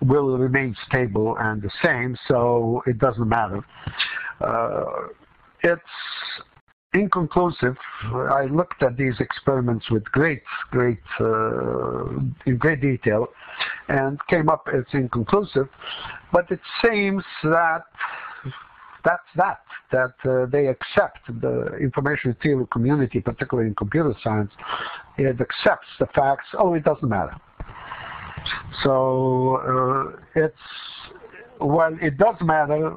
will 0.00 0.38
remain 0.38 0.74
stable 0.88 1.36
and 1.40 1.60
the 1.60 1.70
same, 1.82 2.16
so 2.28 2.82
it 2.86 2.98
doesn't 2.98 3.28
matter. 3.28 3.64
Uh, 4.40 4.84
it's 5.62 5.82
inconclusive. 6.94 7.76
I 8.04 8.46
looked 8.50 8.82
at 8.82 8.96
these 8.96 9.14
experiments 9.20 9.90
with 9.90 10.04
great, 10.04 10.42
great, 10.70 10.98
uh, 11.20 12.06
in 12.46 12.56
great 12.58 12.80
detail, 12.80 13.28
and 13.88 14.18
came 14.28 14.48
up 14.48 14.68
as 14.72 14.84
inconclusive. 14.92 15.68
But 16.32 16.50
it 16.50 16.60
seems 16.84 17.24
that 17.42 17.84
that's 19.04 19.22
that. 19.36 19.60
That 19.92 20.14
uh, 20.28 20.46
they 20.46 20.66
accept 20.66 21.20
the 21.40 21.76
information 21.76 22.34
theory 22.42 22.66
community, 22.72 23.20
particularly 23.20 23.68
in 23.68 23.74
computer 23.74 24.14
science, 24.24 24.50
it 25.18 25.40
accepts 25.40 25.86
the 26.00 26.06
facts. 26.14 26.46
Oh, 26.58 26.74
it 26.74 26.84
doesn't 26.84 27.08
matter. 27.08 27.36
So 28.82 29.56
uh, 29.56 30.20
it's 30.34 30.56
well, 31.60 31.96
it 32.00 32.18
does 32.18 32.36
matter. 32.40 32.96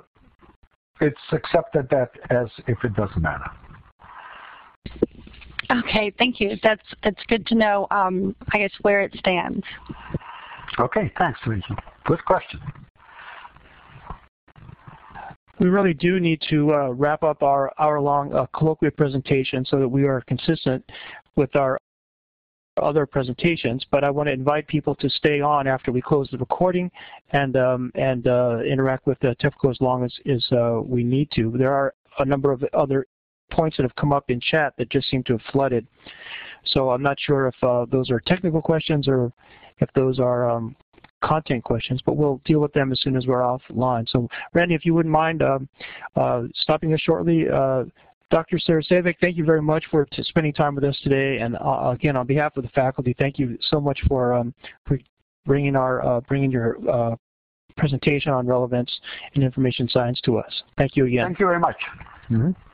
It's 1.01 1.19
accepted 1.31 1.87
that 1.91 2.11
as 2.31 2.47
if 2.67 2.83
it 2.83 2.95
doesn't 2.95 3.21
matter. 3.21 3.51
Okay, 5.69 6.13
thank 6.17 6.39
you. 6.39 6.57
That's 6.63 6.81
that's 7.03 7.21
good 7.27 7.45
to 7.47 7.55
know. 7.55 7.87
Um, 7.91 8.35
I 8.53 8.59
guess 8.59 8.71
where 8.81 9.01
it 9.01 9.13
stands. 9.19 9.63
Okay, 10.79 11.11
thanks, 11.17 11.39
Teresa. 11.43 11.75
Good 12.05 12.23
question. 12.25 12.59
We 15.59 15.69
really 15.69 15.93
do 15.93 16.19
need 16.19 16.41
to 16.49 16.73
uh, 16.73 16.89
wrap 16.89 17.23
up 17.23 17.41
our 17.41 17.73
hour-long 17.79 18.33
uh, 18.33 18.45
colloquial 18.55 18.91
presentation 18.91 19.65
so 19.65 19.79
that 19.79 19.87
we 19.87 20.03
are 20.03 20.21
consistent 20.27 20.85
with 21.35 21.55
our 21.55 21.79
other 22.81 23.07
presentations, 23.07 23.83
but 23.89 24.03
I 24.03 24.11
want 24.11 24.27
to 24.27 24.33
invite 24.33 24.67
people 24.67 24.93
to 24.95 25.09
stay 25.09 25.41
on 25.41 25.65
after 25.67 25.91
we 25.91 25.99
close 25.99 26.29
the 26.31 26.37
recording 26.37 26.91
and 27.31 27.57
um, 27.57 27.91
and 27.95 28.27
uh, 28.27 28.59
interact 28.59 29.07
with 29.07 29.23
uh, 29.25 29.33
Tefko 29.41 29.71
as 29.71 29.81
long 29.81 30.03
as, 30.03 30.13
as 30.31 30.45
uh, 30.51 30.79
we 30.83 31.03
need 31.03 31.31
to. 31.31 31.51
There 31.57 31.73
are 31.73 31.93
a 32.19 32.25
number 32.25 32.51
of 32.51 32.63
other 32.73 33.05
points 33.51 33.77
that 33.77 33.83
have 33.83 33.95
come 33.95 34.13
up 34.13 34.29
in 34.29 34.39
chat 34.39 34.73
that 34.77 34.89
just 34.89 35.09
seem 35.09 35.23
to 35.23 35.33
have 35.33 35.41
flooded. 35.51 35.87
So 36.65 36.91
I'm 36.91 37.01
not 37.01 37.17
sure 37.19 37.47
if 37.47 37.55
uh, 37.63 37.85
those 37.91 38.09
are 38.11 38.19
technical 38.19 38.61
questions 38.61 39.07
or 39.07 39.31
if 39.79 39.89
those 39.93 40.19
are 40.19 40.49
um, 40.49 40.75
content 41.23 41.63
questions, 41.63 42.01
but 42.05 42.17
we'll 42.17 42.41
deal 42.45 42.59
with 42.59 42.73
them 42.73 42.91
as 42.91 43.01
soon 43.01 43.15
as 43.15 43.25
we're 43.25 43.41
offline. 43.41 44.07
So 44.09 44.27
Randy, 44.53 44.75
if 44.75 44.85
you 44.85 44.93
wouldn't 44.93 45.11
mind 45.11 45.41
um, 45.41 45.69
uh, 46.15 46.43
stopping 46.55 46.93
us 46.93 46.99
shortly. 47.01 47.49
Uh, 47.49 47.85
Dr. 48.29 48.57
Saracevic, 48.57 49.15
thank 49.21 49.37
you 49.37 49.45
very 49.45 49.61
much 49.61 49.85
for 49.89 50.05
spending 50.11 50.51
time 50.51 50.75
with 50.75 50.83
us 50.83 50.99
today. 51.01 51.37
And 51.37 51.55
uh, 51.55 51.91
again, 51.93 52.17
on 52.17 52.27
behalf 52.27 52.57
of 52.57 52.63
the 52.63 52.69
faculty, 52.69 53.15
thank 53.17 53.39
you 53.39 53.57
so 53.69 53.79
much 53.79 53.99
for, 54.07 54.33
um, 54.33 54.53
for 54.85 54.99
bringing 55.45 55.77
our 55.77 56.05
uh, 56.05 56.19
bringing 56.21 56.51
your 56.51 56.77
uh, 56.89 57.15
presentation 57.77 58.33
on 58.33 58.45
relevance 58.45 58.91
and 59.33 59.43
information 59.43 59.87
science 59.87 60.19
to 60.25 60.37
us. 60.37 60.63
Thank 60.77 60.97
you 60.97 61.05
again. 61.05 61.25
Thank 61.25 61.39
you 61.39 61.47
very 61.47 61.59
much. 61.59 61.77
Mm 62.29 62.41
-hmm. 62.41 62.66